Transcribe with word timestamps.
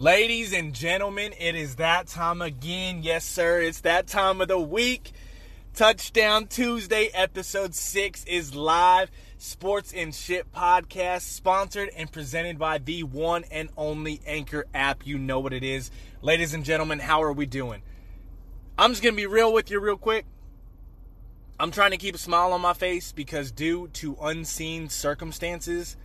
Ladies 0.00 0.54
and 0.54 0.74
gentlemen, 0.74 1.34
it 1.38 1.54
is 1.54 1.76
that 1.76 2.06
time 2.06 2.40
again. 2.40 3.02
Yes, 3.02 3.22
sir, 3.22 3.60
it's 3.60 3.82
that 3.82 4.06
time 4.06 4.40
of 4.40 4.48
the 4.48 4.58
week. 4.58 5.12
Touchdown 5.74 6.46
Tuesday, 6.46 7.10
episode 7.12 7.74
6 7.74 8.24
is 8.24 8.54
live. 8.54 9.10
Sports 9.36 9.92
and 9.92 10.14
Shit 10.14 10.50
podcast, 10.54 11.20
sponsored 11.20 11.90
and 11.94 12.10
presented 12.10 12.58
by 12.58 12.78
the 12.78 13.02
one 13.02 13.44
and 13.50 13.68
only 13.76 14.22
Anchor 14.26 14.64
app. 14.72 15.06
You 15.06 15.18
know 15.18 15.38
what 15.38 15.52
it 15.52 15.62
is. 15.62 15.90
Ladies 16.22 16.54
and 16.54 16.64
gentlemen, 16.64 16.98
how 16.98 17.22
are 17.22 17.34
we 17.34 17.44
doing? 17.44 17.82
I'm 18.78 18.92
just 18.92 19.02
going 19.02 19.14
to 19.14 19.20
be 19.20 19.26
real 19.26 19.52
with 19.52 19.70
you, 19.70 19.80
real 19.80 19.98
quick. 19.98 20.24
I'm 21.58 21.72
trying 21.72 21.90
to 21.90 21.98
keep 21.98 22.14
a 22.14 22.18
smile 22.18 22.54
on 22.54 22.62
my 22.62 22.72
face 22.72 23.12
because, 23.12 23.52
due 23.52 23.88
to 23.88 24.16
unseen 24.22 24.88
circumstances, 24.88 25.98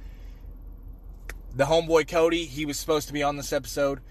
the 1.56 1.66
homeboy 1.66 2.08
Cody, 2.08 2.46
he 2.46 2.66
was 2.66 2.78
supposed 2.78 3.08
to 3.08 3.14
be 3.14 3.24
on 3.24 3.38
this 3.38 3.54
episode. 3.54 4.02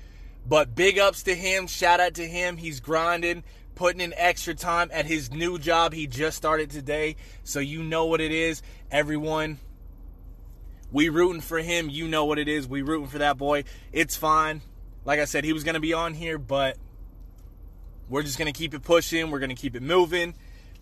But 0.47 0.75
big 0.75 0.99
ups 0.99 1.23
to 1.25 1.35
him. 1.35 1.67
Shout 1.67 2.01
out 2.01 2.15
to 2.15 2.27
him. 2.27 2.57
He's 2.57 2.81
grinding, 2.81 3.45
putting 3.75 4.01
in 4.01 4.15
extra 4.17 4.55
time 4.55 4.91
at 4.93 5.07
his 5.07 5.31
new 5.31 5.59
job 5.59 5.93
he 5.93 6.07
just 6.07 6.37
started 6.37 6.71
today. 6.71 7.17
So 7.45 7.61
you 7.61 7.83
know 7.83 8.07
what 8.07 8.21
it 8.21 8.33
is. 8.33 8.63
Everyone, 8.91 9.59
we 10.91 11.09
rooting 11.09 11.41
for 11.41 11.59
him. 11.59 11.89
You 11.89 12.09
know 12.09 12.25
what 12.25 12.39
it 12.39 12.49
is. 12.49 12.67
We 12.69 12.83
rooting 12.83 13.09
for 13.09 13.19
that 13.19 13.37
boy. 13.37 13.65
It's 13.93 14.17
fine. 14.17 14.63
Like 15.05 15.21
I 15.21 15.27
said, 15.27 15.45
he 15.45 15.53
was 15.53 15.65
going 15.65 15.75
to 15.75 15.81
be 15.81 15.93
on 15.93 16.15
here, 16.15 16.39
but 16.39 16.79
we're 18.09 18.23
just 18.23 18.39
going 18.39 18.53
to 18.53 18.59
keep 18.59 18.75
it 18.75 18.83
pushing. 18.83 19.31
We're 19.31 19.39
going 19.39 19.51
to 19.51 19.55
keep 19.55 19.77
it 19.77 19.83
moving. 19.83 20.35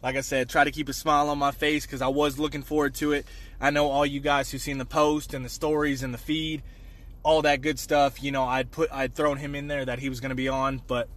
Like 0.03 0.17
I 0.17 0.21
said, 0.21 0.49
try 0.49 0.65
to 0.65 0.73
keep 0.73 0.89
a 0.89 0.93
smile 0.93 1.29
on 1.29 1.39
my 1.39 1.53
face 1.53 1.87
because 1.87 2.03
I 2.03 2.09
was 2.09 2.39
looking 2.39 2.63
forward 2.63 2.95
to 2.97 3.13
it. 3.13 3.27
I 3.61 3.71
know 3.71 3.89
all 3.89 4.05
you 4.05 4.21
guys 4.21 4.51
who've 4.51 4.61
seen 4.61 4.79
the 4.79 4.85
post 4.85 5.33
and 5.33 5.45
the 5.45 5.49
stories 5.49 6.03
and 6.03 6.13
the 6.13 6.19
feed, 6.19 6.63
all 7.23 7.43
that 7.43 7.61
good 7.61 7.79
stuff. 7.79 8.23
You 8.23 8.33
know, 8.33 8.45
I'd 8.45 8.71
put, 8.73 8.93
I'd 8.93 9.15
thrown 9.15 9.37
him 9.37 9.55
in 9.55 9.69
there 9.69 9.85
that 9.85 10.01
he 10.01 10.09
was 10.09 10.21
going 10.21 10.31
to 10.31 10.37
be 10.37 10.49
on, 10.49 10.83
but 10.87 11.09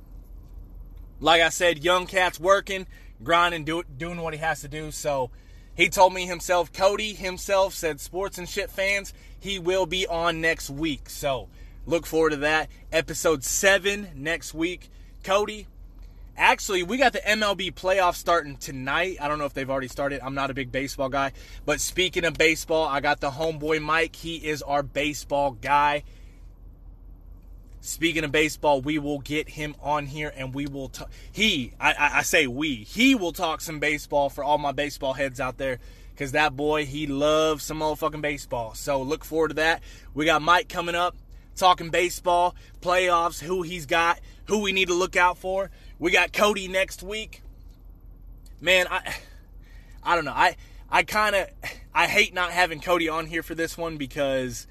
like 1.20 1.42
I 1.42 1.50
said, 1.50 1.84
young 1.84 2.06
cat's 2.06 2.40
working, 2.40 2.86
grinding, 3.24 3.64
do, 3.64 3.84
doing 3.98 4.22
what 4.22 4.34
he 4.34 4.40
has 4.40 4.62
to 4.62 4.68
do. 4.68 4.92
So 4.92 5.32
he 5.76 5.90
told 5.90 6.14
me 6.14 6.26
himself, 6.26 6.72
Cody 6.72 7.14
himself 7.14 7.74
said, 7.74 8.00
sports 8.00 8.38
and 8.38 8.48
shit 8.48 8.70
fans, 8.70 9.14
he 9.40 9.58
will 9.58 9.86
be 9.86 10.06
on 10.06 10.42
next 10.42 10.70
week. 10.70 11.10
So 11.10 11.50
look 11.86 12.06
forward 12.06 12.32
to 12.32 12.38
that. 12.38 12.70
Episode 12.92 13.44
seven 13.44 14.10
next 14.16 14.54
week. 14.54 14.90
Cody, 15.24 15.68
Actually, 16.38 16.84
we 16.84 16.98
got 16.98 17.14
the 17.14 17.20
MLB 17.20 17.74
playoffs 17.74 18.16
starting 18.16 18.58
tonight. 18.58 19.18
I 19.22 19.30
don't 19.30 19.40
know 19.40 19.46
if 19.46 19.54
they've 19.54 19.70
already 19.70 19.88
started. 19.88 20.20
I'm 20.22 20.36
not 20.36 20.52
a 20.52 20.54
big 20.54 20.70
baseball 20.72 21.08
guy. 21.08 21.32
But 21.66 21.80
speaking 21.80 22.26
of 22.26 22.34
baseball, 22.34 22.88
I 22.88 23.00
got 23.00 23.22
the 23.22 23.32
homeboy 23.32 23.82
Mike. 23.82 24.16
He 24.16 24.36
is 24.36 24.62
our 24.62 24.84
baseball 24.84 25.52
guy. 25.52 26.04
Speaking 27.80 28.26
of 28.26 28.32
baseball, 28.32 28.82
we 28.82 29.00
will 29.00 29.20
get 29.20 29.48
him 29.48 29.76
on 29.82 30.08
here 30.08 30.34
and 30.36 30.54
we 30.54 30.66
will 30.66 30.90
talk. 30.90 31.10
He, 31.32 31.72
I, 31.80 32.12
I, 32.16 32.22
say 32.24 32.48
we, 32.48 32.76
he 32.78 33.16
will 33.16 33.32
talk 33.32 33.62
some 33.62 33.80
baseball 33.80 34.30
for 34.30 34.44
all 34.44 34.58
my 34.58 34.72
baseball 34.72 35.14
heads 35.14 35.40
out 35.40 35.58
there 35.58 35.78
because 36.10 36.32
that 36.32 36.56
boy, 36.56 36.86
he 36.86 37.06
loves 37.06 37.64
some 37.64 37.80
motherfucking 37.80 38.22
baseball. 38.22 38.74
So 38.74 39.02
look 39.04 39.24
forward 39.24 39.50
to 39.50 39.54
that. 39.56 39.84
We 40.16 40.26
got 40.26 40.42
Mike 40.42 40.68
coming 40.68 40.96
up 40.96 41.16
talking 41.56 41.90
baseball, 41.90 42.56
playoffs, 42.82 43.42
who 43.42 43.62
he's 43.62 43.86
got, 43.86 44.20
who 44.46 44.60
we 44.60 44.72
need 44.72 44.90
to 44.90 44.94
look 44.94 45.16
out 45.16 45.38
for. 45.38 45.72
We 45.98 46.12
got 46.12 46.34
Cody 46.34 46.68
next 46.68 47.04
week. 47.04 47.42
Man, 48.60 48.88
I 48.90 49.16
I 50.04 50.16
don't 50.16 50.26
know. 50.26 50.34
I 50.34 50.56
I 50.90 51.04
kind 51.04 51.36
of 51.36 51.48
I 51.94 52.08
hate 52.08 52.34
not 52.34 52.52
having 52.52 52.82
Cody 52.82 53.08
on 53.08 53.26
here 53.28 53.44
for 53.44 53.56
this 53.56 53.78
one 53.78 53.98
because 53.98 54.68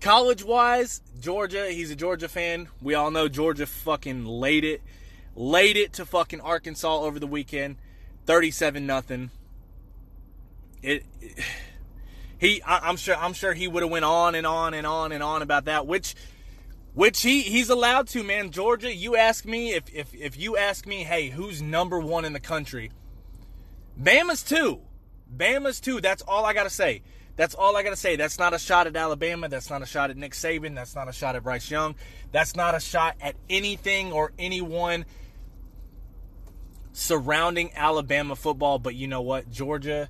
college 0.00 0.44
wise, 0.44 1.00
Georgia, 1.20 1.70
he's 1.70 1.90
a 1.90 1.96
Georgia 1.96 2.28
fan. 2.28 2.68
We 2.82 2.94
all 2.94 3.10
know 3.10 3.28
Georgia 3.28 3.66
fucking 3.66 4.24
laid 4.24 4.64
it. 4.64 4.82
Laid 5.36 5.76
it 5.76 5.92
to 5.94 6.04
fucking 6.04 6.40
Arkansas 6.40 7.00
over 7.00 7.20
the 7.20 7.26
weekend. 7.26 7.76
37 8.26 8.84
nothing. 8.84 9.30
It, 10.82 11.04
it 11.20 11.44
he 12.38 12.62
I, 12.62 12.88
am 12.88 12.96
sure 12.96 13.16
I'm 13.16 13.32
sure 13.32 13.52
he 13.52 13.68
would 13.68 13.82
have 13.82 13.90
went 13.90 14.04
on 14.04 14.34
and 14.34 14.46
on 14.46 14.74
and 14.74 14.86
on 14.86 15.12
and 15.12 15.22
on 15.22 15.42
about 15.42 15.66
that, 15.66 15.86
which 15.86 16.14
which 16.98 17.22
he 17.22 17.42
he's 17.42 17.70
allowed 17.70 18.08
to, 18.08 18.24
man. 18.24 18.50
Georgia, 18.50 18.92
you 18.92 19.14
ask 19.14 19.44
me 19.44 19.72
if 19.72 19.84
if 19.94 20.12
if 20.12 20.36
you 20.36 20.56
ask 20.56 20.84
me, 20.84 21.04
hey, 21.04 21.28
who's 21.28 21.62
number 21.62 22.00
one 22.00 22.24
in 22.24 22.32
the 22.32 22.40
country? 22.40 22.90
Bama's 24.02 24.42
two. 24.42 24.80
Bama's 25.32 25.78
two. 25.78 26.00
That's 26.00 26.22
all 26.22 26.44
I 26.44 26.54
gotta 26.54 26.70
say. 26.70 27.02
That's 27.36 27.54
all 27.54 27.76
I 27.76 27.84
gotta 27.84 27.94
say. 27.94 28.16
That's 28.16 28.36
not 28.36 28.52
a 28.52 28.58
shot 28.58 28.88
at 28.88 28.96
Alabama. 28.96 29.48
That's 29.48 29.70
not 29.70 29.80
a 29.80 29.86
shot 29.86 30.10
at 30.10 30.16
Nick 30.16 30.32
Saban. 30.32 30.74
That's 30.74 30.96
not 30.96 31.08
a 31.08 31.12
shot 31.12 31.36
at 31.36 31.44
Bryce 31.44 31.70
Young. 31.70 31.94
That's 32.32 32.56
not 32.56 32.74
a 32.74 32.80
shot 32.80 33.14
at 33.20 33.36
anything 33.48 34.10
or 34.10 34.32
anyone 34.36 35.04
surrounding 36.92 37.70
Alabama 37.76 38.34
football. 38.34 38.80
But 38.80 38.96
you 38.96 39.06
know 39.06 39.22
what? 39.22 39.48
Georgia, 39.52 40.08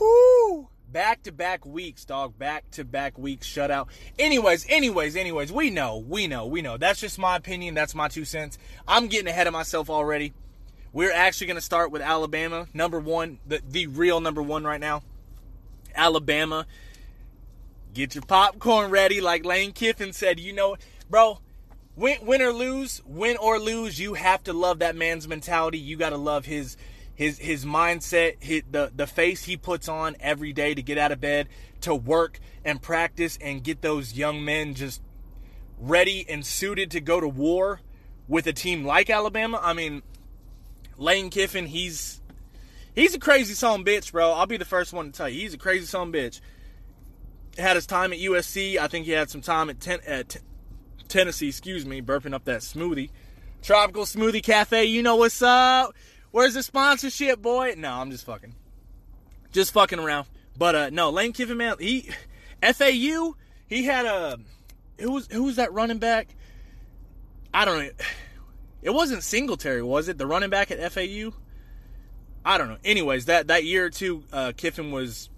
whoo, 0.00 0.70
Back 0.92 1.22
to 1.22 1.32
back 1.32 1.64
weeks, 1.64 2.04
dog. 2.04 2.38
Back 2.38 2.70
to 2.72 2.84
back 2.84 3.16
weeks 3.16 3.48
shutout. 3.48 3.88
Anyways, 4.18 4.66
anyways, 4.68 5.16
anyways, 5.16 5.50
we 5.50 5.70
know, 5.70 5.96
we 5.96 6.26
know, 6.26 6.44
we 6.44 6.60
know. 6.60 6.76
That's 6.76 7.00
just 7.00 7.18
my 7.18 7.36
opinion. 7.36 7.74
That's 7.74 7.94
my 7.94 8.08
two 8.08 8.26
cents. 8.26 8.58
I'm 8.86 9.06
getting 9.06 9.28
ahead 9.28 9.46
of 9.46 9.54
myself 9.54 9.88
already. 9.88 10.34
We're 10.92 11.12
actually 11.12 11.46
going 11.46 11.56
to 11.56 11.62
start 11.62 11.90
with 11.92 12.02
Alabama, 12.02 12.66
number 12.74 13.00
one, 13.00 13.38
the, 13.46 13.62
the 13.66 13.86
real 13.86 14.20
number 14.20 14.42
one 14.42 14.64
right 14.64 14.80
now. 14.80 15.02
Alabama. 15.94 16.66
Get 17.94 18.14
your 18.14 18.22
popcorn 18.22 18.90
ready, 18.90 19.22
like 19.22 19.46
Lane 19.46 19.72
Kiffin 19.72 20.12
said. 20.12 20.38
You 20.38 20.52
know, 20.52 20.76
bro, 21.08 21.38
win, 21.96 22.18
win 22.20 22.42
or 22.42 22.52
lose, 22.52 23.00
win 23.06 23.38
or 23.38 23.58
lose, 23.58 23.98
you 23.98 24.12
have 24.14 24.44
to 24.44 24.52
love 24.52 24.80
that 24.80 24.94
man's 24.94 25.26
mentality. 25.26 25.78
You 25.78 25.96
got 25.96 26.10
to 26.10 26.18
love 26.18 26.44
his 26.44 26.76
his 27.14 27.38
his 27.38 27.64
mindset, 27.64 28.42
his, 28.42 28.62
the 28.70 28.90
the 28.94 29.06
face 29.06 29.44
he 29.44 29.56
puts 29.56 29.88
on 29.88 30.16
every 30.20 30.52
day 30.52 30.74
to 30.74 30.82
get 30.82 30.98
out 30.98 31.12
of 31.12 31.20
bed, 31.20 31.48
to 31.82 31.94
work 31.94 32.38
and 32.64 32.80
practice 32.80 33.38
and 33.40 33.62
get 33.62 33.82
those 33.82 34.14
young 34.14 34.44
men 34.44 34.74
just 34.74 35.02
ready 35.78 36.24
and 36.28 36.46
suited 36.46 36.90
to 36.92 37.00
go 37.00 37.20
to 37.20 37.28
war 37.28 37.80
with 38.28 38.46
a 38.46 38.52
team 38.52 38.84
like 38.84 39.10
Alabama. 39.10 39.60
I 39.62 39.72
mean, 39.72 40.02
Lane 40.96 41.30
Kiffin, 41.30 41.66
he's 41.66 42.22
he's 42.94 43.14
a 43.14 43.18
crazy 43.18 43.54
son 43.54 43.84
bitch, 43.84 44.12
bro. 44.12 44.32
I'll 44.32 44.46
be 44.46 44.56
the 44.56 44.64
first 44.64 44.92
one 44.92 45.06
to 45.06 45.12
tell 45.12 45.28
you, 45.28 45.40
he's 45.40 45.54
a 45.54 45.58
crazy 45.58 45.86
son 45.86 46.12
bitch. 46.12 46.40
Had 47.58 47.76
his 47.76 47.86
time 47.86 48.14
at 48.14 48.18
USC. 48.18 48.78
I 48.78 48.88
think 48.88 49.04
he 49.04 49.12
had 49.12 49.28
some 49.28 49.42
time 49.42 49.68
at, 49.68 49.78
ten, 49.78 50.00
at 50.06 50.30
t- 50.30 50.40
Tennessee. 51.08 51.48
Excuse 51.48 51.84
me, 51.84 52.00
burping 52.00 52.32
up 52.32 52.44
that 52.44 52.62
smoothie. 52.62 53.10
Tropical 53.60 54.04
Smoothie 54.04 54.42
Cafe. 54.42 54.86
You 54.86 55.02
know 55.02 55.16
what's 55.16 55.40
up? 55.40 55.94
Where's 56.32 56.54
the 56.54 56.62
sponsorship, 56.62 57.40
boy? 57.40 57.74
No, 57.76 57.92
I'm 57.92 58.10
just 58.10 58.26
fucking. 58.26 58.54
Just 59.52 59.72
fucking 59.72 59.98
around. 59.98 60.26
But 60.56 60.74
uh 60.74 60.90
no, 60.90 61.10
Lane 61.10 61.32
Kiffin 61.32 61.58
man, 61.58 61.76
he 61.78 62.10
FAU, 62.62 63.36
he 63.66 63.84
had 63.84 64.06
a 64.06 64.38
who 64.98 65.12
was 65.12 65.28
who 65.30 65.44
was 65.44 65.56
that 65.56 65.72
running 65.72 65.98
back? 65.98 66.34
I 67.54 67.64
don't 67.64 67.78
know. 67.78 67.90
It 68.82 68.90
wasn't 68.90 69.22
Singletary, 69.22 69.82
was 69.82 70.08
it? 70.08 70.18
The 70.18 70.26
running 70.26 70.50
back 70.50 70.70
at 70.70 70.92
FAU? 70.92 71.32
I 72.44 72.58
don't 72.58 72.68
know. 72.68 72.78
Anyways, 72.84 73.26
that 73.26 73.46
that 73.48 73.64
year 73.64 73.84
or 73.84 73.90
two, 73.90 74.24
uh, 74.32 74.52
Kiffin 74.56 74.90
was 74.90 75.30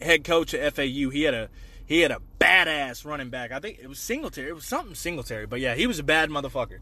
head 0.00 0.24
coach 0.24 0.54
at 0.54 0.74
FAU. 0.74 1.10
He 1.10 1.22
had 1.22 1.34
a 1.34 1.48
he 1.84 2.00
had 2.00 2.12
a 2.12 2.20
badass 2.38 3.04
running 3.04 3.30
back. 3.30 3.50
I 3.50 3.58
think 3.58 3.78
it 3.82 3.88
was 3.88 3.98
Singletary. 3.98 4.50
It 4.50 4.54
was 4.54 4.64
something 4.64 4.94
Singletary. 4.94 5.46
But 5.46 5.60
yeah, 5.60 5.74
he 5.74 5.86
was 5.86 5.98
a 5.98 6.04
bad 6.04 6.30
motherfucker. 6.30 6.78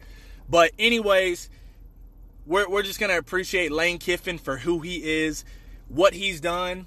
But 0.49 0.73
anyways, 0.79 1.49
we're, 2.49 2.69
we're 2.69 2.83
just 2.83 2.99
going 2.99 3.11
to 3.11 3.19
appreciate 3.19 3.71
Lane 3.71 3.99
Kiffin 3.99 4.39
for 4.39 4.57
who 4.57 4.81
he 4.81 5.25
is, 5.25 5.45
what 5.89 6.15
he's 6.15 6.41
done. 6.41 6.87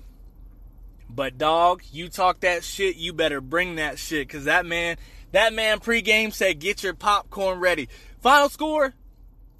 But 1.08 1.38
dog, 1.38 1.84
you 1.92 2.10
talk 2.10 2.40
that 2.42 2.64
shit, 2.64 2.96
you 2.96 3.14
better 3.14 3.42
bring 3.42 3.76
that 3.76 4.00
shit 4.00 4.28
cuz 4.30 4.46
that 4.46 4.66
man, 4.66 4.98
that 5.34 5.54
man 5.54 5.80
pregame 5.80 6.34
said 6.34 6.60
get 6.60 6.84
your 6.84 6.94
popcorn 6.94 7.60
ready. 7.60 7.90
Final 8.22 8.50
score 8.50 8.94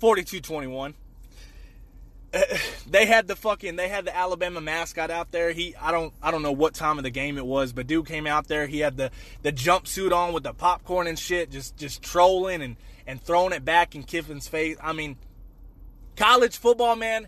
42-21. 0.02 0.94
they 2.90 3.06
had 3.06 3.28
the 3.28 3.36
fucking 3.36 3.76
they 3.76 3.90
had 3.90 4.06
the 4.06 4.16
Alabama 4.16 4.62
mascot 4.62 5.12
out 5.12 5.32
there. 5.32 5.52
He 5.52 5.76
I 5.76 5.92
don't 5.92 6.14
I 6.24 6.32
don't 6.32 6.42
know 6.42 6.54
what 6.54 6.74
time 6.74 6.98
of 6.98 7.04
the 7.04 7.10
game 7.10 7.38
it 7.38 7.46
was, 7.46 7.74
but 7.74 7.88
dude 7.88 8.06
came 8.06 8.26
out 8.26 8.48
there. 8.48 8.68
He 8.68 8.80
had 8.80 8.96
the 8.96 9.12
the 9.42 9.52
jumpsuit 9.52 10.14
on 10.14 10.32
with 10.32 10.44
the 10.44 10.54
popcorn 10.54 11.08
and 11.08 11.20
shit, 11.20 11.52
just 11.52 11.76
just 11.76 12.02
trolling 12.02 12.62
and 12.62 12.78
and 13.06 13.22
throwing 13.22 13.52
it 13.52 13.66
back 13.66 13.96
in 13.96 14.04
Kiffin's 14.04 14.48
face. 14.48 14.78
I 14.82 14.94
mean, 14.94 15.18
College 16.16 16.58
football, 16.58 16.96
man, 16.96 17.28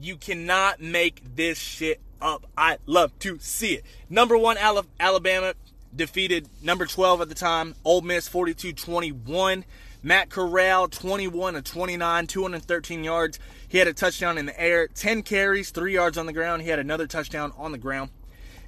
you 0.00 0.16
cannot 0.16 0.80
make 0.80 1.36
this 1.36 1.58
shit 1.58 2.00
up. 2.20 2.46
I 2.56 2.78
love 2.86 3.18
to 3.20 3.38
see 3.38 3.74
it. 3.74 3.84
Number 4.10 4.36
one, 4.36 4.56
Alabama 4.58 5.54
defeated 5.94 6.48
number 6.62 6.86
12 6.86 7.22
at 7.22 7.28
the 7.28 7.34
time, 7.34 7.74
Ole 7.84 8.02
Miss 8.02 8.28
42 8.28 8.72
21. 8.72 9.64
Matt 10.02 10.30
Corral 10.30 10.86
21 10.86 11.54
to 11.54 11.62
29, 11.62 12.26
213 12.28 13.02
yards. 13.02 13.40
He 13.66 13.78
had 13.78 13.88
a 13.88 13.92
touchdown 13.92 14.38
in 14.38 14.46
the 14.46 14.60
air, 14.60 14.86
10 14.86 15.22
carries, 15.22 15.70
3 15.70 15.94
yards 15.94 16.16
on 16.16 16.26
the 16.26 16.32
ground. 16.32 16.62
He 16.62 16.68
had 16.68 16.78
another 16.78 17.08
touchdown 17.08 17.52
on 17.56 17.72
the 17.72 17.78
ground. 17.78 18.10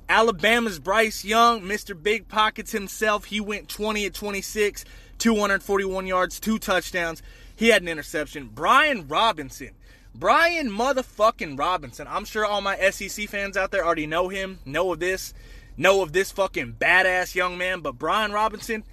Alabama's 0.08 0.80
Bryce 0.80 1.24
Young, 1.24 1.60
Mr. 1.60 2.00
Big 2.00 2.28
Pockets 2.28 2.72
himself, 2.72 3.26
he 3.26 3.40
went 3.40 3.68
20 3.68 4.06
at 4.06 4.14
26, 4.14 4.84
241 5.18 6.06
yards, 6.06 6.40
two 6.40 6.58
touchdowns. 6.58 7.22
He 7.58 7.70
had 7.70 7.82
an 7.82 7.88
interception. 7.88 8.50
Brian 8.54 9.08
Robinson. 9.08 9.70
Brian 10.14 10.70
motherfucking 10.70 11.58
Robinson. 11.58 12.06
I'm 12.08 12.24
sure 12.24 12.46
all 12.46 12.60
my 12.60 12.78
SEC 12.90 13.28
fans 13.28 13.56
out 13.56 13.72
there 13.72 13.84
already 13.84 14.06
know 14.06 14.28
him, 14.28 14.60
know 14.64 14.92
of 14.92 15.00
this, 15.00 15.34
know 15.76 16.00
of 16.02 16.12
this 16.12 16.30
fucking 16.30 16.74
badass 16.74 17.34
young 17.34 17.58
man. 17.58 17.80
But 17.80 17.98
Brian 17.98 18.30
Robinson, 18.30 18.84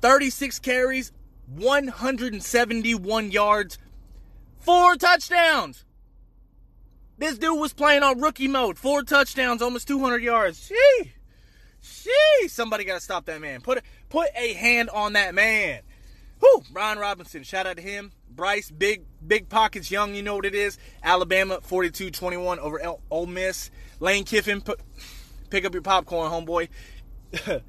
36 0.00 0.58
carries, 0.58 1.12
171 1.46 3.30
yards, 3.30 3.78
four 4.58 4.96
touchdowns. 4.96 5.84
This 7.18 7.38
dude 7.38 7.60
was 7.60 7.72
playing 7.72 8.02
on 8.02 8.20
rookie 8.20 8.48
mode. 8.48 8.78
Four 8.78 9.04
touchdowns, 9.04 9.62
almost 9.62 9.86
200 9.86 10.24
yards. 10.24 10.68
Gee. 10.68 11.12
Gee. 11.80 12.48
Somebody 12.48 12.82
got 12.82 12.96
to 12.96 13.00
stop 13.00 13.26
that 13.26 13.40
man. 13.40 13.60
Put, 13.60 13.80
put 14.08 14.26
a 14.34 14.54
hand 14.54 14.90
on 14.90 15.12
that 15.12 15.36
man. 15.36 15.82
Whew. 16.42 16.62
Brian 16.72 16.98
Robinson, 16.98 17.44
shout 17.44 17.66
out 17.66 17.76
to 17.76 17.82
him. 17.82 18.10
Bryce, 18.28 18.70
big, 18.70 19.04
big 19.24 19.48
pockets, 19.48 19.90
young, 19.90 20.14
you 20.14 20.22
know 20.22 20.34
what 20.34 20.44
it 20.46 20.54
is. 20.54 20.76
Alabama, 21.02 21.58
42-21 21.60 22.58
over 22.58 22.80
El- 22.80 23.00
Ole 23.10 23.26
Miss. 23.26 23.70
Lane 24.00 24.24
Kiffin, 24.24 24.60
put, 24.60 24.80
pick 25.50 25.64
up 25.64 25.72
your 25.72 25.82
popcorn, 25.82 26.30
homeboy. 26.32 26.68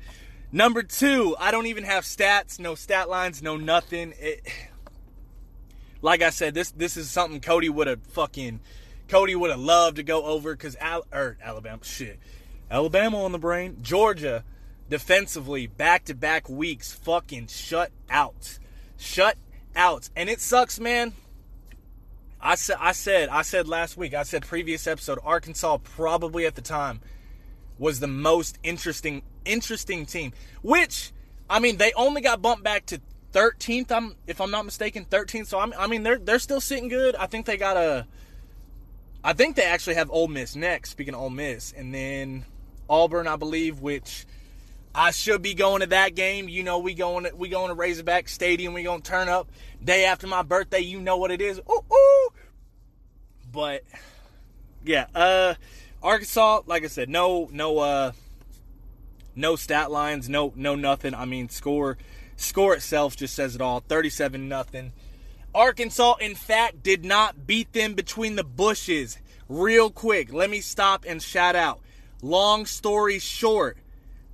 Number 0.52 0.84
two, 0.84 1.36
I 1.40 1.52
don't 1.52 1.68
even 1.68 1.84
have 1.84 2.04
stats, 2.04 2.60
no 2.60 2.76
stat 2.76 3.10
lines, 3.10 3.42
no 3.42 3.58
nothing. 3.58 4.14
It, 4.20 4.48
like 6.02 6.22
I 6.22 6.30
said, 6.30 6.54
this 6.54 6.70
this 6.72 6.96
is 6.96 7.10
something 7.10 7.42
Cody 7.42 7.70
would 7.70 7.88
have 7.88 8.04
fucking 8.10 8.60
Cody 9.08 9.36
would 9.36 9.50
have 9.50 9.60
loved 9.60 9.96
to 9.96 10.04
go 10.04 10.26
over 10.26 10.56
because 10.56 10.76
Al- 10.76 11.08
er, 11.12 11.38
Alabama, 11.42 11.84
shit, 11.84 12.20
Alabama 12.70 13.24
on 13.24 13.32
the 13.32 13.40
brain. 13.40 13.78
Georgia, 13.82 14.44
defensively, 14.90 15.66
back 15.66 16.06
to 16.06 16.14
back 16.14 16.48
weeks, 16.48 16.94
fucking 16.94 17.48
shut 17.48 17.92
out, 18.10 18.60
shut 18.98 19.38
out, 19.76 20.10
and 20.16 20.30
it 20.30 20.42
sucks, 20.42 20.80
man. 20.80 21.14
I 22.42 22.56
said, 22.56 22.78
I 22.80 22.92
said, 22.92 23.30
I 23.30 23.42
said 23.42 23.68
last 23.68 23.96
week, 23.96 24.14
I 24.14 24.24
said 24.24 24.46
previous 24.46 24.86
episode, 24.86 25.20
Arkansas 25.24 25.78
probably 25.78 26.46
at 26.46 26.56
the 26.56 26.62
time 26.62 27.00
was 27.80 28.00
the 28.00 28.08
most 28.08 28.60
interesting, 28.64 29.24
interesting 29.46 30.06
team. 30.06 30.34
Which, 30.62 31.12
I 31.50 31.60
mean, 31.60 31.78
they 31.78 31.94
only 31.94 32.22
got 32.22 32.42
bumped 32.42 32.64
back 32.64 32.86
to 32.88 33.00
13th. 33.32 33.92
I'm, 33.92 34.16
if 34.28 34.42
I'm 34.42 34.52
not 34.52 34.66
mistaken, 34.66 35.06
13th. 35.06 35.48
So 35.48 35.60
I'm, 35.60 35.74
I 35.78 35.88
mean, 35.88 36.04
they're 36.04 36.20
they're 36.20 36.40
still 36.40 36.62
sitting 36.62 36.90
good. 36.90 37.16
I 37.16 37.28
think 37.28 37.46
they 37.46 37.58
got 37.58 37.78
a 37.78 38.06
I 39.24 39.34
think 39.34 39.56
they 39.56 39.64
actually 39.64 39.96
have 39.96 40.12
Ole 40.12 40.28
Miss 40.28 40.56
next. 40.56 40.92
Speaking 40.92 41.14
of 41.14 41.22
Ole 41.22 41.30
Miss, 41.30 41.72
and 41.72 41.94
then 41.94 42.46
Auburn, 42.90 43.28
I 43.28 43.38
believe, 43.38 43.80
which 43.80 44.26
I 44.96 45.12
should 45.12 45.42
be 45.42 45.54
going 45.54 45.82
to 45.82 45.88
that 45.88 46.16
game. 46.16 46.48
You 46.48 46.64
know, 46.64 46.80
we 46.80 46.94
going 46.94 47.26
to, 47.26 47.36
we 47.36 47.50
going 47.50 47.70
to 47.70 47.74
Razorback 47.74 48.30
Stadium. 48.30 48.74
We 48.74 48.84
gonna 48.84 49.02
turn 49.02 49.30
up 49.30 49.50
day 49.84 50.06
after 50.06 50.28
my 50.28 50.44
birthday. 50.44 50.80
You 50.80 51.02
know 51.02 51.18
what 51.18 51.32
it 51.32 51.42
is. 51.42 51.60
Ooh, 51.60 51.84
ooh. 51.92 52.30
But 53.52 53.84
yeah, 54.84 55.08
uh, 55.16 55.56
Arkansas, 56.02 56.62
like 56.66 56.84
I 56.84 56.88
said, 56.88 57.10
no, 57.10 57.50
no, 57.52 57.80
uh, 57.80 58.12
no 59.36 59.56
stat 59.56 59.92
lines, 59.92 60.30
no, 60.30 60.54
no 60.56 60.76
nothing. 60.76 61.16
I 61.16 61.26
mean, 61.26 61.50
score, 61.50 61.98
score 62.36 62.76
itself 62.76 63.16
just 63.16 63.36
says 63.36 63.56
it 63.56 63.62
all. 63.62 63.80
Thirty-seven 63.80 64.48
nothing. 64.48 64.92
Arkansas, 65.56 66.16
in 66.16 66.36
fact, 66.36 66.82
did 66.84 67.06
not 67.06 67.46
beat 67.46 67.74
them 67.74 67.94
between 67.94 68.36
the 68.36 68.44
bushes. 68.44 69.20
Real 69.48 69.92
quick, 69.92 70.34
let 70.34 70.50
me 70.50 70.62
stop 70.62 71.06
and 71.08 71.22
shout 71.22 71.56
out. 71.56 71.80
Long 72.22 72.66
story 72.66 73.20
short, 73.20 73.78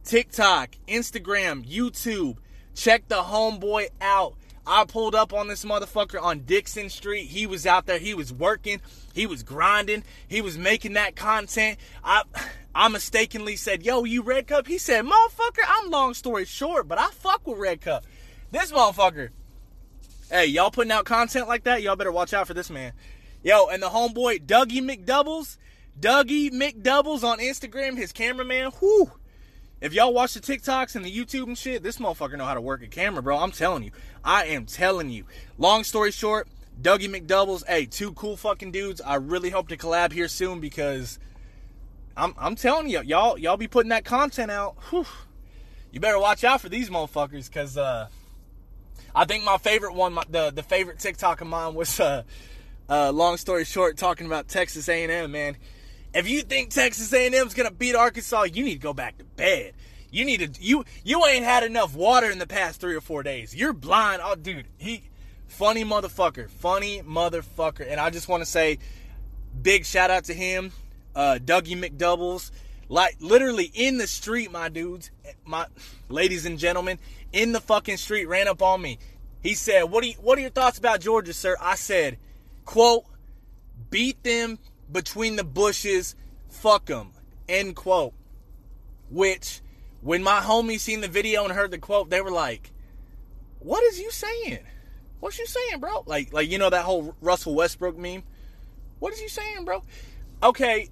TikTok, 0.03 0.75
Instagram, 0.87 1.65
YouTube, 1.69 2.37
check 2.75 3.07
the 3.07 3.21
homeboy 3.21 3.87
out. 4.01 4.35
I 4.65 4.85
pulled 4.85 5.15
up 5.15 5.33
on 5.33 5.47
this 5.47 5.65
motherfucker 5.65 6.21
on 6.21 6.41
Dixon 6.41 6.89
Street. 6.89 7.25
He 7.25 7.47
was 7.47 7.65
out 7.65 7.85
there. 7.85 7.97
He 7.97 8.13
was 8.13 8.31
working. 8.31 8.81
He 9.13 9.25
was 9.25 9.41
grinding. 9.41 10.03
He 10.27 10.41
was 10.41 10.57
making 10.57 10.93
that 10.93 11.15
content. 11.15 11.79
I 12.03 12.23
I 12.75 12.87
mistakenly 12.87 13.55
said, 13.55 13.83
"Yo, 13.83 14.03
you 14.03 14.21
Red 14.21 14.47
Cup?" 14.47 14.67
He 14.67 14.77
said, 14.77 15.05
"Motherfucker, 15.05 15.63
I'm 15.67 15.89
long 15.89 16.13
story 16.13 16.45
short, 16.45 16.87
but 16.87 16.99
I 16.99 17.07
fuck 17.09 17.47
with 17.47 17.57
Red 17.57 17.81
Cup." 17.81 18.05
This 18.51 18.71
motherfucker 18.71 19.29
Hey, 20.31 20.45
y'all 20.45 20.69
putting 20.69 20.91
out 20.91 21.05
content 21.05 21.47
like 21.47 21.63
that, 21.63 21.81
y'all 21.81 21.95
better 21.95 22.11
watch 22.11 22.35
out 22.35 22.45
for 22.45 22.53
this 22.53 22.69
man. 22.69 22.93
Yo, 23.41 23.65
and 23.65 23.81
the 23.81 23.87
homeboy 23.87 24.45
Dougie 24.45 24.79
McDoubles, 24.79 25.57
Dougie 25.99 26.51
McDoubles 26.51 27.23
on 27.23 27.39
Instagram, 27.39 27.97
his 27.97 28.11
cameraman. 28.11 28.71
Whoo! 28.79 29.11
If 29.81 29.93
y'all 29.93 30.13
watch 30.13 30.33
the 30.33 30.41
TikToks 30.41 30.95
and 30.95 31.05
the 31.05 31.11
YouTube 31.11 31.43
and 31.43 31.57
shit, 31.57 31.83
this 31.83 31.97
motherfucker 31.97 32.37
know 32.37 32.45
how 32.45 32.53
to 32.53 32.61
work 32.61 32.83
a 32.83 32.87
camera, 32.87 33.23
bro. 33.23 33.37
I'm 33.37 33.51
telling 33.51 33.83
you. 33.83 33.91
I 34.23 34.45
am 34.45 34.65
telling 34.65 35.09
you. 35.09 35.23
Long 35.57 35.85
story 35.85 36.11
short, 36.11 36.49
Dougie 36.81 37.09
McDoubles, 37.09 37.65
hey, 37.65 37.85
two 37.85 38.11
cool 38.13 38.35
fucking 38.35 38.71
dudes. 38.71 38.99
I 38.99 39.15
really 39.15 39.49
hope 39.49 39.69
to 39.69 39.77
collab 39.77 40.11
here 40.11 40.27
soon 40.27 40.59
because 40.59 41.17
I'm 42.17 42.33
I'm 42.37 42.55
telling 42.55 42.89
you, 42.89 43.01
y'all 43.01 43.37
y'all 43.37 43.57
be 43.57 43.67
putting 43.67 43.89
that 43.89 44.03
content 44.03 44.51
out. 44.51 44.75
Whew. 44.89 45.05
You 45.91 45.99
better 45.99 46.19
watch 46.19 46.43
out 46.43 46.61
for 46.61 46.69
these 46.69 46.89
motherfuckers, 46.89 47.49
cause 47.51 47.77
uh 47.77 48.09
I 49.15 49.25
think 49.25 49.43
my 49.43 49.57
favorite 49.57 49.93
one, 49.93 50.13
my, 50.13 50.23
the 50.29 50.51
the 50.51 50.63
favorite 50.63 50.99
TikTok 50.99 51.41
of 51.41 51.47
mine 51.47 51.73
was, 51.73 51.99
uh, 51.99 52.23
uh, 52.89 53.11
long 53.11 53.37
story 53.37 53.65
short, 53.65 53.97
talking 53.97 54.27
about 54.27 54.47
Texas 54.47 54.87
A&M. 54.89 55.31
Man, 55.31 55.57
if 56.13 56.29
you 56.29 56.41
think 56.41 56.71
Texas 56.71 57.13
A&M 57.13 57.33
is 57.33 57.53
gonna 57.53 57.71
beat 57.71 57.95
Arkansas, 57.95 58.43
you 58.43 58.63
need 58.63 58.75
to 58.75 58.79
go 58.79 58.93
back 58.93 59.17
to 59.17 59.23
bed. 59.23 59.73
You 60.11 60.25
need 60.25 60.55
to 60.55 60.61
you 60.63 60.85
you 61.03 61.25
ain't 61.25 61.45
had 61.45 61.63
enough 61.63 61.95
water 61.95 62.29
in 62.29 62.39
the 62.39 62.47
past 62.47 62.81
three 62.81 62.95
or 62.95 63.01
four 63.01 63.23
days. 63.23 63.55
You're 63.55 63.73
blind. 63.73 64.21
Oh, 64.23 64.35
dude, 64.35 64.65
he 64.77 65.03
funny 65.47 65.83
motherfucker, 65.83 66.49
funny 66.49 67.01
motherfucker. 67.01 67.85
And 67.89 67.99
I 67.99 68.09
just 68.09 68.27
want 68.27 68.41
to 68.41 68.49
say, 68.49 68.79
big 69.61 69.85
shout 69.85 70.09
out 70.09 70.25
to 70.25 70.33
him, 70.33 70.71
uh, 71.15 71.39
Dougie 71.43 71.79
McDoubles. 71.79 72.51
Like 72.91 73.17
literally 73.19 73.69
in 73.73 73.97
the 73.99 74.07
street, 74.07 74.51
my 74.51 74.69
dudes, 74.69 75.11
my 75.45 75.67
ladies 76.09 76.47
and 76.47 76.57
gentlemen, 76.57 76.97
in 77.31 77.51
the 77.51 77.61
fucking 77.61 77.97
street, 77.97 78.25
ran 78.25 78.47
up 78.47 78.63
on 78.63 78.81
me. 78.81 78.97
He 79.43 79.53
said, 79.53 79.83
"What 79.83 80.03
are 80.03 80.07
you, 80.07 80.15
what 80.15 80.39
are 80.39 80.41
your 80.41 80.49
thoughts 80.49 80.79
about 80.79 80.99
Georgia, 80.99 81.33
sir?" 81.33 81.55
I 81.61 81.75
said, 81.75 82.17
"Quote, 82.65 83.05
beat 83.91 84.23
them 84.23 84.57
between 84.91 85.35
the 85.35 85.43
bushes, 85.43 86.15
fuck 86.49 86.85
them." 86.85 87.13
End 87.47 87.75
quote. 87.75 88.13
Which, 89.09 89.61
when 90.01 90.23
my 90.23 90.39
homies 90.39 90.81
seen 90.81 91.01
the 91.01 91.07
video 91.07 91.43
and 91.43 91.53
heard 91.53 91.71
the 91.71 91.77
quote, 91.77 92.09
they 92.09 92.21
were 92.21 92.31
like, 92.31 92.71
"What 93.59 93.83
is 93.83 93.99
you 93.99 94.11
saying? 94.11 94.59
What 95.19 95.37
you 95.37 95.45
saying, 95.45 95.79
bro?" 95.79 96.03
Like, 96.05 96.31
like 96.33 96.49
you 96.49 96.57
know 96.57 96.69
that 96.69 96.85
whole 96.85 97.15
Russell 97.21 97.55
Westbrook 97.55 97.97
meme. 97.97 98.23
What 98.99 99.13
is 99.13 99.21
you 99.21 99.29
saying, 99.29 99.65
bro? 99.65 99.83
Okay 100.43 100.89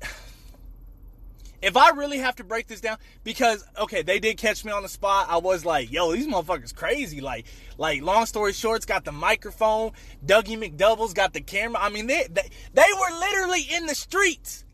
if 1.62 1.76
I 1.76 1.90
really 1.90 2.20
have 2.20 2.36
to 2.36 2.44
break 2.44 2.68
this 2.68 2.82
down, 2.82 2.98
because 3.24 3.64
okay, 3.80 4.04
they 4.04 4.20
did 4.20 4.38
catch 4.38 4.64
me 4.64 4.72
on 4.72 4.84
the 4.84 4.90
spot. 4.90 5.28
I 5.30 5.38
was 5.38 5.66
like, 5.66 5.92
yo, 5.92 6.12
these 6.12 6.28
motherfuckers 6.28 6.76
crazy. 6.76 7.20
Like, 7.20 7.46
like 7.78 8.02
long 8.04 8.26
story 8.26 8.54
short, 8.54 8.78
it's 8.78 8.86
got 8.86 9.06
the 9.06 9.12
microphone. 9.12 9.92
Dougie 10.26 10.58
McDoubles 10.58 11.16
got 11.16 11.34
the 11.34 11.42
camera. 11.42 11.82
I 11.82 11.90
mean, 11.90 12.08
they, 12.08 12.28
they 12.30 12.50
they 12.74 12.88
were 13.00 13.20
literally 13.20 13.62
in 13.74 13.88
the 13.88 13.96
streets, 13.96 14.66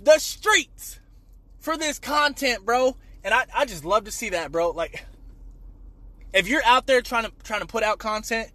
the 0.00 0.18
streets, 0.18 1.00
for 1.60 1.76
this 1.76 1.98
content, 1.98 2.64
bro. 2.64 2.96
And 3.24 3.34
I, 3.34 3.44
I 3.54 3.64
just 3.66 3.84
love 3.84 4.04
to 4.04 4.10
see 4.10 4.30
that, 4.30 4.50
bro. 4.50 4.70
Like, 4.70 5.04
if 6.32 6.48
you're 6.48 6.64
out 6.64 6.86
there 6.86 7.02
trying 7.02 7.24
to 7.24 7.32
trying 7.44 7.60
to 7.60 7.66
put 7.66 7.82
out 7.82 7.98
content, 7.98 8.50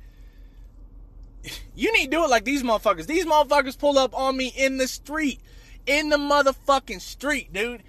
you 1.76 1.94
need 1.94 2.06
to 2.06 2.12
do 2.12 2.24
it 2.24 2.30
like 2.30 2.44
these 2.44 2.64
motherfuckers. 2.64 3.06
These 3.06 3.28
motherfuckers 3.28 3.78
pull 3.78 4.00
up 4.00 4.18
on 4.18 4.36
me 4.36 4.52
in 4.58 4.78
the 4.78 4.88
street 4.88 5.42
in 5.88 6.10
the 6.10 6.18
motherfucking 6.18 7.02
street, 7.02 7.52
dude. 7.52 7.82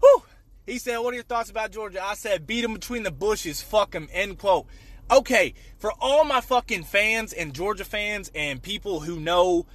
Whew. 0.00 0.24
He 0.66 0.78
said, 0.78 0.98
What 0.98 1.12
are 1.12 1.16
your 1.16 1.24
thoughts 1.24 1.48
about 1.48 1.70
Georgia? 1.70 2.04
I 2.04 2.14
said, 2.14 2.46
Beat 2.46 2.64
him 2.64 2.74
between 2.74 3.04
the 3.04 3.10
bushes, 3.10 3.62
fuck 3.62 3.94
him, 3.94 4.08
end 4.12 4.38
quote. 4.38 4.66
Okay, 5.10 5.54
for 5.78 5.92
all 6.00 6.24
my 6.24 6.40
fucking 6.40 6.84
fans 6.84 7.32
and 7.32 7.54
Georgia 7.54 7.84
fans 7.84 8.30
and 8.34 8.62
people 8.62 9.00
who 9.00 9.20
know 9.20 9.66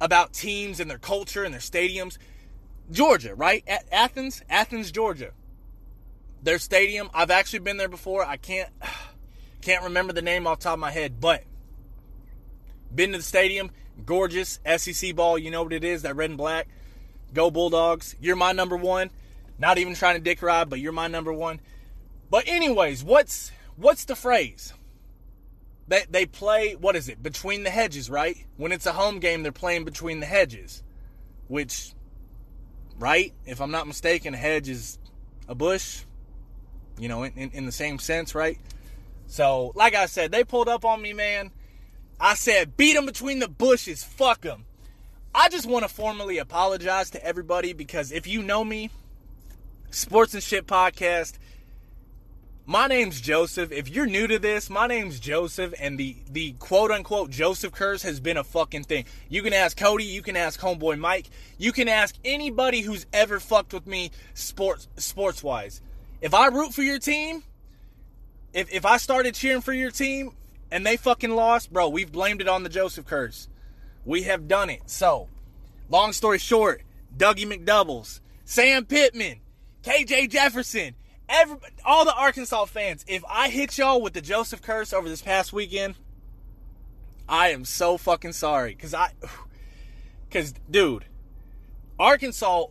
about 0.00 0.32
teams 0.32 0.78
and 0.80 0.90
their 0.90 0.98
culture 0.98 1.42
and 1.42 1.52
their 1.52 1.60
stadiums, 1.60 2.16
Georgia, 2.90 3.34
right? 3.34 3.64
At 3.66 3.84
Athens, 3.90 4.42
Athens, 4.48 4.92
Georgia. 4.92 5.32
Their 6.42 6.58
stadium, 6.58 7.10
I've 7.12 7.32
actually 7.32 7.58
been 7.60 7.76
there 7.76 7.88
before. 7.88 8.24
I 8.24 8.36
can't 8.36 8.70
can't 9.60 9.84
remember 9.84 10.12
the 10.12 10.22
name 10.22 10.46
off 10.46 10.60
the 10.60 10.64
top 10.64 10.74
of 10.74 10.80
my 10.80 10.92
head, 10.92 11.20
but 11.20 11.42
been 12.94 13.12
to 13.12 13.18
the 13.18 13.24
stadium, 13.24 13.70
gorgeous 14.04 14.60
SEC 14.76 15.14
ball, 15.16 15.36
you 15.38 15.50
know 15.50 15.64
what 15.64 15.72
it 15.72 15.82
is, 15.82 16.02
that 16.02 16.14
red 16.14 16.30
and 16.30 16.38
black. 16.38 16.68
Go 17.34 17.50
Bulldogs. 17.50 18.14
You're 18.20 18.36
my 18.36 18.52
number 18.52 18.76
one. 18.76 19.10
Not 19.58 19.78
even 19.78 19.94
trying 19.94 20.16
to 20.16 20.22
dick 20.22 20.42
ride, 20.42 20.68
but 20.68 20.80
you're 20.80 20.92
my 20.92 21.08
number 21.08 21.32
one. 21.32 21.60
But 22.30 22.44
anyways, 22.46 23.02
what's 23.04 23.52
what's 23.76 24.04
the 24.04 24.16
phrase? 24.16 24.72
They 25.88 26.04
they 26.10 26.26
play 26.26 26.74
what 26.74 26.96
is 26.96 27.08
it? 27.08 27.22
Between 27.22 27.62
the 27.62 27.70
hedges, 27.70 28.10
right? 28.10 28.36
When 28.56 28.72
it's 28.72 28.86
a 28.86 28.92
home 28.92 29.18
game, 29.18 29.42
they're 29.42 29.52
playing 29.52 29.84
between 29.84 30.20
the 30.20 30.26
hedges. 30.26 30.82
Which 31.48 31.92
right? 32.98 33.32
If 33.44 33.60
I'm 33.60 33.70
not 33.70 33.86
mistaken, 33.86 34.34
a 34.34 34.38
hedge 34.38 34.68
is 34.68 34.98
a 35.48 35.54
bush, 35.54 36.02
you 36.98 37.08
know, 37.08 37.22
in, 37.22 37.32
in, 37.36 37.50
in 37.50 37.66
the 37.66 37.72
same 37.72 37.98
sense, 37.98 38.34
right? 38.34 38.58
So, 39.26 39.72
like 39.74 39.94
I 39.94 40.06
said, 40.06 40.32
they 40.32 40.44
pulled 40.44 40.68
up 40.68 40.84
on 40.84 41.02
me, 41.02 41.12
man. 41.12 41.50
I 42.18 42.34
said, 42.34 42.76
beat 42.76 42.94
them 42.94 43.06
between 43.06 43.40
the 43.40 43.48
bushes. 43.48 44.02
Fuck 44.02 44.42
them. 44.42 44.64
I 45.38 45.50
just 45.50 45.66
want 45.66 45.86
to 45.86 45.94
formally 45.94 46.38
apologize 46.38 47.10
to 47.10 47.22
everybody 47.22 47.74
because 47.74 48.10
if 48.10 48.26
you 48.26 48.42
know 48.42 48.64
me, 48.64 48.88
Sports 49.90 50.32
and 50.32 50.42
Shit 50.42 50.66
Podcast, 50.66 51.34
my 52.64 52.86
name's 52.86 53.20
Joseph. 53.20 53.70
If 53.70 53.90
you're 53.90 54.06
new 54.06 54.26
to 54.28 54.38
this, 54.38 54.70
my 54.70 54.86
name's 54.86 55.20
Joseph, 55.20 55.74
and 55.78 55.98
the 55.98 56.16
the 56.30 56.52
quote 56.52 56.90
unquote 56.90 57.28
Joseph 57.28 57.72
curse 57.72 58.02
has 58.02 58.18
been 58.18 58.38
a 58.38 58.44
fucking 58.44 58.84
thing. 58.84 59.04
You 59.28 59.42
can 59.42 59.52
ask 59.52 59.76
Cody, 59.76 60.04
you 60.04 60.22
can 60.22 60.36
ask 60.36 60.58
homeboy 60.58 60.98
Mike, 60.98 61.28
you 61.58 61.70
can 61.70 61.86
ask 61.86 62.16
anybody 62.24 62.80
who's 62.80 63.04
ever 63.12 63.38
fucked 63.38 63.74
with 63.74 63.86
me 63.86 64.12
sports 64.32 64.88
sports 64.96 65.42
wise. 65.42 65.82
If 66.22 66.32
I 66.32 66.46
root 66.46 66.72
for 66.72 66.82
your 66.82 66.98
team, 66.98 67.42
if 68.54 68.72
if 68.72 68.86
I 68.86 68.96
started 68.96 69.34
cheering 69.34 69.60
for 69.60 69.74
your 69.74 69.90
team 69.90 70.30
and 70.72 70.86
they 70.86 70.96
fucking 70.96 71.36
lost, 71.36 71.70
bro, 71.70 71.90
we've 71.90 72.10
blamed 72.10 72.40
it 72.40 72.48
on 72.48 72.62
the 72.62 72.70
Joseph 72.70 73.04
curse. 73.04 73.48
We 74.06 74.22
have 74.22 74.48
done 74.48 74.70
it. 74.70 74.82
So, 74.86 75.28
long 75.90 76.12
story 76.12 76.38
short, 76.38 76.82
Dougie 77.14 77.44
McDoubles, 77.44 78.20
Sam 78.44 78.86
Pittman, 78.86 79.40
KJ 79.82 80.30
Jefferson, 80.30 80.94
every 81.28 81.56
all 81.84 82.04
the 82.04 82.14
Arkansas 82.14 82.66
fans, 82.66 83.04
if 83.08 83.24
I 83.28 83.48
hit 83.48 83.76
y'all 83.76 84.00
with 84.00 84.12
the 84.12 84.20
Joseph 84.20 84.62
curse 84.62 84.92
over 84.92 85.08
this 85.08 85.22
past 85.22 85.52
weekend, 85.52 85.96
I 87.28 87.48
am 87.48 87.64
so 87.64 87.98
fucking 87.98 88.32
sorry. 88.32 88.74
Cause 88.74 88.94
I 88.94 89.10
cause 90.30 90.54
dude, 90.70 91.04
Arkansas 91.98 92.66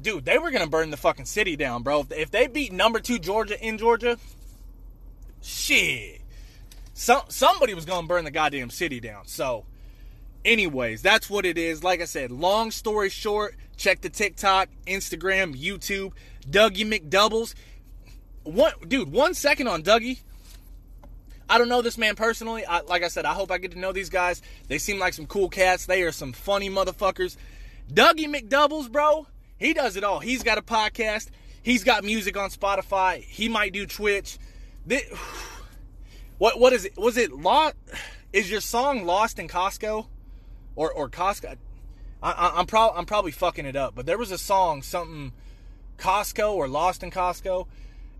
dude, 0.00 0.24
they 0.26 0.38
were 0.38 0.50
gonna 0.50 0.66
burn 0.66 0.90
the 0.90 0.96
fucking 0.98 1.24
city 1.24 1.56
down, 1.56 1.82
bro. 1.82 2.06
If 2.10 2.30
they 2.30 2.46
beat 2.46 2.72
number 2.72 3.00
two 3.00 3.18
Georgia 3.18 3.58
in 3.66 3.78
Georgia, 3.78 4.18
shit. 5.42 6.20
Some 6.92 7.22
somebody 7.28 7.74
was 7.74 7.84
gonna 7.84 8.06
burn 8.06 8.24
the 8.24 8.30
goddamn 8.30 8.70
city 8.70 9.00
down. 9.00 9.26
So 9.26 9.64
anyways, 10.48 11.02
that's 11.02 11.28
what 11.28 11.44
it 11.44 11.58
is. 11.58 11.84
Like 11.84 12.00
I 12.00 12.06
said, 12.06 12.30
long 12.30 12.70
story 12.70 13.10
short, 13.10 13.54
check 13.76 14.00
the 14.00 14.08
TikTok, 14.08 14.68
Instagram, 14.86 15.54
YouTube, 15.54 16.12
Dougie 16.48 16.88
McDoubles. 16.88 17.54
One 18.44 18.72
dude, 18.86 19.12
one 19.12 19.34
second 19.34 19.68
on 19.68 19.82
Dougie. 19.82 20.20
I 21.50 21.58
don't 21.58 21.68
know 21.68 21.82
this 21.82 21.98
man 21.98 22.14
personally. 22.14 22.64
I, 22.66 22.80
like 22.80 23.02
I 23.02 23.08
said, 23.08 23.24
I 23.24 23.32
hope 23.32 23.50
I 23.50 23.58
get 23.58 23.72
to 23.72 23.78
know 23.78 23.92
these 23.92 24.10
guys. 24.10 24.42
They 24.68 24.78
seem 24.78 24.98
like 24.98 25.14
some 25.14 25.26
cool 25.26 25.48
cats. 25.48 25.86
They 25.86 26.02
are 26.02 26.12
some 26.12 26.32
funny 26.32 26.68
motherfuckers. 26.68 27.36
Dougie 27.92 28.26
McDoubles, 28.26 28.90
bro, 28.90 29.26
he 29.58 29.72
does 29.74 29.96
it 29.96 30.04
all. 30.04 30.20
He's 30.20 30.42
got 30.42 30.58
a 30.58 30.62
podcast. 30.62 31.28
He's 31.62 31.84
got 31.84 32.04
music 32.04 32.36
on 32.36 32.50
Spotify. 32.50 33.22
He 33.22 33.48
might 33.48 33.72
do 33.72 33.86
Twitch. 33.86 34.38
This, 34.86 35.04
what 36.38 36.58
what 36.58 36.72
is 36.72 36.86
it? 36.86 36.96
Was 36.96 37.16
it 37.16 37.32
lost? 37.32 37.76
Is 38.32 38.50
your 38.50 38.60
song 38.60 39.04
lost 39.04 39.38
in 39.38 39.48
Costco, 39.48 40.06
or 40.78 40.92
or 40.92 41.10
Costco? 41.10 41.56
I, 42.22 42.60
am 42.60 42.66
probably 42.66 42.98
I'm 42.98 43.06
probably 43.06 43.32
fucking 43.32 43.66
it 43.66 43.76
up, 43.76 43.94
but 43.94 44.06
there 44.06 44.16
was 44.16 44.30
a 44.30 44.38
song 44.38 44.82
something 44.82 45.32
Costco 45.98 46.54
or 46.54 46.68
Lost 46.68 47.02
in 47.02 47.10
Costco. 47.10 47.66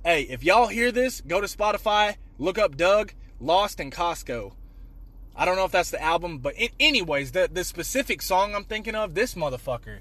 Hey, 0.05 0.23
if 0.23 0.43
y'all 0.45 0.67
hear 0.67 0.93
this, 0.93 1.21
go 1.21 1.41
to 1.41 1.47
Spotify, 1.47 2.17
look 2.37 2.59
up 2.59 2.77
Doug 2.77 3.13
Lost 3.41 3.81
in 3.81 3.91
Costco. 3.91 4.53
I 5.37 5.45
don't 5.45 5.55
know 5.55 5.65
if 5.65 5.73
that's 5.73 5.93
the 5.93 6.03
album, 6.03 6.39
but 6.39 6.55
anyways, 6.81 7.31
the 7.33 7.49
the 7.51 7.63
specific 7.63 8.23
song 8.23 8.55
I'm 8.55 8.65
thinking 8.65 8.97
of, 8.97 9.15
this 9.15 9.35
motherfucker, 9.35 10.01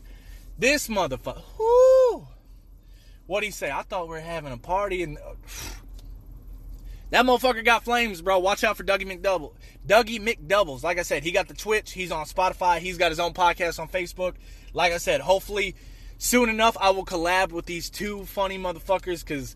this 0.58 0.88
motherfucker, 0.88 1.44
whoo, 1.60 2.28
what 3.28 3.44
he 3.44 3.52
say? 3.52 3.70
I 3.70 3.84
thought 3.84 4.08
we 4.08 4.16
were 4.16 4.20
having 4.20 4.52
a 4.52 4.58
party 4.58 5.04
and. 5.04 5.18
Uh, 5.18 5.36
that 7.10 7.26
motherfucker 7.26 7.64
got 7.64 7.84
flames, 7.84 8.22
bro. 8.22 8.40
Watch 8.40 8.64
out 8.64 8.78
for 8.78 8.84
Dougie 8.84 9.06
McDouble. 9.06 9.54
Dougie 9.86 10.20
McDoubles. 10.20 10.84
Like 10.84 11.00
I 11.00 11.04
said, 11.04 11.24
he 11.24 11.32
got 11.32 11.48
the 11.48 11.54
Twitch. 11.54 11.94
He's 11.94 12.12
on 12.12 12.26
Spotify. 12.26 12.80
He's 12.80 12.98
got 12.98 13.12
his 13.12 13.20
own 13.20 13.34
podcast 13.34 13.80
on 13.80 13.88
Facebook. 13.88 14.34
Like 14.74 14.92
I 14.92 14.98
said, 14.98 15.22
hopefully 15.22 15.76
soon 16.18 16.50
enough 16.50 16.76
I 16.80 16.90
will 16.90 17.06
collab 17.06 17.52
with 17.52 17.66
these 17.66 17.90
two 17.90 18.26
funny 18.26 18.58
motherfuckers 18.58 19.24
because 19.24 19.56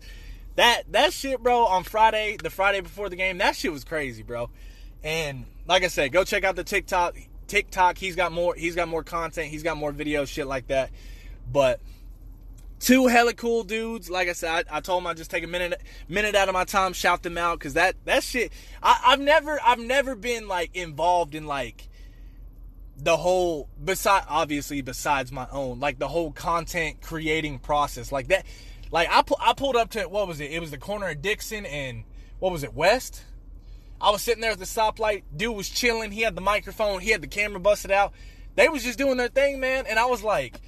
that 0.56 0.82
that 0.92 1.12
shit, 1.12 1.42
bro, 1.42 1.66
on 1.66 1.84
Friday, 1.84 2.36
the 2.42 2.50
Friday 2.50 2.80
before 2.80 3.08
the 3.08 3.16
game, 3.16 3.38
that 3.38 3.56
shit 3.56 3.72
was 3.72 3.84
crazy, 3.84 4.22
bro. 4.22 4.50
And 5.02 5.46
like 5.66 5.82
I 5.84 5.88
said, 5.88 6.12
go 6.12 6.24
check 6.24 6.44
out 6.44 6.56
the 6.56 6.64
TikTok. 6.64 7.16
TikTok, 7.48 7.98
he's 7.98 8.16
got 8.16 8.32
more. 8.32 8.54
He's 8.54 8.74
got 8.74 8.88
more 8.88 9.02
content. 9.02 9.48
He's 9.48 9.62
got 9.62 9.76
more 9.76 9.92
videos, 9.92 10.28
shit 10.28 10.46
like 10.46 10.68
that. 10.68 10.90
But 11.50 11.80
two 12.82 13.06
hella 13.06 13.32
cool 13.32 13.62
dudes. 13.62 14.10
Like 14.10 14.28
I 14.28 14.32
said, 14.32 14.66
I, 14.68 14.78
I, 14.78 14.80
told 14.80 15.02
them 15.02 15.06
I'd 15.06 15.16
just 15.16 15.30
take 15.30 15.44
a 15.44 15.46
minute 15.46 15.80
minute 16.08 16.34
out 16.34 16.48
of 16.48 16.52
my 16.52 16.64
time, 16.64 16.92
shout 16.92 17.22
them 17.22 17.38
out, 17.38 17.58
cause 17.60 17.74
that 17.74 17.94
that 18.04 18.22
shit. 18.22 18.52
I, 18.82 19.00
I've 19.06 19.20
never 19.20 19.58
I've 19.64 19.78
never 19.78 20.14
been 20.14 20.48
like 20.48 20.74
involved 20.74 21.34
in 21.34 21.46
like 21.46 21.88
the 22.98 23.16
whole 23.16 23.68
beside 23.82 24.24
obviously 24.28 24.82
besides 24.82 25.32
my 25.32 25.46
own 25.50 25.80
like 25.80 25.98
the 25.98 26.08
whole 26.08 26.30
content 26.30 27.00
creating 27.00 27.58
process 27.58 28.12
like 28.12 28.28
that 28.28 28.44
like 28.92 29.08
I, 29.10 29.22
pu- 29.22 29.34
I 29.40 29.54
pulled 29.54 29.76
up 29.76 29.90
to 29.90 30.02
what 30.02 30.28
was 30.28 30.40
it? 30.40 30.50
It 30.50 30.60
was 30.60 30.70
the 30.70 30.78
corner 30.78 31.08
of 31.08 31.22
dixon 31.22 31.64
and 31.64 32.04
what 32.38 32.52
was 32.52 32.62
it 32.62 32.74
west? 32.74 33.24
I 34.00 34.10
was 34.10 34.20
sitting 34.20 34.40
there 34.40 34.50
at 34.50 34.58
the 34.58 34.64
stoplight. 34.64 35.22
Dude 35.34 35.56
was 35.56 35.68
chilling. 35.70 36.10
He 36.10 36.22
had 36.22 36.34
the 36.34 36.40
microphone. 36.40 37.00
He 37.00 37.10
had 37.10 37.22
the 37.22 37.28
camera 37.28 37.60
busted 37.60 37.92
out. 37.92 38.12
They 38.56 38.68
was 38.68 38.82
just 38.82 38.98
doing 38.98 39.16
their 39.16 39.28
thing 39.28 39.60
man. 39.60 39.86
And 39.88 39.98
i 39.98 40.04
was 40.04 40.22
like 40.22 40.60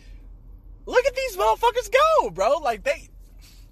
look 0.87 1.05
at 1.05 1.15
these 1.15 1.37
motherfuckers 1.37 1.91
go 1.93 2.31
bro 2.31 2.59
like 2.59 2.83
they 2.85 3.09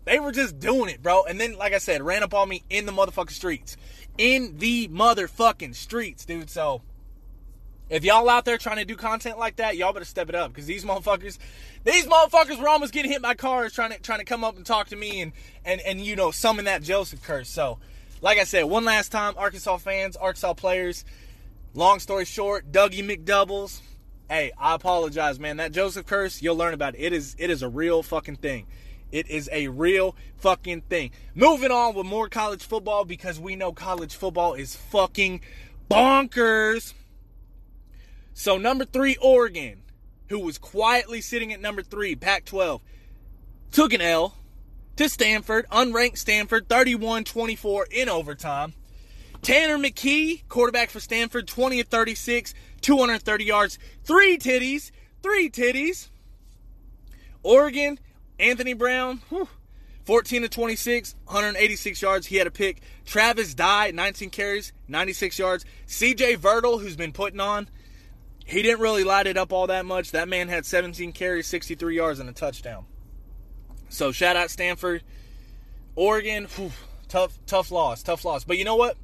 they 0.04 0.18
were 0.18 0.32
just 0.32 0.58
doing 0.58 0.88
it 0.90 1.02
bro 1.02 1.24
and 1.24 1.40
then 1.40 1.56
like 1.56 1.72
i 1.72 1.78
said 1.78 2.02
ran 2.02 2.22
up 2.22 2.34
on 2.34 2.48
me 2.48 2.62
in 2.70 2.86
the 2.86 2.92
motherfucking 2.92 3.30
streets 3.30 3.76
in 4.18 4.56
the 4.58 4.88
motherfucking 4.88 5.74
streets 5.74 6.24
dude 6.24 6.50
so 6.50 6.82
if 7.92 8.04
y'all 8.04 8.26
out 8.30 8.46
there 8.46 8.56
trying 8.56 8.78
to 8.78 8.86
do 8.86 8.96
content 8.96 9.38
like 9.38 9.56
that, 9.56 9.76
y'all 9.76 9.92
better 9.92 10.06
step 10.06 10.30
it 10.30 10.34
up 10.34 10.50
because 10.50 10.64
these 10.64 10.82
motherfuckers, 10.82 11.36
these 11.84 12.06
motherfuckers 12.06 12.58
were 12.58 12.68
almost 12.68 12.94
getting 12.94 13.10
hit 13.12 13.20
by 13.20 13.34
cars 13.34 13.74
trying 13.74 13.90
to 13.90 14.00
trying 14.00 14.20
to 14.20 14.24
come 14.24 14.44
up 14.44 14.56
and 14.56 14.64
talk 14.64 14.88
to 14.88 14.96
me 14.96 15.20
and 15.20 15.32
and 15.66 15.78
and 15.82 16.00
you 16.00 16.16
know 16.16 16.30
summon 16.30 16.64
that 16.64 16.82
Joseph 16.82 17.22
curse. 17.22 17.50
So, 17.50 17.80
like 18.22 18.38
I 18.38 18.44
said, 18.44 18.64
one 18.64 18.86
last 18.86 19.12
time, 19.12 19.34
Arkansas 19.36 19.76
fans, 19.76 20.16
Arkansas 20.16 20.54
players. 20.54 21.04
Long 21.74 22.00
story 22.00 22.24
short, 22.24 22.72
Dougie 22.72 23.04
McDoubles. 23.04 23.80
Hey, 24.32 24.50
I 24.56 24.74
apologize, 24.74 25.38
man. 25.38 25.58
That 25.58 25.72
Joseph 25.72 26.06
curse, 26.06 26.40
you'll 26.40 26.56
learn 26.56 26.72
about 26.72 26.94
it. 26.94 27.00
It 27.02 27.12
is 27.12 27.36
it 27.38 27.50
is 27.50 27.62
a 27.62 27.68
real 27.68 28.02
fucking 28.02 28.36
thing. 28.36 28.66
It 29.10 29.28
is 29.28 29.50
a 29.52 29.68
real 29.68 30.16
fucking 30.38 30.84
thing. 30.88 31.10
Moving 31.34 31.70
on 31.70 31.94
with 31.94 32.06
more 32.06 32.30
college 32.30 32.64
football 32.64 33.04
because 33.04 33.38
we 33.38 33.56
know 33.56 33.72
college 33.72 34.16
football 34.16 34.54
is 34.54 34.74
fucking 34.74 35.42
bonkers. 35.90 36.94
So, 38.32 38.56
number 38.56 38.86
three, 38.86 39.18
Oregon, 39.20 39.82
who 40.30 40.38
was 40.38 40.56
quietly 40.56 41.20
sitting 41.20 41.52
at 41.52 41.60
number 41.60 41.82
three, 41.82 42.16
Pac 42.16 42.46
12, 42.46 42.80
took 43.70 43.92
an 43.92 44.00
L 44.00 44.34
to 44.96 45.10
Stanford, 45.10 45.66
unranked 45.70 46.16
Stanford, 46.16 46.70
31 46.70 47.24
24 47.24 47.86
in 47.90 48.08
overtime. 48.08 48.72
Tanner 49.42 49.76
McKee, 49.76 50.48
quarterback 50.48 50.88
for 50.88 51.00
Stanford, 51.00 51.48
20 51.48 51.80
of 51.80 51.88
36, 51.88 52.54
230 52.82 53.44
yards, 53.44 53.78
three 54.04 54.36
titties, 54.36 54.90
three 55.22 55.48
titties. 55.48 56.08
Oregon, 57.42 57.98
Anthony 58.38 58.72
Brown, 58.72 59.22
whew, 59.28 59.48
14 60.04 60.42
to 60.42 60.48
26, 60.48 61.14
186 61.24 62.02
yards. 62.02 62.26
He 62.26 62.36
had 62.36 62.46
a 62.46 62.50
pick. 62.50 62.82
Travis 63.04 63.54
Dye, 63.54 63.90
19 63.92 64.30
carries, 64.30 64.72
96 64.88 65.38
yards. 65.38 65.64
CJ 65.86 66.38
Verdell, 66.38 66.80
who's 66.80 66.96
been 66.96 67.12
putting 67.12 67.40
on, 67.40 67.68
he 68.44 68.62
didn't 68.62 68.80
really 68.80 69.04
light 69.04 69.26
it 69.26 69.36
up 69.36 69.52
all 69.52 69.68
that 69.68 69.86
much. 69.86 70.10
That 70.10 70.28
man 70.28 70.48
had 70.48 70.66
17 70.66 71.12
carries, 71.12 71.46
63 71.46 71.96
yards, 71.96 72.20
and 72.20 72.28
a 72.28 72.32
touchdown. 72.32 72.84
So 73.88 74.10
shout 74.10 74.36
out 74.36 74.50
Stanford, 74.50 75.02
Oregon. 75.94 76.46
Whew, 76.56 76.72
tough, 77.08 77.38
tough 77.46 77.70
loss, 77.70 78.02
tough 78.02 78.24
loss. 78.24 78.44
But 78.44 78.58
you 78.58 78.64
know 78.64 78.76
what? 78.76 78.96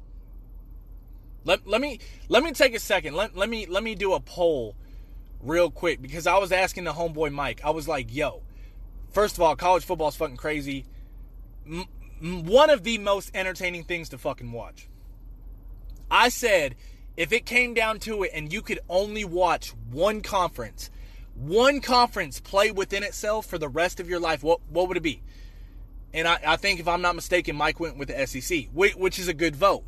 Let, 1.45 1.67
let 1.67 1.81
me 1.81 1.99
let 2.27 2.43
me 2.43 2.51
take 2.51 2.75
a 2.75 2.79
second. 2.79 3.15
Let, 3.15 3.35
let 3.35 3.49
me 3.49 3.65
let 3.65 3.83
me 3.83 3.95
do 3.95 4.13
a 4.13 4.19
poll 4.19 4.75
real 5.41 5.71
quick 5.71 6.01
because 6.01 6.27
I 6.27 6.37
was 6.37 6.51
asking 6.51 6.83
the 6.83 6.93
homeboy 6.93 7.31
Mike. 7.31 7.61
I 7.63 7.69
was 7.69 7.87
like, 7.87 8.13
"Yo, 8.13 8.41
first 9.11 9.37
of 9.37 9.41
all, 9.41 9.55
college 9.55 9.85
football 9.85 10.09
is 10.09 10.15
fucking 10.15 10.37
crazy. 10.37 10.85
M- 11.65 11.87
one 12.45 12.69
of 12.69 12.83
the 12.83 12.97
most 12.97 13.31
entertaining 13.33 13.83
things 13.83 14.09
to 14.09 14.17
fucking 14.17 14.51
watch." 14.51 14.89
I 16.11 16.29
said 16.29 16.75
if 17.19 17.33
it 17.33 17.45
came 17.45 17.73
down 17.73 17.99
to 17.99 18.23
it 18.23 18.31
and 18.33 18.51
you 18.51 18.61
could 18.61 18.79
only 18.89 19.25
watch 19.25 19.73
one 19.91 20.21
conference, 20.21 20.89
one 21.35 21.81
conference 21.81 22.39
play 22.39 22.71
within 22.71 23.03
itself 23.03 23.45
for 23.45 23.57
the 23.57 23.67
rest 23.67 23.99
of 23.99 24.09
your 24.09 24.19
life, 24.19 24.41
what 24.43 24.61
what 24.69 24.87
would 24.87 24.97
it 24.97 25.03
be? 25.03 25.21
And 26.13 26.27
I, 26.27 26.39
I 26.45 26.55
think 26.55 26.79
if 26.79 26.87
I'm 26.87 27.01
not 27.01 27.15
mistaken, 27.15 27.55
Mike 27.55 27.79
went 27.79 27.97
with 27.97 28.07
the 28.07 28.25
SEC, 28.25 28.67
which 28.73 29.19
is 29.19 29.27
a 29.27 29.33
good 29.33 29.55
vote. 29.55 29.83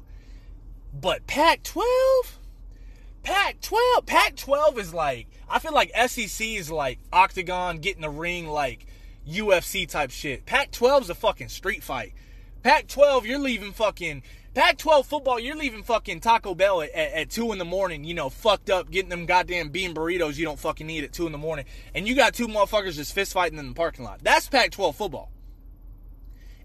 But 0.94 1.26
Pac 1.28 1.64
12? 1.64 2.40
Pac 3.24 3.62
12. 3.62 4.06
Pac 4.06 4.36
12 4.36 4.80
is 4.80 4.94
like, 4.94 5.28
I 5.50 5.60
feel 5.60 5.74
like 5.74 5.92
SEC 6.08 6.46
is 6.46 6.72
like 6.72 7.00
Octagon 7.14 7.78
getting 7.78 8.02
the 8.02 8.10
ring, 8.10 8.48
like 8.48 8.86
UFC 9.28 9.88
type 9.88 10.12
shit. 10.12 10.46
Pac 10.46 10.72
12 10.72 11.04
is 11.04 11.10
a 11.10 11.16
fucking 11.16 11.50
street 11.50 11.84
fight. 11.84 12.14
Pac 12.64 12.88
12, 12.88 13.26
you're 13.26 13.40
leaving 13.40 13.72
fucking. 13.72 14.24
Pac 14.54 14.78
12 14.78 15.06
football, 15.06 15.40
you're 15.40 15.56
leaving 15.56 15.82
fucking 15.82 16.20
Taco 16.20 16.54
Bell 16.54 16.82
at, 16.82 16.90
at, 16.92 17.14
at, 17.14 17.30
2 17.30 17.54
in 17.54 17.58
the 17.58 17.64
morning, 17.64 18.04
you 18.04 18.14
know, 18.14 18.30
fucked 18.30 18.70
up, 18.70 18.92
getting 18.92 19.10
them 19.10 19.26
goddamn 19.26 19.70
bean 19.70 19.96
burritos 19.96 20.38
you 20.38 20.44
don't 20.44 20.60
fucking 20.60 20.90
eat 20.90 21.06
at 21.06 21.14
2 21.14 21.26
in 21.26 21.32
the 21.32 21.38
morning. 21.38 21.64
And 21.96 22.06
you 22.06 22.16
got 22.16 22.34
two 22.34 22.50
motherfuckers 22.50 22.96
just 22.96 23.14
fist 23.14 23.32
fighting 23.32 23.58
in 23.58 23.70
the 23.70 23.74
parking 23.74 24.04
lot. 24.04 24.20
That's 24.22 24.50
Pac 24.50 24.72
12 24.72 24.96
football. 24.96 25.32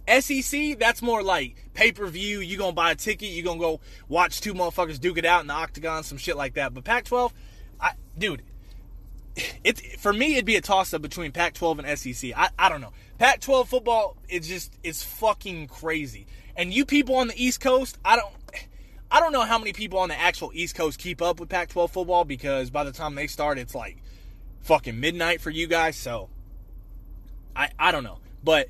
SEC, 0.08 0.78
that's 0.78 1.02
more 1.02 1.22
like 1.22 1.70
pay 1.74 1.92
per 1.92 2.06
view. 2.06 2.40
You 2.40 2.56
gonna 2.56 2.72
buy 2.72 2.92
a 2.92 2.94
ticket, 2.94 3.28
you 3.30 3.42
gonna 3.42 3.58
go 3.58 3.80
watch 4.08 4.40
two 4.40 4.54
motherfuckers 4.54 5.00
duke 5.00 5.18
it 5.18 5.24
out 5.24 5.40
in 5.40 5.46
the 5.46 5.54
octagon, 5.54 6.04
some 6.04 6.18
shit 6.18 6.36
like 6.36 6.54
that. 6.54 6.74
But 6.74 6.84
Pac-12, 6.84 7.32
I, 7.80 7.92
dude, 8.16 8.42
it's 9.64 9.80
for 10.00 10.12
me 10.12 10.34
it'd 10.34 10.44
be 10.44 10.56
a 10.56 10.60
toss 10.60 10.94
up 10.94 11.02
between 11.02 11.32
Pac-12 11.32 11.84
and 11.84 11.98
SEC. 11.98 12.32
I, 12.36 12.50
I 12.58 12.68
don't 12.68 12.80
know. 12.80 12.92
Pac-12 13.18 13.66
football, 13.66 14.16
it's 14.28 14.46
just 14.46 14.76
it's 14.82 15.02
fucking 15.02 15.68
crazy. 15.68 16.26
And 16.56 16.72
you 16.72 16.86
people 16.86 17.16
on 17.16 17.28
the 17.28 17.44
East 17.44 17.60
Coast, 17.60 17.98
I 18.04 18.16
don't. 18.16 18.32
I 19.08 19.20
don't 19.20 19.32
know 19.32 19.42
how 19.42 19.58
many 19.58 19.72
people 19.72 20.00
on 20.00 20.08
the 20.08 20.20
actual 20.20 20.50
East 20.52 20.74
Coast 20.74 20.98
keep 20.98 21.22
up 21.22 21.38
with 21.38 21.48
Pac 21.48 21.68
12 21.68 21.92
football 21.92 22.24
because 22.24 22.70
by 22.70 22.82
the 22.82 22.90
time 22.90 23.14
they 23.14 23.28
start, 23.28 23.56
it's 23.56 23.74
like 23.74 23.98
fucking 24.62 24.98
midnight 24.98 25.40
for 25.40 25.50
you 25.50 25.68
guys. 25.68 25.96
So 25.96 26.28
I, 27.54 27.70
I 27.78 27.92
don't 27.92 28.04
know. 28.04 28.18
But 28.42 28.68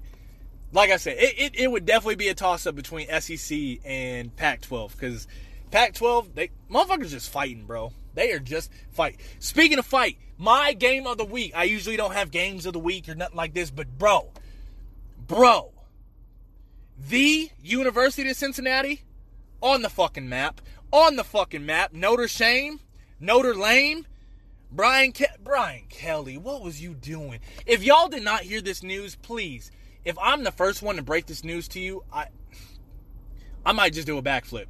like 0.76 0.90
I 0.90 0.98
said, 0.98 1.16
it, 1.18 1.34
it, 1.38 1.58
it 1.58 1.70
would 1.70 1.86
definitely 1.86 2.16
be 2.16 2.28
a 2.28 2.34
toss 2.34 2.66
up 2.66 2.74
between 2.76 3.08
SEC 3.20 3.58
and 3.82 4.36
Pac 4.36 4.60
12 4.60 4.92
because 4.92 5.26
Pac 5.70 5.94
12, 5.94 6.34
they 6.34 6.50
motherfuckers 6.70 7.08
just 7.08 7.30
fighting, 7.30 7.64
bro. 7.64 7.92
They 8.14 8.30
are 8.32 8.38
just 8.38 8.70
fight. 8.90 9.18
Speaking 9.38 9.78
of 9.78 9.86
fight, 9.86 10.18
my 10.36 10.74
game 10.74 11.06
of 11.06 11.16
the 11.16 11.24
week. 11.24 11.52
I 11.56 11.64
usually 11.64 11.96
don't 11.96 12.12
have 12.12 12.30
games 12.30 12.66
of 12.66 12.74
the 12.74 12.78
week 12.78 13.08
or 13.08 13.14
nothing 13.14 13.36
like 13.36 13.54
this, 13.54 13.70
but 13.70 13.96
bro, 13.96 14.28
bro, 15.26 15.72
the 16.98 17.50
University 17.62 18.28
of 18.28 18.36
Cincinnati 18.36 19.02
on 19.62 19.80
the 19.80 19.88
fucking 19.88 20.28
map, 20.28 20.60
on 20.92 21.16
the 21.16 21.24
fucking 21.24 21.64
map. 21.64 21.94
Notre 21.94 22.28
Shame, 22.28 22.80
Notre 23.18 23.54
Lame. 23.54 24.06
Brian 24.70 25.12
Ke- 25.12 25.38
Brian 25.42 25.84
Kelly, 25.88 26.36
what 26.36 26.60
was 26.60 26.82
you 26.82 26.92
doing? 26.92 27.38
If 27.66 27.84
y'all 27.84 28.08
did 28.08 28.24
not 28.24 28.42
hear 28.42 28.60
this 28.60 28.82
news, 28.82 29.14
please 29.14 29.70
if 30.06 30.16
I'm 30.22 30.44
the 30.44 30.52
first 30.52 30.82
one 30.82 30.96
to 30.96 31.02
break 31.02 31.26
this 31.26 31.44
news 31.44 31.68
to 31.68 31.80
you, 31.80 32.04
I 32.12 32.28
I 33.66 33.72
might 33.72 33.92
just 33.92 34.06
do 34.06 34.16
a 34.16 34.22
backflip. 34.22 34.66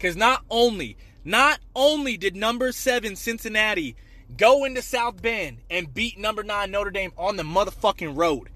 Cause 0.00 0.16
not 0.16 0.42
only, 0.50 0.96
not 1.24 1.60
only 1.76 2.16
did 2.16 2.34
number 2.34 2.72
seven 2.72 3.14
Cincinnati 3.14 3.94
go 4.36 4.64
into 4.64 4.82
South 4.82 5.22
Bend 5.22 5.58
and 5.70 5.94
beat 5.94 6.18
number 6.18 6.42
nine 6.42 6.72
Notre 6.72 6.90
Dame 6.90 7.12
on 7.16 7.36
the 7.36 7.44
motherfucking 7.44 8.16
road. 8.16 8.50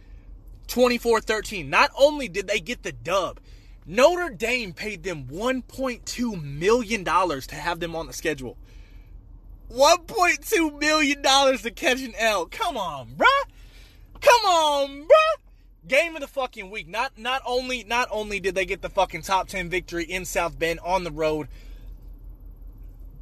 24-13. 0.67 1.69
Not 1.69 1.91
only 1.97 2.27
did 2.27 2.49
they 2.49 2.59
get 2.59 2.83
the 2.83 2.93
dub, 2.93 3.39
Notre 3.87 4.31
Dame 4.31 4.73
paid 4.73 5.03
them 5.03 5.27
$1.2 5.27 6.43
million 6.43 7.05
to 7.05 7.55
have 7.55 7.81
them 7.81 7.95
on 7.95 8.07
the 8.07 8.13
schedule. 8.13 8.57
$1.2 9.71 10.81
million 10.81 11.23
to 11.23 11.71
catch 11.71 12.01
an 12.01 12.15
L. 12.19 12.47
Come 12.47 12.77
on, 12.77 13.09
bruh. 13.11 13.27
Come 14.21 14.45
on, 14.47 15.03
bruh 15.03 15.44
game 15.87 16.15
of 16.15 16.21
the 16.21 16.29
fucking 16.29 16.71
week. 16.71 16.89
Not 16.89 17.19
not 17.19 17.43
only 17.47 17.85
not 17.85 18.09
only 18.11 18.41
did 18.41 18.55
they 18.55 18.65
get 18.67 18.83
the 18.83 18.91
fucking 18.91 19.23
top 19.23 19.49
10 19.49 19.69
victory 19.69 20.05
in 20.05 20.25
South 20.25 20.59
Bend 20.59 20.81
on 20.85 21.05
the 21.05 21.11
road, 21.11 21.49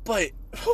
but 0.04 0.30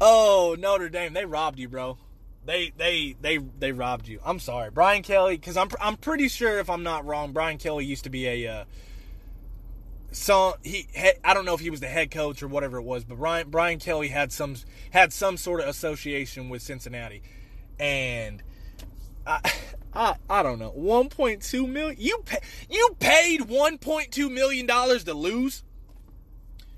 Oh, 0.00 0.56
Notre 0.58 0.88
Dame, 0.88 1.12
they 1.12 1.24
robbed 1.24 1.58
you, 1.58 1.68
bro. 1.68 1.98
They 2.44 2.72
they 2.76 3.16
they 3.20 3.38
they 3.38 3.72
robbed 3.72 4.06
you. 4.06 4.20
I'm 4.24 4.38
sorry. 4.38 4.70
Brian 4.70 5.02
Kelly 5.02 5.38
cuz 5.38 5.56
I'm 5.56 5.68
I'm 5.80 5.96
pretty 5.96 6.28
sure 6.28 6.58
if 6.58 6.68
I'm 6.68 6.82
not 6.82 7.06
wrong, 7.06 7.32
Brian 7.32 7.58
Kelly 7.58 7.86
used 7.86 8.04
to 8.04 8.10
be 8.10 8.26
a 8.26 8.46
uh 8.48 8.64
so 10.12 10.56
he 10.62 10.86
I 11.24 11.32
don't 11.32 11.44
know 11.44 11.54
if 11.54 11.60
he 11.60 11.70
was 11.70 11.80
the 11.80 11.88
head 11.88 12.10
coach 12.10 12.42
or 12.42 12.48
whatever 12.48 12.78
it 12.78 12.82
was, 12.82 13.04
but 13.04 13.16
Brian 13.16 13.48
Brian 13.50 13.78
Kelly 13.78 14.08
had 14.08 14.30
some 14.30 14.56
had 14.90 15.12
some 15.12 15.36
sort 15.36 15.60
of 15.60 15.68
association 15.68 16.50
with 16.50 16.60
Cincinnati. 16.60 17.22
And 17.80 18.42
I, 19.26 20.14
I, 20.28 20.42
don't 20.42 20.58
know. 20.58 20.72
1.2 20.72 21.68
million. 21.68 21.96
You 21.98 22.22
pay, 22.24 22.38
you 22.68 22.96
paid 22.98 23.42
1.2 23.42 24.32
million 24.32 24.66
dollars 24.66 25.04
to 25.04 25.14
lose. 25.14 25.62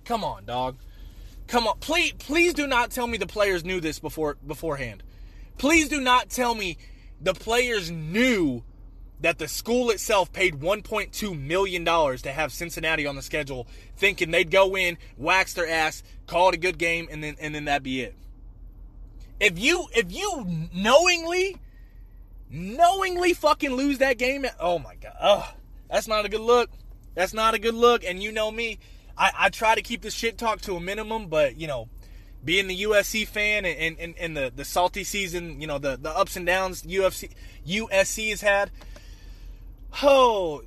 Come 0.04 0.22
on, 0.22 0.44
dog. 0.44 0.76
Come 1.46 1.66
on. 1.66 1.78
Please 1.78 2.12
please 2.18 2.54
do 2.54 2.66
not 2.66 2.90
tell 2.90 3.06
me 3.06 3.18
the 3.18 3.26
players 3.26 3.64
knew 3.64 3.80
this 3.80 3.98
before 3.98 4.36
beforehand. 4.46 5.02
Please 5.58 5.88
do 5.88 6.00
not 6.00 6.28
tell 6.28 6.54
me 6.54 6.76
the 7.20 7.34
players 7.34 7.90
knew 7.90 8.62
that 9.20 9.38
the 9.38 9.48
school 9.48 9.90
itself 9.90 10.30
paid 10.32 10.60
1.2 10.60 11.40
million 11.40 11.84
dollars 11.84 12.22
to 12.22 12.32
have 12.32 12.52
Cincinnati 12.52 13.06
on 13.06 13.16
the 13.16 13.22
schedule, 13.22 13.66
thinking 13.96 14.30
they'd 14.30 14.50
go 14.50 14.76
in, 14.76 14.98
wax 15.16 15.54
their 15.54 15.66
ass, 15.66 16.02
call 16.26 16.50
it 16.50 16.54
a 16.54 16.58
good 16.58 16.76
game, 16.78 17.08
and 17.10 17.24
then 17.24 17.36
and 17.40 17.54
then 17.54 17.64
that'd 17.64 17.82
be 17.82 18.02
it. 18.02 18.14
If 19.40 19.58
you 19.58 19.86
if 19.94 20.12
you 20.12 20.68
knowingly 20.74 21.56
knowingly 22.50 23.34
fucking 23.34 23.72
lose 23.72 23.98
that 23.98 24.18
game. 24.18 24.46
Oh 24.60 24.78
my 24.78 24.94
god, 24.96 25.16
oh, 25.20 25.54
that's 25.90 26.08
not 26.08 26.24
a 26.24 26.28
good 26.28 26.40
look. 26.40 26.70
That's 27.14 27.32
not 27.32 27.54
a 27.54 27.58
good 27.58 27.74
look. 27.74 28.04
And 28.04 28.22
you 28.22 28.32
know 28.32 28.50
me, 28.50 28.78
I, 29.16 29.32
I 29.38 29.48
try 29.50 29.74
to 29.74 29.82
keep 29.82 30.02
this 30.02 30.14
shit 30.14 30.38
talk 30.38 30.60
to 30.62 30.76
a 30.76 30.80
minimum, 30.80 31.28
but 31.28 31.58
you 31.58 31.66
know, 31.66 31.88
being 32.44 32.68
the 32.68 32.82
USC 32.82 33.26
fan 33.26 33.64
and, 33.64 33.98
and, 33.98 34.14
and 34.18 34.36
the, 34.36 34.52
the 34.54 34.64
salty 34.64 35.04
season, 35.04 35.60
you 35.60 35.66
know, 35.66 35.78
the, 35.78 35.96
the 35.96 36.10
ups 36.10 36.36
and 36.36 36.46
downs 36.46 36.82
UFC 36.82 37.30
USC 37.66 38.30
has 38.30 38.40
had. 38.40 38.70
Oh, 40.02 40.62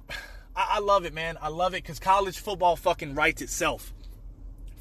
I, 0.56 0.76
I 0.76 0.80
love 0.80 1.06
it, 1.06 1.14
man. 1.14 1.38
I 1.42 1.50
love 1.50 1.74
it 1.74 1.84
because 1.84 2.00
college 2.00 2.40
football 2.40 2.76
fucking 2.76 3.16
writes 3.16 3.42
itself 3.42 3.94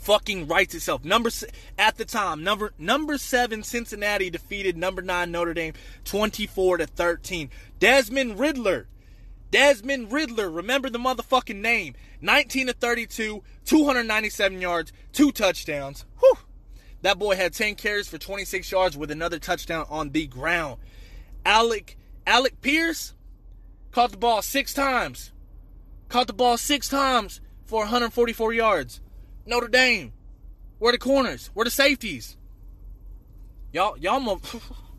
fucking 0.09 0.47
writes 0.47 0.75
itself. 0.75 1.05
Number 1.05 1.29
at 1.77 1.99
the 1.99 2.07
time, 2.07 2.43
number 2.43 2.73
number 2.79 3.19
seven 3.19 3.63
Cincinnati 3.63 4.31
defeated 4.31 4.75
number 4.75 5.03
nine 5.03 5.31
Notre 5.31 5.53
Dame 5.53 5.75
24 6.07 6.79
to 6.79 6.87
13. 6.87 7.51
Desmond 7.79 8.39
Ridder, 8.39 8.89
Desmond 9.51 10.11
Ridder, 10.11 10.51
remember 10.51 10.89
the 10.89 10.99
motherfucking 10.99 11.61
name. 11.61 11.95
19 12.23 12.69
to 12.69 12.73
32, 12.73 13.43
297 13.67 14.61
yards, 14.63 14.95
two 15.13 15.31
touchdowns. 15.31 16.07
Whew. 16.21 16.39
That 17.03 17.19
boy 17.19 17.37
had 17.37 17.53
10 17.53 17.75
carries 17.75 18.09
for 18.09 18.17
26 18.17 18.73
yards 18.73 18.97
with 18.97 19.11
another 19.11 19.39
touchdown 19.39 19.85
on 19.91 20.13
the 20.13 20.27
ground. 20.27 20.81
Alec 21.45 21.99
Alec 22.27 22.63
Pierce 22.63 23.13
caught 23.93 24.13
the 24.13 24.17
ball 24.17 24.41
six 24.41 24.73
times. 24.73 25.33
Caught 26.09 26.29
the 26.29 26.33
ball 26.33 26.57
six 26.57 26.89
times 26.89 27.43
for 27.67 27.81
144 27.81 28.55
yards. 28.55 29.03
Notre 29.49 29.69
Dame. 29.69 30.13
Where 30.79 30.93
the 30.93 30.99
corners? 30.99 31.51
Where 31.55 31.65
the 31.65 31.71
safeties? 31.71 32.37
Y'all, 33.73 33.99
y'all, 33.99 34.21
mo- 34.21 34.41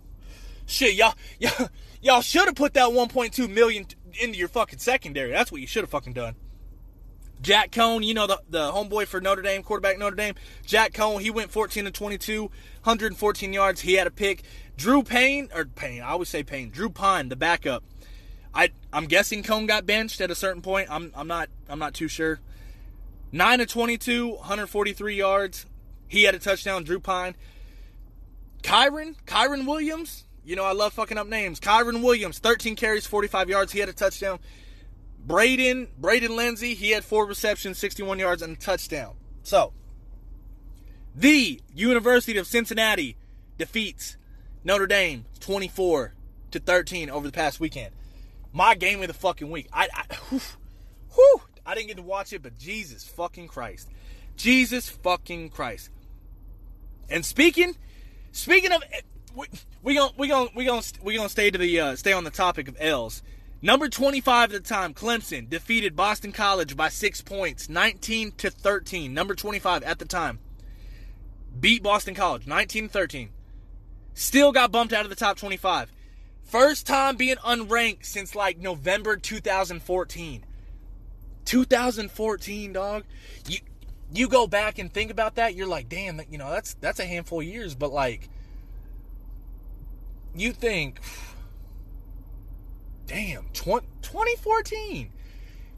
shit, 0.65 0.95
y'all, 0.95 1.13
y'all, 1.39 1.69
y'all 2.01 2.21
should 2.21 2.45
have 2.45 2.55
put 2.55 2.73
that 2.73 2.89
1.2 2.89 3.49
million 3.49 3.85
into 4.19 4.37
your 4.37 4.47
fucking 4.47 4.79
secondary. 4.79 5.31
That's 5.31 5.51
what 5.51 5.61
you 5.61 5.67
should 5.67 5.83
have 5.83 5.89
fucking 5.89 6.13
done. 6.13 6.35
Jack 7.41 7.71
Coan, 7.71 8.03
you 8.03 8.13
know 8.13 8.27
the 8.27 8.41
the 8.49 8.71
homeboy 8.71 9.07
for 9.07 9.21
Notre 9.21 9.41
Dame, 9.41 9.63
quarterback 9.63 9.97
Notre 9.97 10.15
Dame. 10.15 10.35
Jack 10.65 10.91
Coan, 10.91 11.21
he 11.21 11.31
went 11.31 11.51
14 11.51 11.85
to 11.85 11.91
22, 11.91 12.41
114 12.41 13.53
yards. 13.53 13.81
He 13.81 13.93
had 13.93 14.07
a 14.07 14.11
pick. 14.11 14.43
Drew 14.75 15.03
Payne 15.03 15.49
or 15.55 15.63
Payne, 15.65 16.01
I 16.01 16.09
always 16.09 16.27
say 16.27 16.43
Payne. 16.43 16.69
Drew 16.69 16.89
Pyne, 16.89 17.29
the 17.29 17.37
backup. 17.37 17.83
I 18.53 18.71
I'm 18.91 19.05
guessing 19.05 19.43
Coan 19.43 19.67
got 19.67 19.85
benched 19.85 20.19
at 20.19 20.31
a 20.31 20.35
certain 20.35 20.61
point. 20.61 20.89
I'm 20.91 21.13
I'm 21.15 21.27
not 21.27 21.49
I'm 21.69 21.79
not 21.79 21.93
too 21.93 22.09
sure. 22.09 22.41
9 23.31 23.61
of 23.61 23.67
22, 23.67 24.29
143 24.29 25.15
yards. 25.15 25.65
He 26.07 26.23
had 26.23 26.35
a 26.35 26.39
touchdown. 26.39 26.83
Drew 26.83 26.99
Pyne. 26.99 27.35
Kyren, 28.63 29.15
Kyren 29.25 29.65
Williams. 29.65 30.25
You 30.43 30.55
know, 30.55 30.63
I 30.63 30.71
love 30.71 30.93
fucking 30.93 31.17
up 31.17 31.27
names. 31.27 31.59
Kyren 31.59 32.01
Williams, 32.01 32.39
13 32.39 32.75
carries, 32.75 33.05
45 33.05 33.49
yards. 33.49 33.71
He 33.71 33.79
had 33.79 33.89
a 33.89 33.93
touchdown. 33.93 34.39
Braden, 35.19 35.89
Braden 35.97 36.35
Lenzy, 36.35 36.73
he 36.73 36.91
had 36.91 37.03
four 37.03 37.25
receptions, 37.25 37.77
61 37.77 38.19
yards, 38.19 38.41
and 38.41 38.55
a 38.55 38.59
touchdown. 38.59 39.15
So, 39.43 39.73
the 41.13 41.61
University 41.73 42.37
of 42.37 42.47
Cincinnati 42.47 43.17
defeats 43.57 44.17
Notre 44.63 44.87
Dame 44.87 45.25
24 45.39 46.15
to 46.51 46.59
13 46.59 47.09
over 47.09 47.27
the 47.27 47.33
past 47.33 47.59
weekend. 47.59 47.93
My 48.51 48.73
game 48.75 49.01
of 49.01 49.07
the 49.07 49.13
fucking 49.13 49.51
week. 49.51 49.67
I, 49.71 49.87
I 49.93 50.15
whew, 50.29 50.41
whew, 51.13 51.41
I 51.69 51.75
didn't 51.75 51.89
get 51.89 51.97
to 51.97 52.03
watch 52.03 52.33
it, 52.33 52.41
but 52.41 52.57
Jesus 52.57 53.03
fucking 53.03 53.47
Christ. 53.47 53.89
Jesus 54.35 54.89
fucking 54.89 55.49
Christ. 55.49 55.91
And 57.09 57.23
speaking, 57.23 57.75
speaking 58.31 58.71
of, 58.71 58.83
we, 59.35 59.45
we 59.83 59.93
gonna 59.93 60.11
we 60.17 60.27
gonna 60.27 60.49
we 60.55 60.67
we 61.03 61.15
gonna 61.15 61.29
stay 61.29 61.51
to 61.51 61.59
the 61.59 61.79
uh, 61.79 61.95
stay 61.95 62.11
on 62.11 62.23
the 62.23 62.31
topic 62.31 62.67
of 62.67 62.75
L's. 62.79 63.21
Number 63.61 63.87
25 63.87 64.51
at 64.51 64.63
the 64.63 64.67
time, 64.67 64.95
Clemson 64.95 65.47
defeated 65.47 65.95
Boston 65.95 66.31
College 66.31 66.75
by 66.75 66.89
six 66.89 67.21
points, 67.21 67.69
19 67.69 68.31
to 68.37 68.49
13. 68.49 69.13
Number 69.13 69.35
25 69.35 69.83
at 69.83 69.99
the 69.99 70.05
time 70.05 70.39
beat 71.59 71.83
Boston 71.83 72.15
College, 72.15 72.47
19 72.47 72.87
to 72.87 72.89
13. 72.89 73.29
Still 74.15 74.51
got 74.51 74.71
bumped 74.71 74.93
out 74.93 75.03
of 75.03 75.09
the 75.11 75.15
top 75.15 75.37
25. 75.37 75.91
First 76.41 76.87
time 76.87 77.15
being 77.15 77.35
unranked 77.37 78.05
since 78.05 78.33
like 78.33 78.57
November 78.57 79.17
2014. 79.17 80.45
2014, 81.49 82.73
dog. 82.73 83.05
You 83.47 83.57
you 84.13 84.27
go 84.27 84.45
back 84.45 84.77
and 84.77 84.93
think 84.93 85.09
about 85.09 85.35
that, 85.35 85.55
you're 85.55 85.67
like, 85.67 85.89
damn, 85.89 86.21
you 86.29 86.37
know, 86.37 86.51
that's 86.51 86.75
that's 86.75 86.99
a 86.99 87.05
handful 87.05 87.39
of 87.39 87.45
years, 87.47 87.73
but 87.73 87.91
like 87.91 88.29
you 90.35 90.51
think 90.51 90.99
damn, 93.07 93.45
20, 93.53 93.87
2014. 94.03 95.11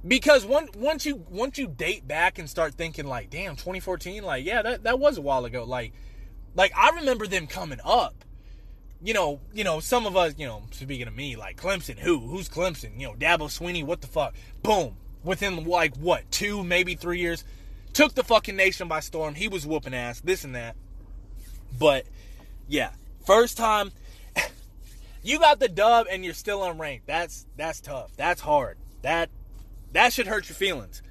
Because 0.05 0.45
one, 0.45 0.67
once 0.75 1.05
you 1.05 1.23
once 1.29 1.57
you 1.57 1.67
date 1.67 2.05
back 2.05 2.37
and 2.37 2.49
start 2.49 2.73
thinking 2.73 3.05
like, 3.05 3.29
damn, 3.29 3.55
2014, 3.55 4.23
like, 4.23 4.45
yeah, 4.45 4.61
that, 4.61 4.83
that 4.83 4.99
was 4.99 5.17
a 5.17 5.21
while 5.21 5.45
ago. 5.45 5.63
Like, 5.63 5.93
like 6.53 6.73
I 6.75 6.89
remember 6.97 7.27
them 7.27 7.47
coming 7.47 7.79
up. 7.85 8.25
You 9.01 9.13
know, 9.13 9.39
you 9.53 9.63
know, 9.63 9.79
some 9.79 10.05
of 10.05 10.17
us, 10.17 10.33
you 10.37 10.45
know, 10.45 10.63
speaking 10.71 11.07
of 11.07 11.15
me, 11.15 11.37
like 11.37 11.55
Clemson, 11.55 11.97
who? 11.97 12.19
Who's 12.19 12.49
Clemson? 12.49 12.99
You 12.99 13.07
know, 13.07 13.13
Dabo 13.13 13.47
Swinney 13.47 13.85
what 13.85 14.01
the 14.01 14.07
fuck? 14.07 14.35
Boom. 14.63 14.97
Within 15.23 15.65
like 15.65 15.95
what, 15.97 16.29
two, 16.31 16.63
maybe 16.63 16.95
three 16.95 17.19
years, 17.19 17.43
took 17.93 18.15
the 18.15 18.23
fucking 18.23 18.55
nation 18.55 18.87
by 18.87 18.99
storm. 18.99 19.35
He 19.35 19.47
was 19.47 19.65
whooping 19.65 19.93
ass, 19.93 20.19
this 20.21 20.43
and 20.43 20.55
that. 20.55 20.75
But 21.77 22.05
yeah, 22.67 22.91
first 23.25 23.57
time 23.57 23.91
you 25.23 25.39
got 25.39 25.59
the 25.59 25.69
dub 25.69 26.07
and 26.09 26.25
you're 26.25 26.33
still 26.33 26.61
unranked. 26.61 27.01
That's 27.05 27.45
that's 27.55 27.81
tough. 27.81 28.11
That's 28.17 28.41
hard. 28.41 28.77
That 29.01 29.29
that 29.93 30.13
should 30.13 30.27
hurt 30.27 30.49
your 30.49 30.55
feelings. 30.55 31.01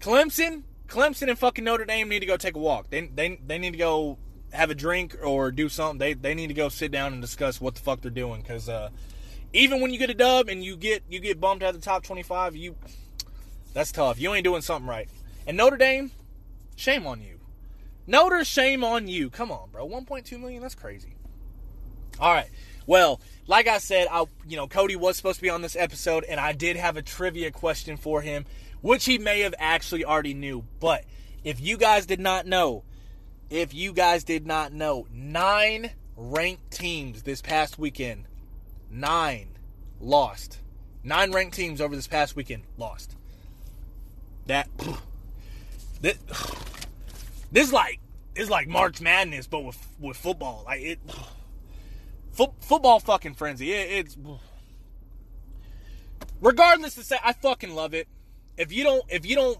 Clemson, 0.00 0.64
Clemson 0.88 1.28
and 1.28 1.38
fucking 1.38 1.64
Notre 1.64 1.84
Dame 1.84 2.08
need 2.08 2.20
to 2.20 2.26
go 2.26 2.36
take 2.36 2.56
a 2.56 2.58
walk. 2.58 2.90
They 2.90 3.06
they 3.06 3.38
they 3.46 3.58
need 3.58 3.72
to 3.72 3.78
go 3.78 4.18
have 4.52 4.70
a 4.70 4.74
drink 4.74 5.16
or 5.22 5.50
do 5.50 5.68
something. 5.68 5.98
They 5.98 6.14
they 6.14 6.34
need 6.34 6.48
to 6.48 6.54
go 6.54 6.68
sit 6.68 6.90
down 6.90 7.12
and 7.12 7.22
discuss 7.22 7.60
what 7.60 7.74
the 7.74 7.80
fuck 7.80 8.00
they're 8.00 8.10
doing 8.10 8.42
because 8.42 8.68
uh, 8.68 8.90
even 9.52 9.80
when 9.80 9.92
you 9.92 9.98
get 9.98 10.10
a 10.10 10.14
dub 10.14 10.48
and 10.48 10.64
you 10.64 10.76
get 10.76 11.02
you 11.08 11.20
get 11.20 11.40
bumped 11.40 11.62
out 11.62 11.74
of 11.74 11.80
the 11.80 11.84
top 11.84 12.02
25, 12.02 12.56
you 12.56 12.76
that's 13.76 13.92
tough. 13.92 14.18
You 14.18 14.32
ain't 14.32 14.42
doing 14.42 14.62
something 14.62 14.88
right. 14.88 15.06
And 15.46 15.54
Notre 15.54 15.76
Dame, 15.76 16.10
shame 16.76 17.06
on 17.06 17.20
you. 17.20 17.40
Notre, 18.06 18.42
shame 18.42 18.82
on 18.82 19.06
you. 19.06 19.28
Come 19.28 19.52
on, 19.52 19.68
bro. 19.68 19.86
1.2 19.86 20.40
million, 20.40 20.62
that's 20.62 20.74
crazy. 20.74 21.14
All 22.18 22.32
right. 22.32 22.48
Well, 22.86 23.20
like 23.46 23.68
I 23.68 23.76
said, 23.76 24.08
I 24.10 24.24
you 24.48 24.56
know 24.56 24.66
Cody 24.66 24.96
was 24.96 25.18
supposed 25.18 25.40
to 25.40 25.42
be 25.42 25.50
on 25.50 25.60
this 25.60 25.76
episode, 25.76 26.24
and 26.24 26.40
I 26.40 26.52
did 26.52 26.76
have 26.76 26.96
a 26.96 27.02
trivia 27.02 27.50
question 27.50 27.98
for 27.98 28.22
him, 28.22 28.46
which 28.80 29.04
he 29.04 29.18
may 29.18 29.40
have 29.40 29.54
actually 29.58 30.06
already 30.06 30.32
knew. 30.32 30.64
But 30.80 31.04
if 31.44 31.60
you 31.60 31.76
guys 31.76 32.06
did 32.06 32.20
not 32.20 32.46
know, 32.46 32.82
if 33.50 33.74
you 33.74 33.92
guys 33.92 34.24
did 34.24 34.46
not 34.46 34.72
know, 34.72 35.06
nine 35.12 35.90
ranked 36.16 36.70
teams 36.70 37.24
this 37.24 37.42
past 37.42 37.78
weekend, 37.78 38.24
nine 38.90 39.58
lost. 40.00 40.60
Nine 41.04 41.30
ranked 41.30 41.54
teams 41.54 41.82
over 41.82 41.94
this 41.94 42.08
past 42.08 42.36
weekend 42.36 42.62
lost. 42.78 43.15
That 44.46 44.68
this, 46.00 46.18
this 47.52 47.66
is 47.66 47.72
like 47.72 48.00
is 48.34 48.50
like 48.50 48.68
March 48.68 49.00
Madness, 49.00 49.46
but 49.46 49.60
with 49.60 49.86
with 49.98 50.16
football. 50.16 50.62
Like 50.66 50.82
it 50.82 50.98
football 52.60 53.00
fucking 53.00 53.34
frenzy. 53.34 53.72
It, 53.72 54.06
it's 54.06 54.16
regardless 56.40 56.94
to 56.96 57.02
say 57.02 57.16
I 57.22 57.32
fucking 57.32 57.74
love 57.74 57.94
it. 57.94 58.08
If 58.56 58.72
you 58.72 58.84
don't, 58.84 59.04
if 59.08 59.26
you 59.26 59.36
don't, 59.36 59.58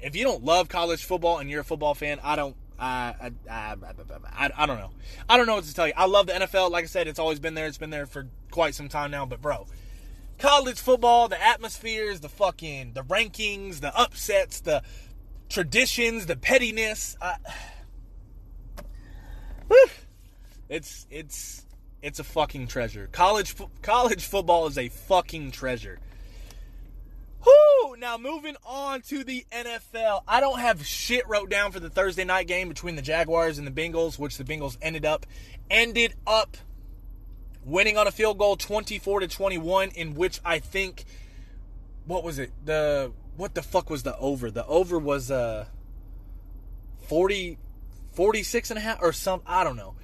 if 0.00 0.14
you 0.14 0.24
don't 0.24 0.44
love 0.44 0.68
college 0.68 1.04
football 1.04 1.38
and 1.38 1.50
you're 1.50 1.60
a 1.60 1.64
football 1.64 1.94
fan, 1.94 2.20
I 2.22 2.36
don't. 2.36 2.56
I, 2.78 3.32
I, 3.48 3.50
I, 3.50 3.76
I, 4.54 4.66
don't 4.66 4.78
know. 4.78 4.90
I 5.30 5.38
don't 5.38 5.46
know 5.46 5.54
what 5.54 5.64
to 5.64 5.72
tell 5.72 5.86
you. 5.86 5.94
I 5.96 6.04
love 6.04 6.26
the 6.26 6.34
NFL. 6.34 6.70
Like 6.70 6.84
I 6.84 6.88
said, 6.88 7.08
it's 7.08 7.18
always 7.18 7.40
been 7.40 7.54
there. 7.54 7.66
It's 7.66 7.78
been 7.78 7.88
there 7.88 8.04
for 8.04 8.26
quite 8.50 8.74
some 8.74 8.90
time 8.90 9.10
now. 9.10 9.24
But 9.24 9.40
bro, 9.40 9.66
college 10.38 10.80
football, 10.80 11.28
the 11.28 11.42
atmospheres, 11.42 12.20
the 12.20 12.28
fucking, 12.28 12.92
the 12.92 13.02
rankings, 13.02 13.80
the 13.80 13.96
upsets, 13.98 14.60
the 14.60 14.82
traditions, 15.48 16.26
the 16.26 16.36
pettiness. 16.36 17.16
I, 17.20 17.36
it's 20.68 21.06
it's 21.10 21.66
it's 22.02 22.18
a 22.18 22.24
fucking 22.24 22.66
treasure. 22.68 23.08
College 23.12 23.54
college 23.82 24.24
football 24.24 24.66
is 24.66 24.78
a 24.78 24.88
fucking 24.88 25.50
treasure. 25.52 25.98
Whoo! 27.44 27.96
Now 27.96 28.18
moving 28.18 28.56
on 28.64 29.02
to 29.02 29.22
the 29.22 29.46
NFL. 29.52 30.22
I 30.26 30.40
don't 30.40 30.58
have 30.58 30.84
shit 30.84 31.26
wrote 31.28 31.48
down 31.48 31.70
for 31.72 31.80
the 31.80 31.90
Thursday 31.90 32.24
night 32.24 32.48
game 32.48 32.68
between 32.68 32.96
the 32.96 33.02
Jaguars 33.02 33.58
and 33.58 33.66
the 33.66 33.70
Bengals, 33.70 34.18
which 34.18 34.36
the 34.36 34.44
Bengals 34.44 34.76
ended 34.82 35.04
up 35.04 35.26
ended 35.70 36.14
up 36.26 36.56
winning 37.66 37.98
on 37.98 38.06
a 38.06 38.12
field 38.12 38.38
goal 38.38 38.56
24 38.56 39.20
to 39.20 39.28
21 39.28 39.90
in 39.90 40.14
which 40.14 40.40
I 40.44 40.60
think 40.60 41.04
what 42.06 42.22
was 42.22 42.38
it? 42.38 42.52
The 42.64 43.12
what 43.36 43.54
the 43.54 43.62
fuck 43.62 43.90
was 43.90 44.04
the 44.04 44.16
over? 44.16 44.50
The 44.50 44.64
over 44.66 44.98
was 44.98 45.30
uh 45.30 45.66
40 47.08 47.58
46 48.14 48.70
and 48.70 48.78
a 48.78 48.80
half 48.80 49.02
or 49.02 49.12
some 49.12 49.42
I 49.44 49.64
don't 49.64 49.76
know. 49.76 49.96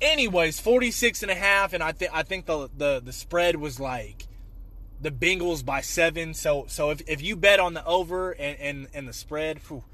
Anyways 0.00 0.58
46 0.58 1.22
and 1.22 1.30
a 1.30 1.36
half 1.36 1.72
and 1.72 1.82
i 1.82 1.92
think 1.92 2.10
i 2.12 2.22
think 2.22 2.46
the, 2.46 2.68
the 2.76 3.00
the 3.04 3.12
spread 3.12 3.56
was 3.56 3.78
like 3.78 4.26
the 5.00 5.10
bengals 5.10 5.64
by 5.64 5.82
seven. 5.82 6.34
So 6.34 6.64
so 6.68 6.90
if, 6.90 7.02
if 7.06 7.22
you 7.22 7.36
bet 7.36 7.60
on 7.60 7.74
the 7.74 7.84
over 7.84 8.32
and 8.32 8.58
and, 8.58 8.88
and 8.94 9.06
the 9.06 9.12
spread 9.12 9.58
whew, 9.68 9.84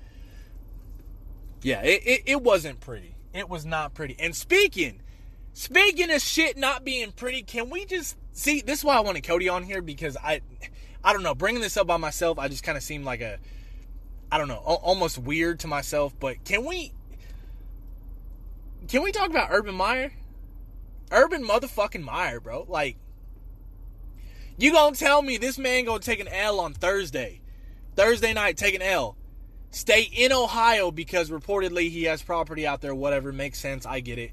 yeah 1.62 1.82
it, 1.82 2.02
it, 2.06 2.22
it 2.26 2.42
wasn't 2.42 2.80
pretty. 2.80 3.16
It 3.34 3.48
was 3.48 3.66
not 3.66 3.94
pretty. 3.94 4.16
And 4.18 4.34
speaking 4.34 5.02
speaking 5.60 6.10
of 6.10 6.20
shit 6.20 6.56
not 6.56 6.84
being 6.84 7.12
pretty 7.12 7.42
can 7.42 7.68
we 7.68 7.84
just 7.84 8.16
see 8.32 8.60
this 8.60 8.78
is 8.78 8.84
why 8.84 8.96
i 8.96 9.00
wanted 9.00 9.22
cody 9.22 9.48
on 9.48 9.62
here 9.62 9.82
because 9.82 10.16
i 10.16 10.40
i 11.04 11.12
don't 11.12 11.22
know 11.22 11.34
bringing 11.34 11.60
this 11.60 11.76
up 11.76 11.86
by 11.86 11.98
myself 11.98 12.38
i 12.38 12.48
just 12.48 12.62
kind 12.62 12.78
of 12.78 12.82
seemed 12.82 13.04
like 13.04 13.20
a 13.20 13.38
i 14.32 14.38
don't 14.38 14.48
know 14.48 14.56
almost 14.56 15.18
weird 15.18 15.60
to 15.60 15.66
myself 15.66 16.14
but 16.18 16.42
can 16.44 16.64
we 16.64 16.92
can 18.88 19.02
we 19.02 19.12
talk 19.12 19.30
about 19.30 19.48
Urban 19.50 19.74
Meyer? 19.74 20.12
Urban 21.12 21.44
motherfucking 21.44 22.02
Meyer, 22.02 22.40
bro. 22.40 22.66
Like, 22.68 22.96
you 24.58 24.72
gonna 24.72 24.96
tell 24.96 25.22
me 25.22 25.36
this 25.36 25.58
man 25.58 25.84
gonna 25.84 26.00
take 26.00 26.20
an 26.20 26.28
L 26.28 26.60
on 26.60 26.74
Thursday, 26.74 27.40
Thursday 27.94 28.32
night, 28.32 28.56
take 28.56 28.74
an 28.74 28.82
L, 28.82 29.16
stay 29.70 30.02
in 30.02 30.32
Ohio 30.32 30.90
because 30.90 31.30
reportedly 31.30 31.90
he 31.90 32.04
has 32.04 32.22
property 32.22 32.66
out 32.66 32.80
there. 32.80 32.94
Whatever 32.94 33.32
makes 33.32 33.58
sense, 33.58 33.86
I 33.86 34.00
get 34.00 34.18
it. 34.18 34.32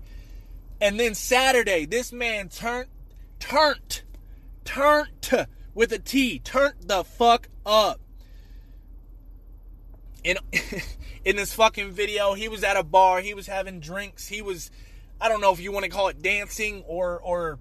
And 0.79 0.99
then 0.99 1.15
Saturday, 1.15 1.85
this 1.85 2.11
man 2.11 2.49
turned, 2.49 2.89
turned, 3.39 4.01
turned 4.63 5.47
with 5.73 5.91
a 5.91 5.99
T, 5.99 6.39
turned 6.39 6.75
the 6.81 7.03
fuck 7.03 7.49
up. 7.65 7.99
In 10.23 10.37
in 11.27 11.35
this 11.35 11.53
fucking 11.53 11.91
video. 11.91 12.33
He 12.33 12.47
was 12.47 12.63
at 12.63 12.77
a 12.77 12.83
bar. 12.83 13.19
He 13.19 13.33
was 13.33 13.47
having 13.47 13.81
drinks. 13.81 14.27
He 14.29 14.41
was, 14.41 14.71
I 15.19 15.27
don't 15.27 15.41
know 15.41 15.51
if 15.51 15.59
you 15.59 15.73
want 15.73 15.83
to 15.83 15.91
call 15.91 16.07
it 16.07 16.21
dancing 16.21 16.83
or 16.87 17.19
or. 17.19 17.59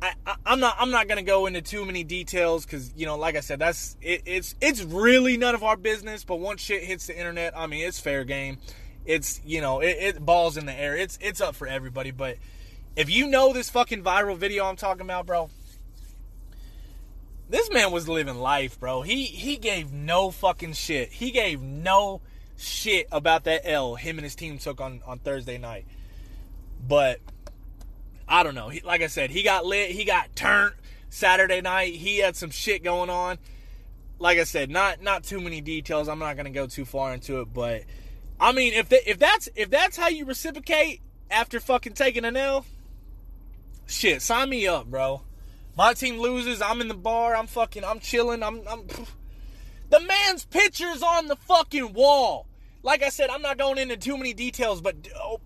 I, 0.00 0.12
am 0.46 0.60
not. 0.60 0.76
I'm 0.78 0.92
not 0.92 1.08
gonna 1.08 1.24
go 1.24 1.46
into 1.46 1.60
too 1.60 1.84
many 1.84 2.04
details 2.04 2.64
because 2.64 2.92
you 2.94 3.04
know, 3.04 3.16
like 3.16 3.34
I 3.34 3.40
said, 3.40 3.58
that's 3.58 3.96
it, 4.00 4.22
it's 4.26 4.54
it's 4.60 4.80
really 4.82 5.36
none 5.36 5.56
of 5.56 5.64
our 5.64 5.76
business. 5.76 6.24
But 6.24 6.36
once 6.36 6.60
shit 6.60 6.84
hits 6.84 7.08
the 7.08 7.18
internet, 7.18 7.56
I 7.56 7.66
mean, 7.66 7.84
it's 7.84 7.98
fair 7.98 8.22
game. 8.22 8.58
It's 9.04 9.40
you 9.44 9.60
know, 9.60 9.80
it, 9.80 9.96
it 10.00 10.24
balls 10.24 10.56
in 10.56 10.66
the 10.66 10.72
air. 10.72 10.96
It's 10.96 11.18
it's 11.20 11.40
up 11.40 11.54
for 11.54 11.66
everybody. 11.66 12.10
But 12.10 12.36
if 12.96 13.10
you 13.10 13.26
know 13.26 13.52
this 13.52 13.70
fucking 13.70 14.02
viral 14.02 14.36
video 14.36 14.66
I'm 14.66 14.76
talking 14.76 15.02
about, 15.02 15.26
bro, 15.26 15.50
this 17.48 17.70
man 17.70 17.92
was 17.92 18.08
living 18.08 18.38
life, 18.38 18.78
bro. 18.78 19.02
He 19.02 19.24
he 19.24 19.56
gave 19.56 19.92
no 19.92 20.30
fucking 20.30 20.74
shit. 20.74 21.10
He 21.10 21.30
gave 21.30 21.62
no 21.62 22.20
shit 22.56 23.06
about 23.12 23.44
that 23.44 23.62
L 23.64 23.94
him 23.94 24.18
and 24.18 24.24
his 24.24 24.34
team 24.34 24.58
took 24.58 24.80
on, 24.80 25.00
on 25.06 25.18
Thursday 25.18 25.58
night. 25.58 25.86
But 26.86 27.20
I 28.28 28.42
don't 28.42 28.54
know. 28.54 28.68
He, 28.68 28.80
like 28.80 29.00
I 29.00 29.06
said, 29.06 29.30
he 29.30 29.42
got 29.42 29.64
lit. 29.64 29.90
He 29.90 30.04
got 30.04 30.34
turned 30.36 30.74
Saturday 31.08 31.60
night. 31.60 31.94
He 31.94 32.18
had 32.18 32.36
some 32.36 32.50
shit 32.50 32.82
going 32.82 33.10
on. 33.10 33.38
Like 34.18 34.38
I 34.38 34.44
said, 34.44 34.70
not 34.70 35.00
not 35.00 35.24
too 35.24 35.40
many 35.40 35.60
details. 35.60 36.08
I'm 36.08 36.18
not 36.18 36.36
gonna 36.36 36.50
go 36.50 36.66
too 36.66 36.84
far 36.84 37.14
into 37.14 37.40
it, 37.40 37.52
but 37.52 37.84
I 38.40 38.52
mean, 38.52 38.72
if 38.72 38.88
the, 38.88 39.08
if 39.08 39.18
that's 39.18 39.48
if 39.56 39.70
that's 39.70 39.96
how 39.96 40.08
you 40.08 40.24
reciprocate 40.24 41.00
after 41.30 41.60
fucking 41.60 41.94
taking 41.94 42.24
an 42.24 42.36
L, 42.36 42.64
shit, 43.86 44.22
sign 44.22 44.48
me 44.50 44.66
up, 44.66 44.86
bro. 44.86 45.22
My 45.76 45.94
team 45.94 46.18
loses. 46.18 46.60
I'm 46.60 46.80
in 46.80 46.88
the 46.88 46.94
bar. 46.94 47.36
I'm 47.36 47.46
fucking. 47.46 47.84
I'm 47.84 48.00
chilling. 48.00 48.42
I'm. 48.42 48.62
I'm 48.68 48.86
the 49.90 50.00
man's 50.00 50.44
picture's 50.44 51.02
on 51.02 51.28
the 51.28 51.36
fucking 51.36 51.92
wall 51.92 52.48
like 52.82 53.02
I 53.02 53.08
said, 53.08 53.30
I'm 53.30 53.42
not 53.42 53.58
going 53.58 53.78
into 53.78 53.96
too 53.96 54.16
many 54.16 54.32
details, 54.32 54.80
but 54.80 54.96
oh, 55.16 55.40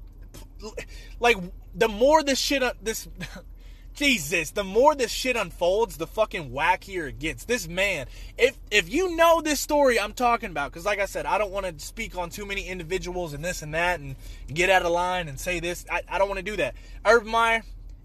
like 1.21 1.37
the 1.75 1.89
more 1.89 2.23
this 2.23 2.39
shit, 2.39 2.63
uh, 2.63 2.75
this 2.83 3.09
Jesus, 3.95 4.51
the 4.53 4.65
more 4.65 4.95
this 4.95 5.11
shit 5.11 5.37
unfolds, 5.37 5.97
the 5.97 6.07
fucking 6.07 6.51
wackier 6.51 7.09
it 7.09 7.19
gets. 7.19 7.45
This 7.45 7.69
man, 7.69 8.07
if 8.39 8.59
if 8.71 8.93
you 8.93 9.15
know 9.17 9.41
this 9.43 9.61
story 9.61 10.01
I'm 10.01 10.15
talking 10.15 10.51
about, 10.51 10.73
because 10.73 10.87
like 10.87 10.99
I 10.99 11.07
said, 11.07 11.27
I 11.27 11.39
don't 11.39 11.51
want 11.51 11.67
to 11.67 11.85
speak 11.85 12.17
on 12.17 12.31
too 12.31 12.47
many 12.47 12.67
individuals 12.67 13.35
and 13.35 13.45
this 13.45 13.63
and 13.63 13.75
that 13.75 14.01
and 14.01 14.17
get 14.53 14.71
out 14.71 14.83
of 14.83 14.93
line 14.93 15.29
and 15.29 15.39
say 15.39 15.61
this. 15.61 15.85
I, 15.91 16.03
I 16.09 16.19
don't 16.19 16.29
want 16.29 16.39
to 16.39 16.45
do 16.45 16.57
that. 16.57 16.75
Urban 17.05 17.31
Meyer, 17.31 17.63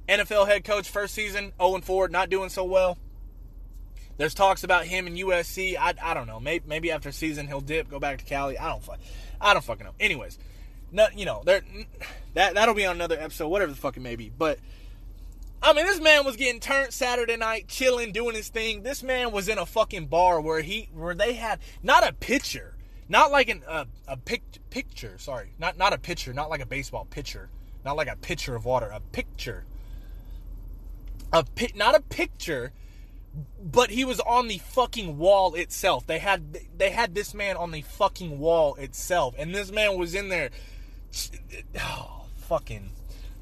NFL 0.09 0.47
head 0.47 0.65
coach, 0.65 0.89
first 0.89 1.13
season, 1.13 1.53
0 1.61 1.79
4, 1.79 2.09
not 2.09 2.29
doing 2.29 2.49
so 2.49 2.65
well. 2.65 2.97
There's 4.17 4.33
talks 4.33 4.63
about 4.63 4.85
him 4.85 5.07
in 5.07 5.15
USC. 5.15 5.77
I, 5.77 5.93
I 6.01 6.13
don't 6.13 6.27
know. 6.27 6.39
Maybe, 6.39 6.65
maybe 6.67 6.91
after 6.91 7.11
season 7.11 7.47
he'll 7.47 7.61
dip, 7.61 7.89
go 7.89 7.99
back 7.99 8.17
to 8.17 8.25
Cali. 8.25 8.57
I 8.57 8.67
don't 8.67 8.83
I 9.39 9.53
don't 9.53 9.63
fucking 9.63 9.85
know. 9.85 9.93
Anyways, 9.99 10.39
no, 10.91 11.07
you 11.15 11.25
know, 11.25 11.43
there 11.45 11.61
that 12.33 12.55
that'll 12.55 12.75
be 12.75 12.85
on 12.85 12.95
another 12.95 13.19
episode, 13.19 13.47
whatever 13.49 13.71
the 13.71 13.77
fuck 13.77 13.95
it 13.95 14.01
may 14.01 14.15
be. 14.15 14.31
But 14.35 14.59
I 15.61 15.73
mean, 15.73 15.85
this 15.85 15.99
man 15.99 16.23
was 16.23 16.35
getting 16.35 16.59
turned 16.59 16.93
Saturday 16.93 17.35
night, 17.35 17.67
chilling, 17.67 18.11
doing 18.11 18.35
his 18.35 18.49
thing. 18.49 18.83
This 18.83 19.01
man 19.01 19.31
was 19.31 19.49
in 19.49 19.57
a 19.57 19.65
fucking 19.65 20.05
bar 20.07 20.39
where 20.39 20.61
he 20.61 20.89
where 20.93 21.15
they 21.15 21.33
had 21.33 21.59
not 21.81 22.07
a 22.07 22.13
pitcher, 22.13 22.75
not 23.09 23.31
like 23.31 23.49
an 23.49 23.63
uh, 23.67 23.85
a 24.07 24.17
pic, 24.17 24.43
picture. 24.69 25.17
Sorry, 25.17 25.53
not 25.59 25.77
not 25.77 25.93
a 25.93 25.97
pitcher, 25.97 26.33
not 26.33 26.49
like 26.49 26.61
a 26.61 26.65
baseball 26.65 27.05
pitcher, 27.09 27.49
not 27.83 27.97
like 27.97 28.07
a 28.07 28.15
pitcher 28.15 28.55
of 28.55 28.65
water, 28.65 28.87
a 28.87 28.99
picture. 28.99 29.65
A 31.33 31.43
pit, 31.43 31.75
not 31.75 31.93
a 31.93 31.99
picture, 31.99 32.71
but 33.61 33.89
he 33.89 34.05
was 34.05 34.19
on 34.21 34.47
the 34.47 34.59
fucking 34.59 35.17
wall 35.17 35.55
itself. 35.55 36.07
They 36.07 36.19
had 36.19 36.59
they 36.77 36.91
had 36.91 37.15
this 37.15 37.33
man 37.33 37.57
on 37.57 37.71
the 37.71 37.81
fucking 37.81 38.39
wall 38.39 38.75
itself, 38.75 39.35
and 39.37 39.53
this 39.53 39.71
man 39.71 39.97
was 39.97 40.15
in 40.15 40.29
there. 40.29 40.51
Oh, 41.79 42.27
fucking 42.35 42.91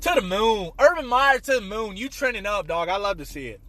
to 0.06 0.22
the 0.22 0.28
moon. 0.28 0.70
Urban 0.80 1.08
Meyer 1.08 1.40
to 1.40 1.54
the 1.56 1.62
moon. 1.62 1.98
You 1.98 2.10
trending 2.10 2.46
up, 2.46 2.68
dog. 2.68 2.90
I 2.90 2.98
love 2.98 3.18
to 3.18 3.26
see 3.26 3.48
it. 3.48 3.60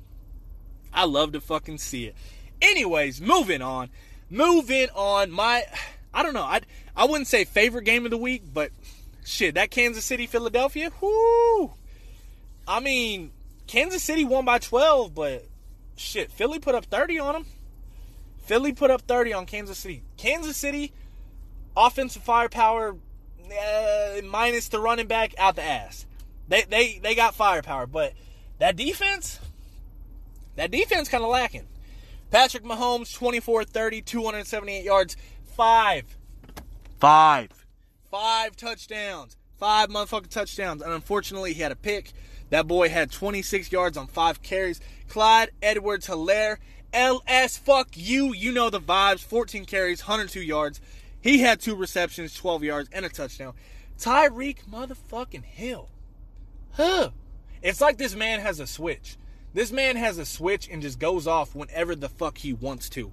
I 0.93 1.05
love 1.07 1.33
to 1.33 1.41
fucking 1.41 1.79
see 1.79 2.05
it. 2.05 2.15
Anyways, 2.61 3.23
moving 3.23 3.63
on. 3.63 3.89
Moving 4.29 4.89
on. 4.95 5.31
My, 5.31 5.65
I 6.13 6.23
don't 6.23 6.35
know. 6.35 6.43
I 6.43 6.61
I 6.95 7.07
wouldn't 7.07 7.27
say 7.27 7.45
favorite 7.45 7.85
game 7.85 8.05
of 8.05 8.11
the 8.11 8.19
week, 8.19 8.43
but 8.53 8.71
shit, 9.25 9.55
that 9.55 9.71
Kansas 9.71 10.05
City 10.05 10.27
Philadelphia. 10.27 10.91
Whoo. 11.01 11.73
I 12.69 12.81
mean, 12.81 13.33
Kansas 13.67 14.03
City 14.03 14.25
won 14.25 14.45
by 14.45 14.59
12, 14.59 15.15
but 15.15 15.47
shit, 15.97 16.31
Philly 16.31 16.59
put 16.59 16.75
up 16.75 16.85
30 16.85 17.19
on 17.19 17.33
them. 17.33 17.47
Philly 18.45 18.75
put 18.75 18.91
up 18.91 19.03
30 19.03 19.33
on 19.33 19.47
Kansas 19.47 19.79
City. 19.79 20.03
Kansas 20.19 20.57
City 20.57 20.93
offensive 21.75 22.23
firepower 22.23 22.97
uh, 23.51 24.21
minus 24.25 24.69
the 24.69 24.81
running 24.81 25.07
back 25.07 25.35
out 25.39 25.57
the 25.57 25.63
ass. 25.63 26.07
They 26.49 26.63
they 26.63 26.99
they 26.99 27.15
got 27.15 27.35
firepower, 27.35 27.87
but 27.87 28.13
that 28.59 28.77
defense, 28.77 29.41
that 30.55 30.71
defense 30.71 31.09
kind 31.09 31.25
of 31.25 31.31
lacking. 31.31 31.67
Patrick 32.31 32.65
Mahomes, 32.65 33.17
24-30, 33.17 34.05
278 34.05 34.85
yards, 34.85 35.17
five, 35.57 36.17
five, 36.99 37.51
five 38.11 38.57
touchdowns, 38.57 39.37
five 39.59 39.89
motherfucking 39.89 40.29
touchdowns, 40.29 40.83
and 40.83 40.93
unfortunately 40.93 41.53
he 41.53 41.63
had 41.63 41.73
a 41.73 41.77
pick. 41.77 42.13
That 42.51 42.67
boy 42.67 42.89
had 42.89 43.11
26 43.11 43.73
yards 43.73 43.97
on 43.97 44.07
five 44.07 44.43
carries. 44.43 44.81
Clyde 45.09 45.51
Edwards 45.63 46.07
Helaire 46.07 46.59
LS, 46.93 47.59
fuck 47.59 47.89
you, 47.95 48.33
you 48.33 48.53
know 48.53 48.71
the 48.71 48.81
vibes. 48.81 49.21
14 49.21 49.65
carries, 49.65 50.03
102 50.07 50.41
yards. 50.41 50.81
He 51.21 51.39
had 51.41 51.61
two 51.61 51.75
receptions, 51.75 52.35
12 52.35 52.65
yards, 52.65 52.89
and 52.93 53.05
a 53.05 53.09
touchdown. 53.09 53.55
Tyreek 53.99 54.65
motherfucking 54.71 55.45
Hill 55.45 55.89
huh. 56.77 57.11
It's 57.63 57.81
like 57.81 57.99
this 57.99 58.15
man 58.15 58.41
has 58.41 58.61
a 58.61 58.67
switch. 58.67 59.17
This 59.55 59.73
man 59.73 59.97
has 59.97 60.19
a 60.19 60.27
switch 60.27 60.69
and 60.69 60.83
just 60.83 60.99
goes 60.99 61.27
off 61.27 61.55
whenever 61.55 61.95
the 61.95 62.09
fuck 62.09 62.39
he 62.39 62.53
wants 62.53 62.89
to. 62.91 63.13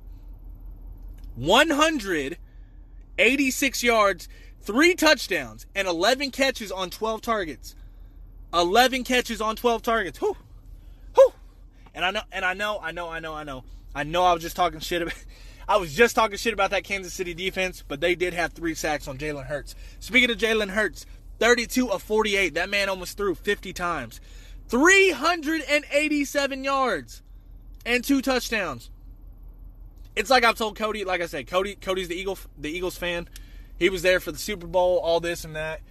186 1.36 3.84
yards, 3.84 4.28
three 4.62 4.94
touchdowns, 4.94 5.66
and 5.74 5.88
11 5.88 6.32
catches 6.32 6.72
on 6.72 6.90
12 6.90 7.22
targets. 7.22 7.76
11 8.54 9.04
catches 9.04 9.42
on 9.42 9.56
12 9.56 9.82
targets. 9.82 10.20
Whew. 10.20 10.38
Whew. 11.16 11.34
And 11.96 12.06
I 12.06 12.12
know, 12.12 12.22
and 12.32 12.46
I 12.46 12.54
know, 12.54 12.80
I 12.82 12.92
know, 12.92 13.10
I 13.10 13.20
know, 13.20 13.34
I 13.34 13.44
know. 13.44 13.64
I 13.96 14.04
know 14.04 14.24
I 14.24 14.34
was 14.34 14.42
just 14.42 14.56
talking 14.56 14.80
shit 14.80 15.02
about 15.02 15.16
I 15.68 15.78
was 15.78 15.96
just 15.96 16.16
talking 16.16 16.38
shit 16.38 16.54
about 16.54 16.72
that 16.72 16.84
Kansas 16.84 17.14
City 17.14 17.34
defense, 17.34 17.84
but 17.88 18.02
they 18.02 18.16
did 18.16 18.34
have 18.34 18.52
three 18.52 18.76
sacks 18.76 19.08
on 19.08 19.18
Jalen 19.18 19.46
Hurts. 19.46 19.76
Speaking 20.00 20.30
of 20.30 20.38
Jalen 20.38 20.72
Hurts, 20.72 21.06
32 21.40 21.92
of 21.92 22.02
48. 22.02 22.54
That 22.54 22.70
man 22.70 22.90
almost 22.90 23.18
threw 23.18 23.36
50 23.36 23.74
times. 23.74 24.22
387 24.70 26.64
yards 26.64 27.22
and 27.86 28.04
two 28.04 28.22
touchdowns. 28.22 28.90
It's 30.16 30.30
like 30.30 30.44
I've 30.44 30.58
told 30.58 30.78
Cody, 30.78 31.06
like 31.06 31.22
I 31.22 31.26
said, 31.26 31.48
Cody 31.48 31.76
Cody's 31.76 32.08
the 32.08 32.16
Eagle 32.16 32.38
the 32.58 32.70
Eagles 32.70 32.98
fan. 32.98 33.28
He 33.78 33.90
was 33.90 34.04
there 34.04 34.20
for 34.20 34.32
the 34.32 34.38
Super 34.38 34.68
Bowl, 34.68 35.00
all 35.00 35.20
this 35.20 35.44
and 35.44 35.56
that. 35.56 35.82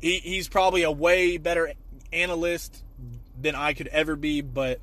He, 0.00 0.18
he's 0.18 0.48
probably 0.48 0.84
a 0.84 0.90
way 0.90 1.36
better 1.36 1.72
analyst 2.12 2.84
than 3.40 3.54
I 3.54 3.74
could 3.74 3.88
ever 3.88 4.16
be, 4.16 4.40
but 4.40 4.80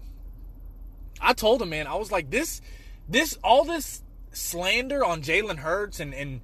I 1.22 1.34
told 1.34 1.62
him, 1.62 1.70
man, 1.70 1.88
I 1.88 1.96
was 1.96 2.12
like, 2.12 2.30
this 2.30 2.62
this 3.08 3.38
all 3.44 3.64
this 3.64 4.04
slander 4.32 5.04
on 5.04 5.22
Jalen 5.22 5.58
Hurts 5.58 6.00
and 6.00 6.14
and 6.14 6.42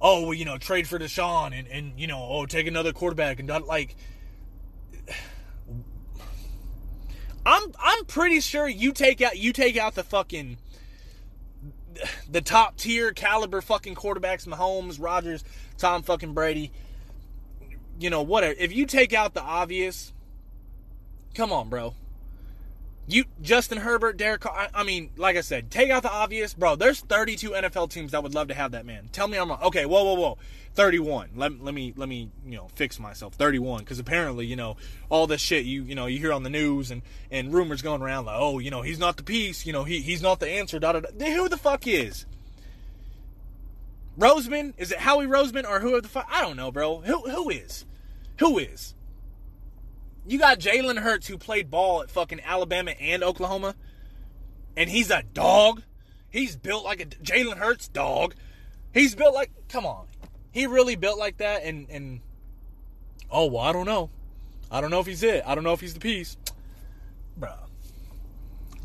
oh, 0.00 0.22
well, 0.22 0.34
you 0.34 0.44
know, 0.44 0.58
trade 0.58 0.86
for 0.86 0.98
Deshaun 0.98 1.58
and, 1.58 1.68
and, 1.68 1.98
you 1.98 2.06
know, 2.06 2.26
oh, 2.30 2.46
take 2.46 2.66
another 2.66 2.92
quarterback 2.92 3.38
and 3.38 3.48
not 3.48 3.66
like. 3.66 3.96
I'm 7.46 7.72
I'm 7.82 8.04
pretty 8.04 8.40
sure 8.40 8.68
you 8.68 8.92
take 8.92 9.22
out 9.22 9.38
you 9.38 9.54
take 9.54 9.78
out 9.78 9.94
the 9.94 10.04
fucking 10.04 10.58
the 12.30 12.42
top 12.42 12.76
tier 12.76 13.12
caliber 13.12 13.62
fucking 13.62 13.94
quarterbacks, 13.94 14.46
Mahomes, 14.46 15.00
Rodgers, 15.00 15.44
Tom 15.78 16.02
fucking 16.02 16.34
Brady. 16.34 16.72
You 17.98 18.10
know, 18.10 18.22
whatever. 18.22 18.54
If 18.58 18.72
you 18.72 18.86
take 18.86 19.14
out 19.14 19.34
the 19.34 19.42
obvious, 19.42 20.12
come 21.34 21.52
on, 21.52 21.68
bro. 21.68 21.94
You 23.10 23.24
Justin 23.40 23.78
Herbert, 23.78 24.18
Derek. 24.18 24.44
I, 24.44 24.68
I, 24.74 24.84
mean, 24.84 25.08
like 25.16 25.38
I 25.38 25.40
said, 25.40 25.70
take 25.70 25.88
out 25.88 26.02
the 26.02 26.12
obvious, 26.12 26.52
bro. 26.52 26.76
There's 26.76 27.00
32 27.00 27.50
NFL 27.52 27.88
teams 27.88 28.12
that 28.12 28.22
would 28.22 28.34
love 28.34 28.48
to 28.48 28.54
have 28.54 28.72
that 28.72 28.84
man. 28.84 29.08
Tell 29.12 29.26
me 29.26 29.38
I'm 29.38 29.48
wrong. 29.48 29.62
Okay, 29.62 29.86
whoa, 29.86 30.04
whoa, 30.04 30.14
whoa. 30.14 30.38
31. 30.74 31.30
Let, 31.34 31.58
let 31.64 31.72
me 31.72 31.94
let 31.96 32.06
me 32.06 32.28
you 32.46 32.58
know 32.58 32.68
fix 32.74 33.00
myself. 33.00 33.32
31 33.34 33.80
because 33.80 33.98
apparently 33.98 34.44
you 34.44 34.56
know 34.56 34.76
all 35.08 35.26
this 35.26 35.40
shit 35.40 35.64
you 35.64 35.84
you 35.84 35.94
know 35.94 36.04
you 36.04 36.18
hear 36.18 36.34
on 36.34 36.42
the 36.42 36.50
news 36.50 36.90
and 36.90 37.00
and 37.30 37.52
rumors 37.52 37.80
going 37.80 38.02
around 38.02 38.26
like 38.26 38.36
oh 38.38 38.58
you 38.58 38.70
know 38.70 38.82
he's 38.82 38.98
not 38.98 39.16
the 39.16 39.22
piece 39.22 39.66
you 39.66 39.72
know 39.72 39.84
he 39.84 40.00
he's 40.00 40.20
not 40.20 40.38
the 40.38 40.48
answer. 40.48 40.78
Da, 40.78 40.92
da, 40.92 41.00
da. 41.00 41.34
Who 41.34 41.48
the 41.48 41.56
fuck 41.56 41.86
is? 41.86 42.26
Roseman? 44.18 44.74
Is 44.76 44.92
it 44.92 44.98
Howie 44.98 45.26
Roseman 45.26 45.66
or 45.66 45.80
who 45.80 45.98
the 46.00 46.08
fuck? 46.08 46.28
I 46.30 46.42
don't 46.42 46.56
know, 46.56 46.70
bro. 46.70 47.00
Who 47.00 47.22
who 47.30 47.48
is? 47.48 47.86
Who 48.38 48.58
is? 48.58 48.94
You 50.28 50.38
got 50.38 50.60
Jalen 50.60 50.98
Hurts 50.98 51.26
who 51.26 51.38
played 51.38 51.70
ball 51.70 52.02
at 52.02 52.10
fucking 52.10 52.42
Alabama 52.44 52.90
and 53.00 53.24
Oklahoma, 53.24 53.74
and 54.76 54.90
he's 54.90 55.10
a 55.10 55.22
dog. 55.22 55.82
He's 56.28 56.54
built 56.54 56.84
like 56.84 57.00
a 57.00 57.06
Jalen 57.06 57.56
Hurts 57.56 57.88
dog. 57.88 58.34
He's 58.92 59.14
built 59.14 59.34
like 59.34 59.50
come 59.70 59.86
on. 59.86 60.06
He 60.52 60.66
really 60.66 60.96
built 60.96 61.18
like 61.18 61.38
that 61.38 61.62
and 61.62 61.88
and 61.88 62.20
oh 63.30 63.46
well 63.46 63.62
I 63.62 63.72
don't 63.72 63.86
know. 63.86 64.10
I 64.70 64.82
don't 64.82 64.90
know 64.90 65.00
if 65.00 65.06
he's 65.06 65.22
it. 65.22 65.42
I 65.46 65.54
don't 65.54 65.64
know 65.64 65.72
if 65.72 65.80
he's 65.80 65.94
the 65.94 66.00
piece. 66.00 66.36
Bro. 67.34 67.54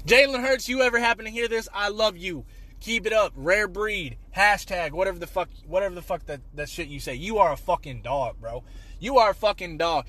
Jalen 0.06 0.42
Hurts, 0.42 0.70
you 0.70 0.82
ever 0.82 0.98
happen 0.98 1.26
to 1.26 1.32
hear 1.32 1.50
this? 1.50 1.68
I 1.74 1.90
love 1.90 2.16
you. 2.16 2.46
Keep 2.80 3.06
it 3.06 3.12
up. 3.12 3.34
Rare 3.36 3.68
breed. 3.68 4.16
Hashtag 4.34 4.92
whatever 4.92 5.20
the 5.20 5.28
fuck 5.28 5.50
whatever 5.68 5.94
the 5.94 6.02
fuck 6.02 6.26
that, 6.28 6.40
that 6.54 6.70
shit 6.70 6.88
you 6.88 7.02
say. 7.02 7.16
You 7.16 7.40
are 7.40 7.52
a 7.52 7.58
fucking 7.58 8.02
dog, 8.02 8.40
bro. 8.40 8.64
You 9.02 9.18
are 9.18 9.32
a 9.32 9.36
fucking 9.36 9.78
dog. 9.78 10.06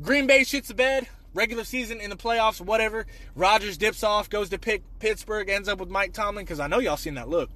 Green 0.00 0.26
Bay 0.26 0.40
shits 0.40 0.66
the 0.66 0.74
bed. 0.74 1.08
Regular 1.34 1.64
season 1.64 2.00
in 2.00 2.10
the 2.10 2.16
playoffs, 2.16 2.60
whatever. 2.60 3.06
Rodgers 3.34 3.76
dips 3.76 4.02
off, 4.02 4.30
goes 4.30 4.48
to 4.48 4.58
pick 4.58 4.82
Pittsburgh, 4.98 5.48
ends 5.48 5.68
up 5.68 5.78
with 5.78 5.90
Mike 5.90 6.12
Tomlin 6.12 6.44
because 6.44 6.58
I 6.58 6.66
know 6.66 6.78
y'all 6.78 6.96
seen 6.96 7.14
that 7.14 7.28
look, 7.28 7.50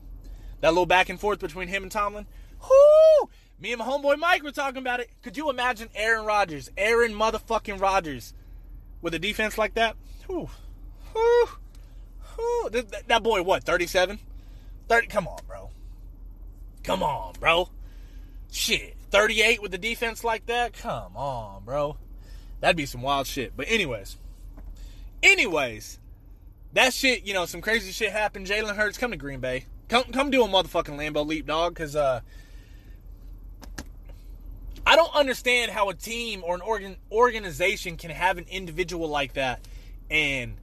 that 0.61 0.69
little 0.69 0.87
back 0.87 1.09
and 1.09 1.19
forth 1.19 1.41
between 1.41 1.69
him 1.69 1.83
and 1.83 1.91
Tomlin. 1.91 2.27
Whoo! 2.63 3.29
Me 3.59 3.73
and 3.73 3.79
my 3.79 3.85
homeboy 3.85 4.19
Mike 4.19 4.43
were 4.43 4.53
talking 4.53 4.79
about 4.79 5.01
it. 5.01 5.11
Could 5.23 5.37
you 5.37 5.49
imagine 5.49 5.89
Aaron 5.95 6.25
Rodgers, 6.27 6.71
Aaron 6.77 7.13
motherfucking 7.13 7.81
Rodgers, 7.81 8.35
with 9.01 9.15
a 9.15 9.19
defense 9.19 9.57
like 9.57 9.75
that? 9.75 9.97
Whew. 10.27 10.49
Whew. 11.13 11.49
Whew. 12.37 12.69
That, 12.71 13.09
that 13.09 13.23
boy, 13.23 13.43
what, 13.43 13.65
37? 13.65 14.19
30? 14.89 15.07
Come 15.07 15.29
on, 15.29 15.39
bro. 15.47 15.71
Come 16.85 17.03
on, 17.03 17.35
bro. 17.41 17.69
Shit. 18.51 18.97
38 19.11 19.63
with 19.63 19.73
a 19.75 19.79
defense 19.79 20.25
like 20.25 20.47
that? 20.47 20.73
Come 20.73 21.17
on, 21.17 21.65
bro. 21.65 21.97
That'd 22.63 22.77
be 22.77 22.87
some 22.87 23.03
wild 23.03 23.27
shit. 23.27 23.57
But 23.57 23.67
anyways, 23.69 24.17
anyways, 25.21 25.99
that 26.75 26.95
shit, 26.95 27.27
you 27.27 27.35
know, 27.35 27.45
some 27.45 27.61
crazy 27.61 27.91
shit 27.91 28.13
happened. 28.13 28.47
Jalen 28.47 28.77
Hurts, 28.77 28.97
come 28.97 29.11
to 29.11 29.17
Green 29.17 29.41
Bay. 29.41 29.67
Come, 29.89 30.05
come 30.05 30.31
do 30.31 30.45
a 30.45 30.49
motherfucking 30.49 30.97
Lambeau 30.97 31.27
leap, 31.27 31.45
dog. 31.45 31.75
Cause 31.75 31.97
uh, 31.97 32.21
I, 34.87 34.93
I 34.93 34.95
don't 34.95 35.13
understand 35.13 35.73
how 35.73 35.89
a 35.89 35.95
team 35.95 36.45
or 36.47 36.55
an 36.55 36.61
organ, 36.61 36.97
organization 37.11 37.97
can 37.97 38.11
have 38.11 38.39
an 38.39 38.47
individual 38.49 39.09
like 39.09 39.33
that 39.33 39.67
and 40.09 40.55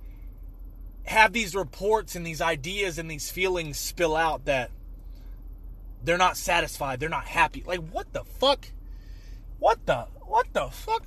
have 1.03 1.33
these 1.33 1.53
reports 1.53 2.15
and 2.15 2.25
these 2.25 2.39
ideas 2.39 2.97
and 2.97 3.11
these 3.11 3.29
feelings 3.29 3.77
spill 3.77 4.15
out 4.15 4.45
that 4.45 4.71
they're 6.01 6.17
not 6.17 6.37
satisfied, 6.37 7.01
they're 7.01 7.09
not 7.09 7.25
happy. 7.25 7.61
Like 7.67 7.81
what 7.91 8.13
the 8.13 8.23
fuck? 8.23 8.67
What 9.59 9.85
the 9.85 10.07
what 10.21 10.47
the 10.53 10.67
fuck? 10.67 11.03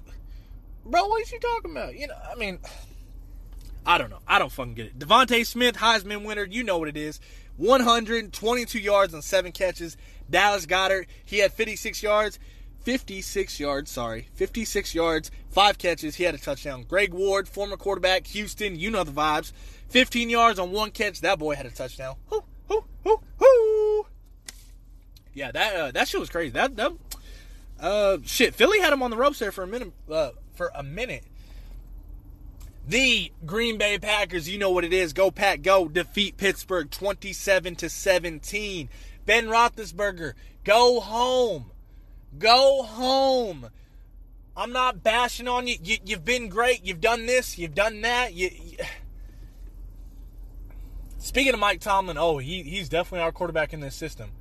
Bro, 0.84 1.06
what 1.08 1.22
is 1.22 1.32
you 1.32 1.38
talking 1.40 1.70
about? 1.70 1.96
You 1.96 2.08
know, 2.08 2.16
I 2.30 2.34
mean 2.34 2.58
I 3.84 3.98
don't 3.98 4.10
know. 4.10 4.20
I 4.28 4.38
don't 4.38 4.52
fucking 4.52 4.74
get 4.74 4.86
it. 4.86 4.98
DeVonta 4.98 5.44
Smith, 5.44 5.76
Heisman 5.76 6.24
winner, 6.24 6.44
you 6.44 6.62
know 6.62 6.78
what 6.78 6.88
it 6.88 6.96
is. 6.96 7.20
122 7.56 8.78
yards 8.78 9.12
and 9.12 9.22
seven 9.22 9.52
catches. 9.52 9.96
Dallas 10.30 10.66
Goedert, 10.66 11.06
he 11.24 11.38
had 11.38 11.52
56 11.52 12.02
yards. 12.02 12.38
56 12.84 13.60
yards, 13.60 13.90
sorry. 13.90 14.28
56 14.34 14.94
yards, 14.94 15.30
five 15.50 15.78
catches. 15.78 16.16
He 16.16 16.24
had 16.24 16.34
a 16.34 16.38
touchdown. 16.38 16.84
Greg 16.88 17.12
Ward, 17.12 17.48
former 17.48 17.76
quarterback, 17.76 18.26
Houston, 18.28 18.78
you 18.78 18.90
know 18.90 19.04
the 19.04 19.12
vibes. 19.12 19.52
15 19.90 20.30
yards 20.30 20.58
on 20.58 20.72
one 20.72 20.90
catch. 20.90 21.20
That 21.20 21.38
boy 21.38 21.54
had 21.54 21.66
a 21.66 21.70
touchdown. 21.70 22.16
Hoo, 22.26 22.42
hoo, 22.68 22.84
hoo, 23.04 23.20
hoo. 23.38 24.06
Yeah, 25.34 25.52
that 25.52 25.76
uh, 25.76 25.90
that 25.92 26.08
shit 26.08 26.20
was 26.20 26.28
crazy. 26.28 26.50
That 26.50 26.76
that 26.76 26.92
uh 27.80 28.18
shit. 28.24 28.54
Philly 28.54 28.80
had 28.80 28.92
him 28.92 29.02
on 29.02 29.10
the 29.10 29.16
ropes 29.16 29.38
there 29.38 29.52
for 29.52 29.64
a 29.64 29.66
minute. 29.66 29.92
Uh, 30.10 30.30
for 30.54 30.70
a 30.74 30.82
minute. 30.82 31.24
The 32.86 33.32
Green 33.46 33.78
Bay 33.78 33.98
Packers, 33.98 34.48
you 34.48 34.58
know 34.58 34.70
what 34.70 34.84
it 34.84 34.92
is. 34.92 35.12
Go 35.12 35.30
Pack, 35.30 35.62
go 35.62 35.88
defeat 35.88 36.36
Pittsburgh 36.36 36.90
27 36.90 37.76
to 37.76 37.88
17. 37.88 38.88
Ben 39.24 39.46
Roethlisberger, 39.46 40.32
go 40.64 41.00
home. 41.00 41.70
Go 42.38 42.82
home. 42.82 43.68
I'm 44.56 44.72
not 44.72 45.02
bashing 45.02 45.48
on 45.48 45.66
you. 45.66 45.76
you 45.82 45.98
have 46.10 46.24
been 46.24 46.48
great. 46.48 46.84
You've 46.84 47.00
done 47.00 47.26
this. 47.26 47.56
You've 47.56 47.74
done 47.74 48.02
that. 48.02 48.34
You, 48.34 48.50
you... 48.52 48.78
Speaking 51.18 51.54
of 51.54 51.60
Mike 51.60 51.80
Tomlin, 51.80 52.18
oh, 52.18 52.38
he, 52.38 52.62
he's 52.62 52.88
definitely 52.88 53.20
our 53.20 53.32
quarterback 53.32 53.72
in 53.72 53.80
this 53.80 53.94
system. 53.94 54.32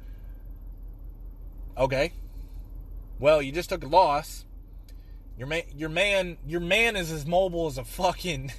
Okay. 1.78 2.12
Well, 3.19 3.41
you 3.41 3.52
just 3.52 3.69
took 3.69 3.84
a 3.84 3.88
loss. 3.88 4.45
Your 5.41 5.47
man, 5.47 5.63
your 5.75 5.89
man, 5.89 6.38
your 6.45 6.60
man 6.60 6.95
is 6.95 7.12
as 7.12 7.25
mobile 7.25 7.65
as 7.65 7.80
a 7.80 7.84
fucking. 7.84 8.51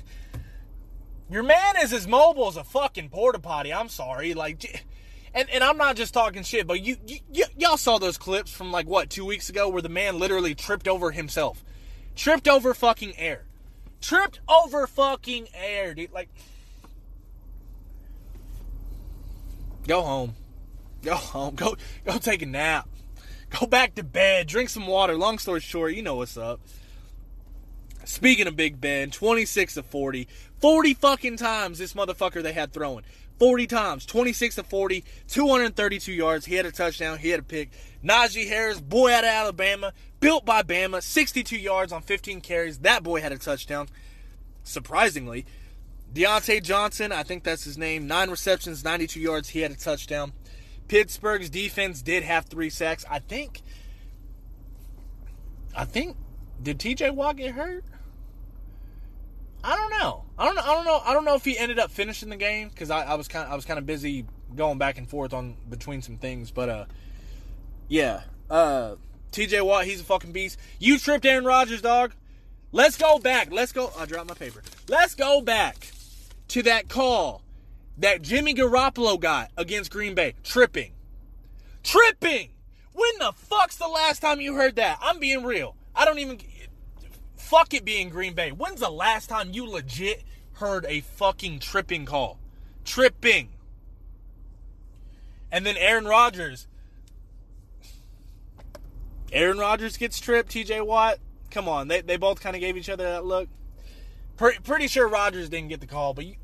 Your 1.30 1.44
man 1.44 1.76
is 1.80 1.92
as 1.92 2.08
mobile 2.08 2.48
as 2.48 2.56
a 2.56 2.64
fucking 2.64 3.08
porta 3.08 3.38
potty. 3.38 3.72
I'm 3.72 3.88
sorry, 3.88 4.34
like, 4.34 4.84
and 5.32 5.48
and 5.48 5.62
I'm 5.62 5.76
not 5.76 5.94
just 5.94 6.12
talking 6.12 6.42
shit, 6.42 6.66
but 6.66 6.82
you, 6.82 6.96
you 7.06 7.44
y'all 7.56 7.76
saw 7.76 7.98
those 7.98 8.18
clips 8.18 8.50
from 8.50 8.72
like 8.72 8.88
what 8.88 9.10
two 9.10 9.24
weeks 9.24 9.48
ago 9.48 9.68
where 9.68 9.80
the 9.80 9.88
man 9.88 10.18
literally 10.18 10.56
tripped 10.56 10.88
over 10.88 11.12
himself, 11.12 11.64
tripped 12.16 12.48
over 12.48 12.74
fucking 12.74 13.16
air, 13.16 13.44
tripped 14.00 14.40
over 14.48 14.88
fucking 14.88 15.50
air, 15.54 15.94
dude. 15.94 16.10
Like, 16.10 16.30
go 19.86 20.02
home, 20.02 20.34
go 21.04 21.14
home, 21.14 21.54
go 21.54 21.76
go 22.04 22.18
take 22.18 22.42
a 22.42 22.46
nap. 22.46 22.88
Go 23.60 23.66
back 23.66 23.94
to 23.96 24.02
bed, 24.02 24.46
drink 24.46 24.70
some 24.70 24.86
water. 24.86 25.14
Long 25.14 25.38
story 25.38 25.60
short, 25.60 25.94
you 25.94 26.02
know 26.02 26.16
what's 26.16 26.36
up. 26.36 26.60
Speaking 28.04 28.46
of 28.46 28.56
Big 28.56 28.80
Ben, 28.80 29.10
26 29.10 29.76
of 29.76 29.86
40. 29.86 30.26
40 30.60 30.94
fucking 30.94 31.36
times 31.36 31.78
this 31.78 31.92
motherfucker 31.92 32.42
they 32.42 32.52
had 32.52 32.72
throwing. 32.72 33.04
40 33.38 33.66
times, 33.66 34.06
26 34.06 34.56
to 34.56 34.62
40, 34.62 35.04
232 35.28 36.12
yards. 36.12 36.46
He 36.46 36.54
had 36.54 36.66
a 36.66 36.72
touchdown. 36.72 37.18
He 37.18 37.30
had 37.30 37.40
a 37.40 37.44
pick. 37.44 37.70
Najee 38.04 38.48
Harris, 38.48 38.80
boy 38.80 39.12
out 39.12 39.24
of 39.24 39.30
Alabama, 39.30 39.92
built 40.20 40.44
by 40.44 40.62
Bama, 40.62 41.02
62 41.02 41.56
yards 41.56 41.92
on 41.92 42.02
15 42.02 42.40
carries. 42.40 42.78
That 42.78 43.02
boy 43.02 43.20
had 43.20 43.32
a 43.32 43.38
touchdown. 43.38 43.88
Surprisingly, 44.64 45.44
Diontae 46.14 46.62
Johnson, 46.62 47.10
I 47.10 47.22
think 47.22 47.42
that's 47.42 47.64
his 47.64 47.78
name, 47.78 48.06
nine 48.06 48.30
receptions, 48.30 48.84
92 48.84 49.18
yards. 49.20 49.48
He 49.50 49.60
had 49.60 49.72
a 49.72 49.76
touchdown. 49.76 50.32
Pittsburgh's 50.92 51.48
defense 51.48 52.02
did 52.02 52.22
have 52.22 52.44
three 52.44 52.68
sacks. 52.68 53.02
I 53.10 53.18
think. 53.18 53.62
I 55.74 55.86
think. 55.86 56.18
Did 56.62 56.78
TJ 56.78 57.14
Watt 57.14 57.38
get 57.38 57.54
hurt? 57.54 57.82
I 59.64 59.74
don't 59.74 59.88
know. 59.88 60.24
I 60.38 60.44
don't 60.44 60.54
know. 60.54 60.62
I 60.62 60.74
don't 60.74 60.84
know. 60.84 61.00
I 61.02 61.14
don't 61.14 61.24
know 61.24 61.34
if 61.34 61.46
he 61.46 61.56
ended 61.56 61.78
up 61.78 61.90
finishing 61.90 62.28
the 62.28 62.36
game 62.36 62.68
because 62.68 62.90
I, 62.90 63.04
I, 63.04 63.14
was 63.14 63.26
kind. 63.26 63.50
I 63.50 63.56
was 63.56 63.64
kind 63.64 63.78
of 63.78 63.86
busy 63.86 64.26
going 64.54 64.76
back 64.76 64.98
and 64.98 65.08
forth 65.08 65.32
on 65.32 65.56
between 65.70 66.02
some 66.02 66.18
things. 66.18 66.50
But 66.50 66.68
uh, 66.68 66.84
yeah. 67.88 68.24
Uh, 68.50 68.96
TJ 69.30 69.64
Watt, 69.64 69.86
he's 69.86 70.02
a 70.02 70.04
fucking 70.04 70.32
beast. 70.32 70.58
You 70.78 70.98
tripped 70.98 71.24
Aaron 71.24 71.46
Rodgers, 71.46 71.80
dog. 71.80 72.12
Let's 72.70 72.98
go 72.98 73.18
back. 73.18 73.50
Let's 73.50 73.72
go. 73.72 73.90
I 73.98 74.04
dropped 74.04 74.28
my 74.28 74.34
paper. 74.34 74.62
Let's 74.90 75.14
go 75.14 75.40
back 75.40 75.90
to 76.48 76.62
that 76.64 76.90
call 76.90 77.42
that 77.98 78.22
Jimmy 78.22 78.54
Garoppolo 78.54 79.18
got 79.18 79.50
against 79.56 79.90
Green 79.90 80.14
Bay. 80.14 80.34
Tripping. 80.42 80.92
Tripping! 81.82 82.50
When 82.92 83.10
the 83.18 83.32
fuck's 83.32 83.76
the 83.76 83.88
last 83.88 84.20
time 84.20 84.40
you 84.40 84.54
heard 84.54 84.76
that? 84.76 84.98
I'm 85.02 85.18
being 85.18 85.44
real. 85.44 85.76
I 85.94 86.04
don't 86.04 86.18
even. 86.18 86.38
Fuck 87.36 87.74
it 87.74 87.84
being 87.84 88.08
Green 88.08 88.34
Bay. 88.34 88.50
When's 88.50 88.80
the 88.80 88.90
last 88.90 89.28
time 89.28 89.50
you 89.52 89.66
legit 89.66 90.22
heard 90.54 90.86
a 90.88 91.00
fucking 91.00 91.58
tripping 91.58 92.04
call? 92.06 92.38
Tripping. 92.84 93.50
And 95.50 95.66
then 95.66 95.76
Aaron 95.76 96.06
Rodgers. 96.06 96.66
Aaron 99.32 99.58
Rodgers 99.58 99.96
gets 99.96 100.20
tripped. 100.20 100.50
TJ 100.50 100.86
Watt. 100.86 101.18
Come 101.50 101.68
on. 101.68 101.88
They, 101.88 102.00
they 102.00 102.16
both 102.16 102.40
kind 102.40 102.56
of 102.56 102.60
gave 102.60 102.76
each 102.76 102.88
other 102.88 103.04
that 103.04 103.24
look. 103.24 103.48
Pretty, 104.36 104.60
pretty 104.60 104.86
sure 104.86 105.08
Rodgers 105.08 105.48
didn't 105.50 105.68
get 105.68 105.80
the 105.80 105.86
call, 105.86 106.14
but 106.14 106.24
you, 106.24 106.36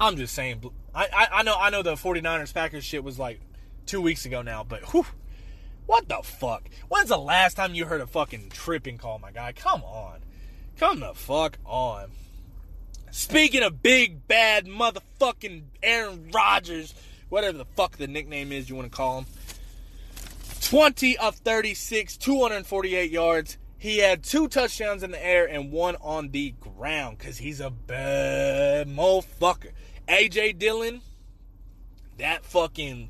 I'm 0.00 0.16
just 0.16 0.34
saying. 0.34 0.64
I, 0.94 1.04
I, 1.12 1.28
I 1.32 1.42
know 1.42 1.54
I 1.56 1.70
know 1.70 1.82
the 1.82 1.94
49ers 1.94 2.54
Packers 2.54 2.84
shit 2.84 3.04
was 3.04 3.18
like 3.18 3.40
two 3.86 4.00
weeks 4.00 4.24
ago 4.24 4.40
now, 4.40 4.64
but 4.64 4.82
whew, 4.92 5.04
what 5.86 6.08
the 6.08 6.20
fuck? 6.22 6.68
When's 6.88 7.10
the 7.10 7.18
last 7.18 7.54
time 7.54 7.74
you 7.74 7.84
heard 7.84 8.00
a 8.00 8.06
fucking 8.06 8.48
tripping 8.50 8.96
call, 8.96 9.18
my 9.18 9.30
guy? 9.30 9.52
Come 9.52 9.82
on. 9.82 10.20
Come 10.78 11.00
the 11.00 11.14
fuck 11.14 11.58
on. 11.66 12.10
Speaking 13.10 13.62
of 13.62 13.82
big 13.82 14.26
bad 14.26 14.66
motherfucking 14.66 15.64
Aaron 15.82 16.30
Rodgers, 16.32 16.94
whatever 17.28 17.58
the 17.58 17.64
fuck 17.64 17.96
the 17.98 18.06
nickname 18.06 18.52
is 18.52 18.70
you 18.70 18.76
want 18.76 18.90
to 18.90 18.96
call 18.96 19.18
him. 19.18 19.26
20 20.62 21.18
of 21.18 21.34
36, 21.36 22.16
248 22.16 23.10
yards. 23.10 23.58
He 23.76 23.98
had 23.98 24.22
two 24.22 24.46
touchdowns 24.46 25.02
in 25.02 25.10
the 25.10 25.26
air 25.26 25.46
and 25.46 25.72
one 25.72 25.96
on 26.00 26.30
the 26.30 26.54
ground 26.60 27.18
because 27.18 27.38
he's 27.38 27.60
a 27.60 27.70
bad 27.70 28.88
motherfucker. 28.88 29.72
AJ 30.10 30.58
Dillon, 30.58 31.00
that 32.18 32.44
fucking 32.44 33.08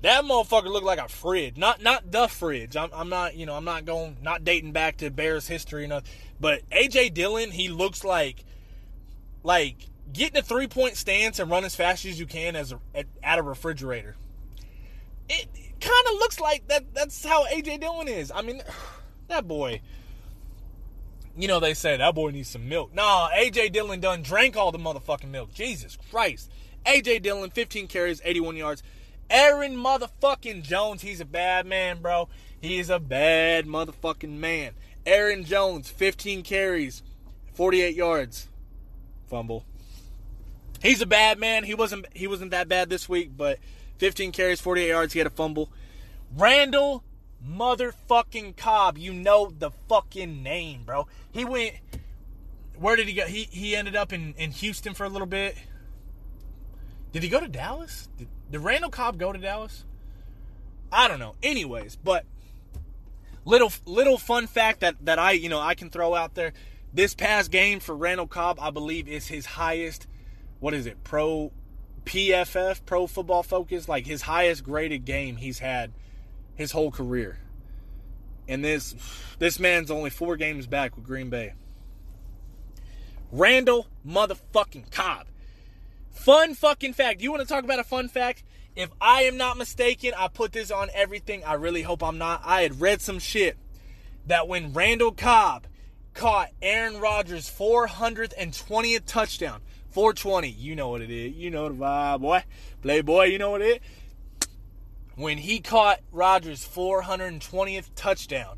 that 0.00 0.24
motherfucker 0.24 0.70
looked 0.70 0.86
like 0.86 0.98
a 0.98 1.08
fridge. 1.08 1.56
Not 1.56 1.82
not 1.82 2.10
the 2.10 2.28
fridge. 2.28 2.76
I'm, 2.76 2.90
I'm 2.92 3.08
not 3.08 3.36
you 3.36 3.46
know 3.46 3.54
I'm 3.54 3.64
not 3.64 3.84
going 3.84 4.16
not 4.22 4.44
dating 4.44 4.72
back 4.72 4.96
to 4.98 5.10
Bears 5.10 5.46
history 5.46 5.84
enough. 5.84 6.04
But 6.40 6.68
AJ 6.70 7.14
Dillon, 7.14 7.50
he 7.50 7.68
looks 7.68 8.04
like 8.04 8.44
like 9.42 9.76
getting 10.12 10.38
a 10.38 10.42
three 10.42 10.66
point 10.66 10.96
stance 10.96 11.38
and 11.38 11.50
run 11.50 11.64
as 11.64 11.76
fast 11.76 12.04
as 12.04 12.18
you 12.18 12.26
can 12.26 12.56
as 12.56 12.72
a, 12.72 12.80
at, 12.94 13.06
at 13.22 13.38
a 13.38 13.42
refrigerator. 13.42 14.16
It, 15.28 15.48
kind 15.80 16.06
of 16.08 16.14
looks 16.14 16.40
like 16.40 16.66
that. 16.68 16.94
That's 16.94 17.24
how 17.24 17.46
AJ 17.46 17.80
Dillon 17.80 18.08
is. 18.08 18.32
I 18.34 18.42
mean, 18.42 18.62
that 19.28 19.46
boy. 19.46 19.80
You 21.38 21.46
know, 21.46 21.60
they 21.60 21.72
say 21.72 21.96
that 21.96 22.14
boy 22.16 22.30
needs 22.30 22.48
some 22.48 22.68
milk. 22.68 22.92
Nah, 22.92 23.28
AJ 23.30 23.72
Dillon 23.72 24.00
done 24.00 24.22
drank 24.22 24.56
all 24.56 24.72
the 24.72 24.78
motherfucking 24.78 25.30
milk. 25.30 25.54
Jesus 25.54 25.96
Christ. 26.10 26.50
AJ 26.84 27.22
Dillon, 27.22 27.50
15 27.50 27.86
carries, 27.86 28.20
81 28.24 28.56
yards. 28.56 28.82
Aaron 29.30 29.76
motherfucking 29.76 30.62
Jones, 30.62 31.02
he's 31.02 31.20
a 31.20 31.24
bad 31.24 31.64
man, 31.64 32.02
bro. 32.02 32.28
He's 32.60 32.90
a 32.90 32.98
bad 32.98 33.66
motherfucking 33.66 34.36
man. 34.38 34.72
Aaron 35.06 35.44
Jones, 35.44 35.88
15 35.88 36.42
carries, 36.42 37.04
48 37.54 37.94
yards. 37.94 38.48
Fumble. 39.28 39.64
He's 40.82 41.00
a 41.00 41.06
bad 41.06 41.38
man. 41.38 41.64
He 41.64 41.74
wasn't 41.74 42.06
he 42.14 42.26
wasn't 42.26 42.50
that 42.52 42.68
bad 42.68 42.88
this 42.88 43.08
week, 43.08 43.30
but 43.36 43.58
15 43.98 44.32
carries, 44.32 44.60
48 44.60 44.88
yards, 44.88 45.12
he 45.12 45.20
had 45.20 45.26
a 45.26 45.30
fumble. 45.30 45.70
Randall 46.36 47.04
motherfucking 47.46 48.56
Cobb. 48.56 48.98
You 48.98 49.12
know 49.12 49.52
the 49.56 49.70
fucking 49.88 50.42
name, 50.42 50.84
bro. 50.84 51.06
He 51.30 51.44
went. 51.44 51.74
Where 52.78 52.96
did 52.96 53.08
he 53.08 53.14
go? 53.14 53.26
He 53.26 53.44
he 53.50 53.74
ended 53.74 53.96
up 53.96 54.12
in, 54.12 54.34
in 54.38 54.52
Houston 54.52 54.94
for 54.94 55.04
a 55.04 55.08
little 55.08 55.26
bit. 55.26 55.56
Did 57.12 57.22
he 57.22 57.28
go 57.28 57.40
to 57.40 57.48
Dallas? 57.48 58.08
Did, 58.16 58.28
did 58.50 58.60
Randall 58.60 58.90
Cobb 58.90 59.18
go 59.18 59.32
to 59.32 59.38
Dallas? 59.38 59.84
I 60.92 61.08
don't 61.08 61.18
know. 61.18 61.34
Anyways, 61.42 61.96
but 61.96 62.24
little 63.44 63.72
little 63.86 64.18
fun 64.18 64.46
fact 64.46 64.80
that 64.80 64.96
that 65.04 65.18
I 65.18 65.32
you 65.32 65.48
know 65.48 65.60
I 65.60 65.74
can 65.74 65.90
throw 65.90 66.14
out 66.14 66.34
there. 66.34 66.52
This 66.92 67.14
past 67.14 67.50
game 67.50 67.80
for 67.80 67.94
Randall 67.94 68.26
Cobb, 68.26 68.58
I 68.60 68.70
believe, 68.70 69.08
is 69.08 69.28
his 69.28 69.44
highest. 69.44 70.06
What 70.58 70.72
is 70.72 70.86
it? 70.86 71.04
Pro 71.04 71.52
PFF, 72.06 72.80
Pro 72.86 73.06
Football 73.06 73.42
Focus, 73.42 73.88
like 73.88 74.06
his 74.06 74.22
highest 74.22 74.64
graded 74.64 75.04
game 75.04 75.36
he's 75.36 75.58
had 75.58 75.92
his 76.58 76.72
whole 76.72 76.90
career. 76.90 77.38
and 78.48 78.64
this 78.64 78.94
this 79.38 79.58
man's 79.58 79.90
only 79.90 80.10
four 80.10 80.36
games 80.36 80.66
back 80.66 80.96
with 80.96 81.06
Green 81.06 81.30
Bay. 81.30 81.54
Randall 83.30 83.86
motherfucking 84.06 84.90
Cobb. 84.90 85.26
Fun 86.10 86.54
fucking 86.54 86.94
fact. 86.94 87.20
You 87.20 87.30
want 87.30 87.42
to 87.42 87.48
talk 87.48 87.62
about 87.64 87.78
a 87.78 87.84
fun 87.84 88.08
fact? 88.08 88.42
If 88.74 88.90
I 89.00 89.22
am 89.22 89.36
not 89.36 89.56
mistaken, 89.56 90.12
I 90.16 90.28
put 90.28 90.52
this 90.52 90.70
on 90.70 90.88
everything. 90.94 91.44
I 91.44 91.54
really 91.54 91.82
hope 91.82 92.02
I'm 92.02 92.18
not. 92.18 92.42
I 92.44 92.62
had 92.62 92.80
read 92.80 93.00
some 93.00 93.18
shit 93.18 93.56
that 94.26 94.48
when 94.48 94.72
Randall 94.72 95.12
Cobb 95.12 95.66
caught 96.14 96.50
Aaron 96.62 97.00
Rodgers' 97.00 97.48
420th 97.50 99.04
touchdown, 99.06 99.60
420, 99.90 100.48
you 100.48 100.74
know 100.74 100.88
what 100.88 101.02
it 101.02 101.10
is. 101.10 101.34
You 101.34 101.50
know 101.50 101.68
the 101.68 101.74
vibe, 101.74 102.20
boy. 102.20 102.44
Playboy, 102.82 103.24
you 103.24 103.38
know 103.38 103.50
what 103.50 103.62
it 103.62 103.66
is. 103.66 103.78
When 105.18 105.38
he 105.38 105.58
caught 105.58 105.98
Rodgers' 106.12 106.64
420th 106.64 107.90
touchdown, 107.96 108.56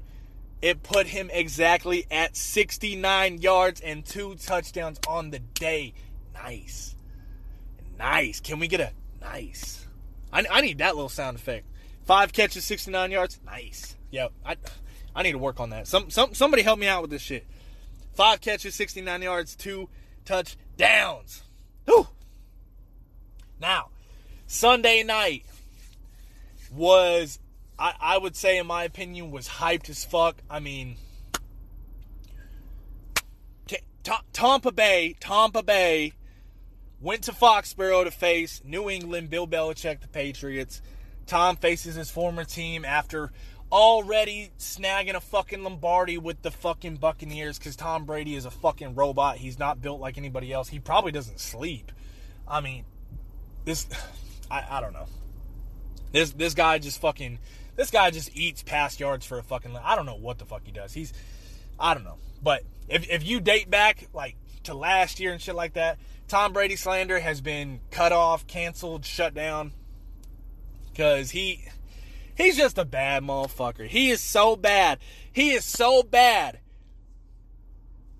it 0.60 0.82
put 0.82 1.06
him 1.06 1.30
exactly 1.32 2.06
at 2.10 2.36
69 2.36 3.40
yards 3.40 3.80
and 3.80 4.04
two 4.04 4.34
touchdowns 4.34 5.00
on 5.08 5.30
the 5.30 5.38
day. 5.38 5.94
Nice. 6.34 6.94
Nice. 7.98 8.40
Can 8.40 8.58
we 8.58 8.68
get 8.68 8.80
a 8.80 8.92
nice? 9.22 9.86
I, 10.30 10.44
I 10.50 10.60
need 10.60 10.76
that 10.78 10.96
little 10.96 11.08
sound 11.08 11.38
effect. 11.38 11.64
Five 12.04 12.34
catches, 12.34 12.66
69 12.66 13.10
yards. 13.10 13.40
Nice. 13.46 13.96
Yep. 14.10 14.30
I 14.44 14.56
I 15.16 15.22
need 15.22 15.32
to 15.32 15.38
work 15.38 15.60
on 15.60 15.70
that. 15.70 15.86
Some 15.86 16.10
some 16.10 16.34
somebody 16.34 16.62
help 16.62 16.78
me 16.78 16.86
out 16.86 17.00
with 17.00 17.10
this 17.10 17.22
shit. 17.22 17.46
Five 18.12 18.42
catches, 18.42 18.74
69 18.74 19.22
yards, 19.22 19.56
two 19.56 19.88
touchdowns. 20.26 21.42
Whew. 21.86 22.06
Now, 23.58 23.88
Sunday 24.46 25.02
night 25.02 25.46
was 26.70 27.38
I, 27.78 27.94
I 28.00 28.18
would 28.18 28.36
say 28.36 28.58
in 28.58 28.66
my 28.66 28.84
opinion 28.84 29.30
was 29.30 29.48
hyped 29.48 29.90
as 29.90 30.04
fuck. 30.04 30.36
I 30.48 30.60
mean 30.60 30.96
T- 34.02 34.12
Tampa 34.32 34.72
Bay, 34.72 35.14
Tampa 35.20 35.62
Bay 35.62 36.14
went 37.00 37.22
to 37.24 37.32
Foxborough 37.32 38.04
to 38.04 38.10
face 38.10 38.62
New 38.64 38.88
England, 38.88 39.30
Bill 39.30 39.46
Belichick, 39.46 40.00
the 40.00 40.08
Patriots. 40.08 40.80
Tom 41.26 41.56
faces 41.56 41.94
his 41.94 42.10
former 42.10 42.44
team 42.44 42.84
after 42.84 43.30
already 43.70 44.50
snagging 44.58 45.14
a 45.14 45.20
fucking 45.20 45.62
Lombardi 45.62 46.18
with 46.18 46.42
the 46.42 46.50
fucking 46.50 46.96
Buccaneers 46.96 47.58
because 47.58 47.76
Tom 47.76 48.04
Brady 48.04 48.34
is 48.34 48.44
a 48.44 48.50
fucking 48.50 48.94
robot. 48.94 49.36
He's 49.36 49.58
not 49.58 49.80
built 49.80 50.00
like 50.00 50.18
anybody 50.18 50.52
else. 50.52 50.68
He 50.68 50.80
probably 50.80 51.12
doesn't 51.12 51.40
sleep. 51.40 51.92
I 52.48 52.60
mean, 52.60 52.84
this, 53.64 53.86
I, 54.50 54.64
I 54.68 54.80
don't 54.80 54.92
know. 54.92 55.06
This 56.12 56.32
this 56.32 56.54
guy 56.54 56.78
just 56.78 57.00
fucking, 57.00 57.38
this 57.76 57.90
guy 57.90 58.10
just 58.10 58.34
eats 58.36 58.62
pass 58.62 58.98
yards 58.98 59.26
for 59.26 59.38
a 59.38 59.42
fucking. 59.42 59.76
I 59.76 59.96
don't 59.96 60.06
know 60.06 60.16
what 60.16 60.38
the 60.38 60.44
fuck 60.44 60.62
he 60.64 60.72
does. 60.72 60.92
He's, 60.92 61.12
I 61.78 61.94
don't 61.94 62.04
know. 62.04 62.18
But 62.42 62.62
if 62.88 63.08
if 63.08 63.26
you 63.26 63.40
date 63.40 63.70
back 63.70 64.08
like 64.12 64.36
to 64.64 64.74
last 64.74 65.20
year 65.20 65.32
and 65.32 65.40
shit 65.40 65.54
like 65.54 65.74
that, 65.74 65.98
Tom 66.28 66.52
Brady 66.52 66.76
slander 66.76 67.20
has 67.20 67.40
been 67.40 67.80
cut 67.90 68.12
off, 68.12 68.46
canceled, 68.46 69.04
shut 69.04 69.34
down. 69.34 69.72
Because 70.92 71.30
he 71.30 71.64
He's 72.40 72.56
just 72.56 72.78
a 72.78 72.86
bad 72.86 73.22
motherfucker. 73.22 73.86
He 73.86 74.08
is 74.08 74.22
so 74.22 74.56
bad. 74.56 74.98
He 75.30 75.50
is 75.50 75.62
so 75.62 76.02
bad 76.02 76.60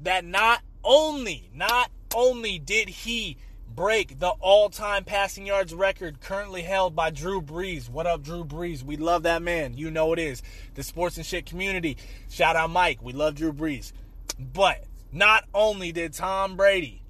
that 0.01 0.26
not 0.26 0.61
only, 0.84 1.51
not 1.55 1.91
only 2.14 2.59
did 2.59 2.91
he 2.91 3.38
break 3.75 4.18
the 4.18 4.31
all-time 4.41 5.05
passing 5.05 5.47
yards 5.47 5.73
record 5.73 6.21
currently 6.21 6.62
held 6.62 6.95
by 6.95 7.11
Drew 7.11 7.41
Brees. 7.41 7.89
What 7.89 8.07
up, 8.07 8.23
Drew 8.23 8.45
Brees? 8.45 8.83
We 8.83 8.97
love 8.97 9.23
that 9.23 9.43
man. 9.43 9.77
You 9.77 9.91
know 9.91 10.12
it 10.12 10.18
is. 10.18 10.43
The 10.75 10.83
sports 10.83 11.16
and 11.16 11.25
shit 11.25 11.47
community. 11.47 11.97
Shout 12.29 12.57
out 12.57 12.71
Mike. 12.71 13.03
We 13.03 13.12
love 13.12 13.37
Drew 13.37 13.53
Brees. 13.53 13.93
But 14.39 14.85
not 15.12 15.45
only 15.55 15.93
did 15.93 16.12
Tom 16.12 16.57
Brady, 16.57 17.03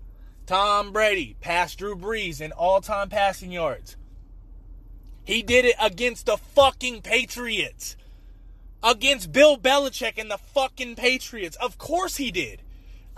Tom 0.46 0.92
Brady 0.92 1.36
pass 1.40 1.74
Drew 1.74 1.96
Brees 1.96 2.40
in 2.40 2.52
all-time 2.52 3.08
passing 3.08 3.52
yards, 3.52 3.96
he 5.24 5.42
did 5.42 5.64
it 5.64 5.76
against 5.80 6.26
the 6.26 6.36
fucking 6.36 7.02
Patriots. 7.02 7.96
Against 8.82 9.30
Bill 9.30 9.58
Belichick 9.58 10.18
and 10.18 10.30
the 10.30 10.38
fucking 10.38 10.96
Patriots. 10.96 11.56
Of 11.56 11.76
course 11.76 12.16
he 12.16 12.30
did. 12.30 12.62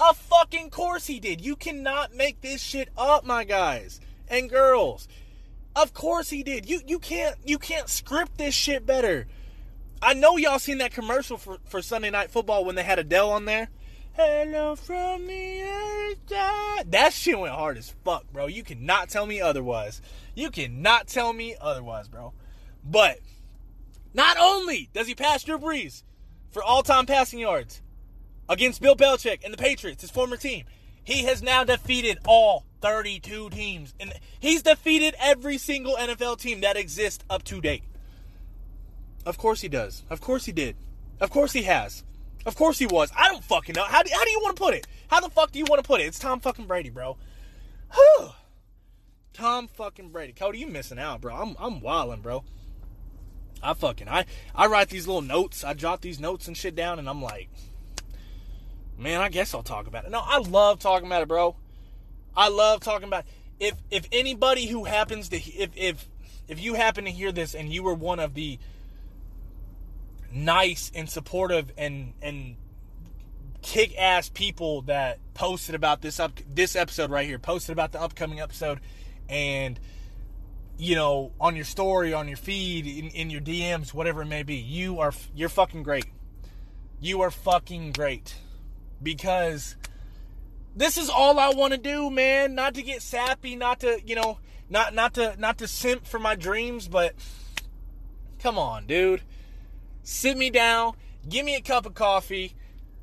Of 0.09 0.16
fucking 0.16 0.70
course 0.70 1.07
he 1.07 1.20
did. 1.20 1.40
You 1.40 1.55
cannot 1.55 2.12
make 2.12 2.40
this 2.40 2.61
shit 2.61 2.88
up, 2.98 3.24
my 3.24 3.44
guys 3.44 4.00
and 4.26 4.50
girls. 4.50 5.07
Of 5.76 5.94
course 5.94 6.28
he 6.28 6.42
did. 6.42 6.68
You 6.68 6.80
you 6.86 6.98
can't 6.98 7.36
you 7.44 7.57
can't 7.57 7.88
script 7.88 8.36
this 8.36 8.53
shit 8.53 8.84
better. 8.84 9.28
I 10.03 10.14
know 10.14 10.36
y'all 10.36 10.59
seen 10.59 10.78
that 10.78 10.90
commercial 10.90 11.36
for, 11.38 11.59
for 11.66 11.80
Sunday 11.80 12.11
Night 12.11 12.32
Football 12.32 12.64
when 12.64 12.74
they 12.74 12.82
had 12.82 12.98
Adele 12.98 13.30
on 13.30 13.44
there. 13.44 13.68
Hello 14.14 14.74
from 14.74 15.28
the 15.28 15.62
other 15.62 16.90
That 16.90 17.12
shit 17.12 17.38
went 17.38 17.55
hard 17.55 17.78
as 17.78 17.94
fuck, 18.05 18.24
bro. 18.32 18.48
You 18.48 18.64
cannot 18.64 19.09
tell 19.09 19.24
me 19.24 19.40
otherwise. 19.40 20.03
You 20.34 20.50
cannot 20.50 21.07
tell 21.07 21.32
me 21.32 21.55
otherwise, 21.61 22.09
bro. 22.09 22.32
But 22.84 23.20
not 24.12 24.36
only 24.36 24.90
does 24.92 25.07
he 25.07 25.14
pass 25.14 25.44
Drew 25.44 25.59
Brees 25.59 26.03
for 26.50 26.62
all-time 26.62 27.07
passing 27.07 27.38
yards 27.38 27.80
against 28.49 28.80
Bill 28.80 28.97
Belichick 28.97 29.45
and 29.45 29.53
the 29.53 29.59
Patriots, 29.59 30.03
his 30.03 30.11
former 30.11 30.36
team, 30.36 30.64
he 31.05 31.24
has 31.24 31.43
now 31.43 31.64
defeated 31.64 32.18
all 32.26 32.64
32 32.80 33.51
teams. 33.51 33.95
And 33.99 34.12
he's 34.38 34.62
defeated 34.62 35.14
every 35.18 35.59
single 35.59 35.97
NFL 35.97 36.38
team 36.38 36.61
that 36.61 36.76
exists 36.76 37.24
up 37.28 37.43
to 37.45 37.61
date. 37.61 37.84
Of 39.24 39.38
course 39.38 39.61
he 39.61 39.68
does. 39.68 40.03
Of 40.11 40.20
course 40.20 40.45
he 40.45 40.53
did. 40.53 40.76
Of 41.20 41.30
course 41.30 41.53
he 41.53 41.62
has. 41.62 42.03
Of 42.45 42.57
course 42.57 42.78
he 42.78 42.86
was. 42.86 43.12
I 43.16 43.28
don't 43.28 43.45
fucking 43.45 43.74
know. 43.74 43.84
How 43.84 44.03
do, 44.03 44.11
how 44.12 44.24
do 44.24 44.30
you 44.30 44.40
want 44.43 44.57
to 44.57 44.62
put 44.62 44.74
it? 44.74 44.86
How 45.09 45.20
the 45.20 45.30
fuck 45.30 45.53
do 45.53 45.59
you 45.59 45.64
want 45.68 45.82
to 45.82 45.86
put 45.86 46.01
it? 46.01 46.05
It's 46.05 46.18
Tom 46.18 46.40
fucking 46.40 46.66
Brady, 46.66 46.90
bro. 46.90 47.16
Whew. 47.95 48.30
Tom 49.32 49.68
fucking 49.68 50.11
Brady. 50.11 50.32
Cody, 50.32 50.59
you 50.59 50.66
missing 50.66 50.99
out, 50.99 51.20
bro. 51.20 51.34
I'm 51.34 51.57
I'm 51.59 51.80
wilding, 51.80 52.20
bro. 52.20 52.45
I 53.62 53.74
fucking 53.74 54.09
I 54.09 54.26
I 54.55 54.66
write 54.66 54.88
these 54.88 55.07
little 55.07 55.22
notes. 55.22 55.64
I 55.64 55.74
jot 55.74 56.03
these 56.03 56.20
notes 56.20 56.49
and 56.49 56.57
shit 56.57 56.74
down, 56.74 56.99
and 56.99 57.09
I'm 57.09 57.22
like, 57.22 57.49
man, 58.99 59.20
I 59.20 59.28
guess 59.28 59.55
I'll 59.55 59.62
talk 59.62 59.86
about 59.86 60.05
it. 60.05 60.11
No, 60.11 60.20
I 60.22 60.38
love 60.38 60.78
talking 60.78 61.07
about 61.07 61.22
it, 61.22 61.28
bro. 61.28 61.57
I 62.36 62.49
love 62.49 62.80
talking 62.80 63.09
about. 63.09 63.24
It. 63.24 63.26
If 63.61 63.74
if 63.90 64.09
anybody 64.12 64.66
who 64.66 64.84
happens 64.84 65.28
to 65.30 65.36
if 65.36 65.70
if 65.76 66.09
if 66.49 66.61
you 66.61 66.74
happen 66.74 67.05
to 67.05 67.11
hear 67.11 67.32
this 67.32 67.55
and 67.55 67.72
you 67.72 67.82
were 67.82 67.95
one 67.95 68.18
of 68.18 68.34
the 68.34 68.59
nice 70.32 70.90
and 70.95 71.09
supportive 71.09 71.72
and 71.76 72.14
and 72.22 72.57
kick 73.61 73.97
ass 73.97 74.28
people 74.28 74.82
that 74.82 75.18
posted 75.34 75.74
about 75.74 76.03
this 76.03 76.18
up 76.18 76.32
this 76.53 76.74
episode 76.74 77.11
right 77.11 77.26
here, 77.26 77.38
posted 77.38 77.72
about 77.72 77.93
the 77.93 78.01
upcoming 78.01 78.40
episode, 78.40 78.80
and 79.28 79.78
you 80.76 80.95
know 80.97 81.32
on 81.40 81.55
your 81.55 81.64
story, 81.64 82.12
on 82.12 82.28
your 82.28 82.36
feed, 82.36 82.86
in, 82.86 83.11
in 83.11 83.30
your 83.30 83.40
DMs, 83.40 83.95
whatever 83.95 84.22
it 84.22 84.26
may 84.26 84.43
be. 84.43 84.57
You 84.57 84.99
are 85.01 85.12
you're 85.34 85.49
fucking 85.49 85.82
great. 85.82 86.07
You 87.01 87.22
are 87.22 87.30
fucking 87.30 87.93
great 87.93 88.34
because 89.03 89.76
this 90.76 90.96
is 90.96 91.11
all 91.11 91.38
I 91.38 91.50
want 91.50 91.72
to 91.72 91.78
do, 91.78 92.11
man. 92.11 92.55
Not 92.55 92.74
to 92.74 92.82
get 92.82 93.03
sappy, 93.03 93.57
not 93.57 93.80
to 93.80 94.00
you 94.05 94.14
know, 94.14 94.38
not 94.68 94.94
not 94.94 95.14
to 95.14 95.34
not 95.38 95.59
to 95.59 95.68
simp 95.68 96.07
for 96.07 96.18
my 96.18 96.34
dreams, 96.34 96.88
but 96.88 97.14
come 98.38 98.59
on, 98.59 98.86
dude 98.86 99.22
sit 100.03 100.36
me 100.36 100.50
down, 100.50 100.94
give 101.28 101.44
me 101.44 101.55
a 101.55 101.61
cup 101.61 101.86
of 101.86 101.94
coffee, 101.94 102.55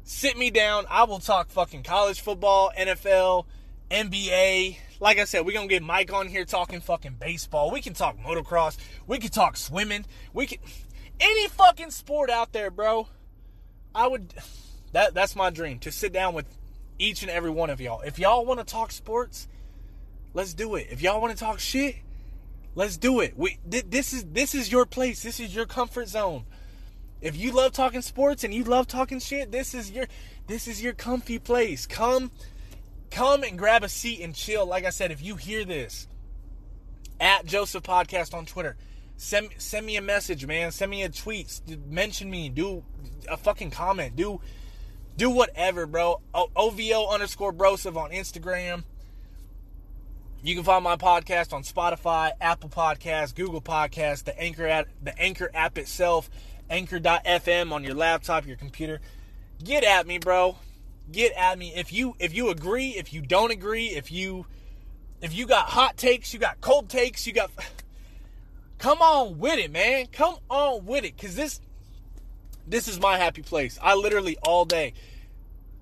sit 0.04 0.38
me 0.38 0.50
down. 0.50 0.86
I 0.90 1.04
will 1.04 1.20
talk 1.20 1.50
fucking 1.50 1.84
college 1.84 2.22
football, 2.22 2.72
NFL, 2.78 3.46
NBA. 3.90 4.78
Like 5.00 5.18
I 5.18 5.24
said, 5.24 5.46
we're 5.46 5.54
gonna 5.54 5.68
get 5.68 5.84
Mike 5.84 6.12
on 6.14 6.28
here 6.28 6.46
talking 6.46 6.82
fucking 6.82 7.18
baseball. 7.20 7.72
We 7.72 7.82
can 7.82 7.94
talk 7.94 8.18
motocross. 8.18 8.78
We 9.08 9.18
can 9.18 9.30
talk 9.30 9.58
swimming. 9.58 10.06
We 10.34 10.46
can 10.46 10.60
any 11.20 11.48
fucking 11.48 11.92
sport 11.92 12.30
out 12.30 12.52
there, 12.52 12.70
bro. 12.70 13.08
I 13.96 14.08
would 14.08 14.34
that 14.92 15.14
that's 15.14 15.36
my 15.36 15.50
dream 15.50 15.80
to 15.80 15.92
sit 15.92 16.14
down 16.14 16.34
with 16.34 16.46
each 16.98 17.22
and 17.22 17.32
every 17.32 17.50
one 17.50 17.70
of 17.70 17.80
y'all. 17.80 18.02
If 18.02 18.20
y'all 18.20 18.46
want 18.46 18.60
to 18.60 18.66
talk 18.66 18.92
sports, 18.92 19.48
let's 20.34 20.54
do 20.54 20.76
it. 20.76 20.88
If 20.92 21.02
y'all 21.02 21.22
want 21.22 21.34
to 21.34 21.40
talk 21.40 21.60
shit, 21.60 21.96
let's 22.76 22.98
do 22.98 23.22
it. 23.22 23.34
We 23.38 23.58
th- 23.70 23.86
this 23.90 24.14
is 24.14 24.26
this 24.26 24.54
is 24.54 24.72
your 24.72 24.86
place. 24.86 25.24
This 25.24 25.40
is 25.40 25.56
your 25.56 25.66
comfort 25.66 26.10
zone. 26.10 26.46
If 27.22 27.36
you 27.36 27.52
love 27.52 27.74
talking 27.74 28.02
sports 28.02 28.44
and 28.44 28.54
you 28.54 28.64
love 28.64 28.88
talking 28.88 29.20
shit, 29.20 29.52
this 29.52 29.74
is 29.74 29.92
your 29.92 30.08
this 30.48 30.68
is 30.68 30.82
your 30.82 30.94
comfy 30.94 31.40
place. 31.40 31.86
Come 31.86 32.32
come 33.12 33.44
and 33.44 33.58
grab 33.58 33.84
a 33.84 33.90
seat 33.90 34.22
and 34.22 34.36
chill. 34.36 34.66
Like 34.66 34.86
I 34.86 34.90
said, 34.90 35.12
if 35.12 35.22
you 35.22 35.36
hear 35.36 35.66
this 35.66 36.08
at 37.20 37.46
Joseph 37.46 37.84
Podcast 37.84 38.34
on 38.34 38.46
Twitter, 38.46 38.78
send 39.18 39.50
send 39.58 39.86
me 39.86 39.98
a 39.98 40.02
message, 40.02 40.46
man. 40.46 40.72
Send 40.72 40.92
me 40.92 41.04
a 41.04 41.10
tweet. 41.10 41.62
Mention 41.88 42.30
me. 42.30 42.50
Do 42.50 42.84
a 43.30 43.38
fucking 43.38 43.72
comment. 43.72 44.16
Do 44.16 44.42
do 45.20 45.30
whatever, 45.30 45.86
bro. 45.86 46.22
O- 46.34 46.50
OVO 46.56 47.10
underscore 47.10 47.54
Broseph 47.54 47.98
on 47.98 48.12
Instagram. 48.12 48.84
You 50.42 50.56
can 50.56 50.64
find 50.64 50.84
my 50.84 50.96
podcast 50.96 51.52
on 51.52 51.64
Spotify, 51.64 52.32
Apple 52.40 52.70
Podcast, 52.70 53.36
Google 53.36 53.62
Podcast, 53.62 54.24
the 54.24 54.40
Anchor 54.40 54.66
app, 54.66 54.88
the 55.04 55.18
Anchor 55.20 55.52
app 55.54 55.78
itself, 55.78 56.30
Anchor.fm 56.70 57.74
on 57.74 57.84
your 57.84 57.94
laptop, 57.94 58.48
your 58.48 58.56
computer. 58.56 59.02
Get 59.62 59.84
at 59.84 60.08
me, 60.08 60.18
bro. 60.18 60.56
Get 61.12 61.34
at 61.34 61.60
me. 61.60 61.74
If 61.76 61.92
you 61.92 62.16
if 62.20 62.34
you 62.34 62.50
agree, 62.50 62.92
if 62.92 63.12
you 63.12 63.22
don't 63.22 63.52
agree, 63.52 63.88
if 63.88 64.14
you 64.14 64.46
if 65.22 65.36
you 65.36 65.46
got 65.46 65.66
hot 65.68 65.98
takes, 65.98 66.34
you 66.34 66.40
got 66.40 66.62
cold 66.62 66.90
takes, 66.90 67.28
you 67.28 67.34
got 67.34 67.52
come 68.78 69.02
on 69.02 69.38
with 69.38 69.60
it, 69.60 69.72
man. 69.72 70.06
Come 70.14 70.36
on 70.50 70.86
with 70.86 71.04
it. 71.04 71.18
Cause 71.18 71.36
this 71.36 71.60
this 72.66 72.88
is 72.88 73.02
my 73.02 73.18
happy 73.18 73.42
place. 73.42 73.78
I 73.82 73.96
literally 73.96 74.38
all 74.44 74.64
day. 74.64 74.94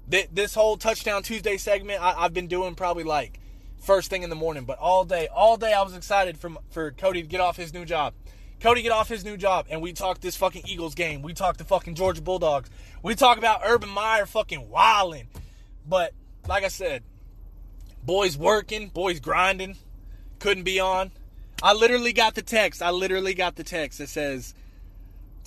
This 0.08 0.56
whole 0.56 0.78
touchdown 0.78 1.24
Tuesday 1.24 1.58
segment, 1.58 2.02
I, 2.02 2.24
have 2.24 2.34
been 2.34 2.48
doing 2.48 2.76
probably 2.76 3.04
like 3.04 3.40
first 3.82 4.10
thing 4.10 4.24
in 4.24 4.30
the 4.30 4.36
morning, 4.36 4.64
but 4.64 4.80
all 4.80 5.04
day, 5.04 5.28
all 5.28 5.58
day 5.58 5.74
I 5.74 5.82
was 5.82 5.96
excited 5.96 6.38
for 6.38 6.52
for 6.70 6.92
Cody 6.92 7.22
to 7.22 7.28
get 7.28 7.42
off 7.42 7.58
his 7.58 7.74
new 7.74 7.84
job. 7.84 8.14
Cody 8.60 8.82
get 8.82 8.92
off 8.92 9.08
his 9.10 9.24
new 9.24 9.38
job, 9.38 9.68
and 9.70 9.82
we 9.82 9.94
talk 9.94 10.20
this 10.20 10.36
fucking 10.36 10.64
Eagles 10.66 10.96
game. 10.96 11.22
We 11.22 11.34
talk 11.34 11.58
the 11.58 11.64
fucking 11.64 11.96
Georgia 11.96 12.22
Bulldogs. 12.22 12.70
We 13.04 13.16
talk 13.16 13.38
about 13.38 13.62
Urban 13.64 13.90
Meyer 13.90 14.26
fucking 14.26 14.70
wilding. 14.70 15.28
But 15.88 16.14
like 16.48 16.64
I 16.64 16.70
said, 16.70 17.04
boys 18.04 18.38
working, 18.38 18.88
boys 18.90 19.20
grinding. 19.20 19.76
Couldn't 20.40 20.64
be 20.64 20.80
on. 20.80 21.12
I 21.62 21.74
literally 21.74 22.14
got 22.14 22.36
the 22.36 22.42
text. 22.42 22.82
I 22.82 22.92
literally 22.92 23.34
got 23.34 23.56
the 23.56 23.64
text 23.64 24.00
that 24.00 24.10
says, 24.10 24.54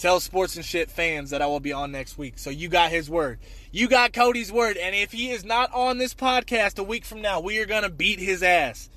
"Tell 0.00 0.18
sports 0.18 0.56
and 0.56 0.64
shit 0.64 0.90
fans 0.90 1.30
that 1.30 1.42
I 1.42 1.46
will 1.46 1.60
be 1.60 1.72
on 1.72 1.92
next 1.92 2.18
week." 2.18 2.38
So 2.38 2.50
you 2.50 2.68
got 2.68 2.90
his 2.90 3.08
word. 3.08 3.38
You 3.70 3.88
got 3.88 4.12
Cody's 4.12 4.50
word. 4.50 4.76
And 4.76 4.94
if 4.94 5.12
he 5.12 5.30
is 5.30 5.44
not 5.44 5.72
on 5.72 5.98
this 5.98 6.14
podcast 6.14 6.78
a 6.78 6.82
week 6.82 7.04
from 7.04 7.20
now, 7.22 7.40
we 7.40 7.58
are 7.58 7.66
gonna 7.66 7.90
beat 7.90 8.18
his 8.18 8.42
ass. 8.42 8.90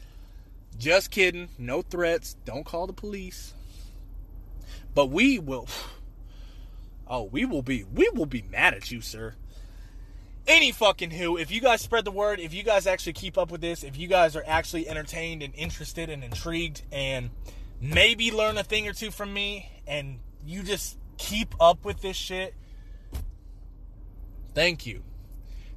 Just 0.78 1.12
kidding. 1.12 1.49
No 1.58 1.82
threats. 1.82 2.36
Don't 2.45 2.66
call 2.66 2.88
the 2.88 2.93
police. 2.93 3.54
But 4.95 5.08
we 5.08 5.39
will 5.39 5.68
Oh, 7.08 7.24
we 7.24 7.45
will 7.45 7.62
be 7.62 7.84
we 7.84 8.10
will 8.14 8.26
be 8.26 8.41
mad 8.41 8.74
at 8.74 8.91
you, 8.91 9.01
sir. 9.01 9.36
Any 10.47 10.72
fucking 10.72 11.12
who, 11.12 11.38
if 11.38 11.51
you 11.51 11.62
guys 11.62 11.82
spread 11.82 12.06
the 12.06 12.12
word, 12.12 12.39
if 12.39 12.54
you 12.54 12.64
guys 12.64 12.86
actually 12.86 13.14
keep 13.14 13.38
up 13.38 13.49
with 13.49 13.62
this, 13.62 13.84
if 13.84 13.97
you 13.97 14.08
guys 14.08 14.36
are 14.36 14.43
actually 14.45 14.89
entertained 14.89 15.41
and 15.41 15.54
interested 15.56 16.10
and 16.10 16.24
intrigued 16.24 16.82
and 16.91 17.30
maybe 17.80 18.32
learn 18.32 18.58
a 18.58 18.64
thing 18.64 18.88
or 18.88 18.93
two 18.93 19.10
from 19.12 19.34
me 19.34 19.70
and 19.88 20.20
you 20.45 20.63
just 20.63 20.97
keep 21.17 21.55
up 21.59 21.85
with 21.85 22.01
this 22.01 22.17
shit, 22.17 22.53
thank 24.53 24.85
you. 24.85 25.03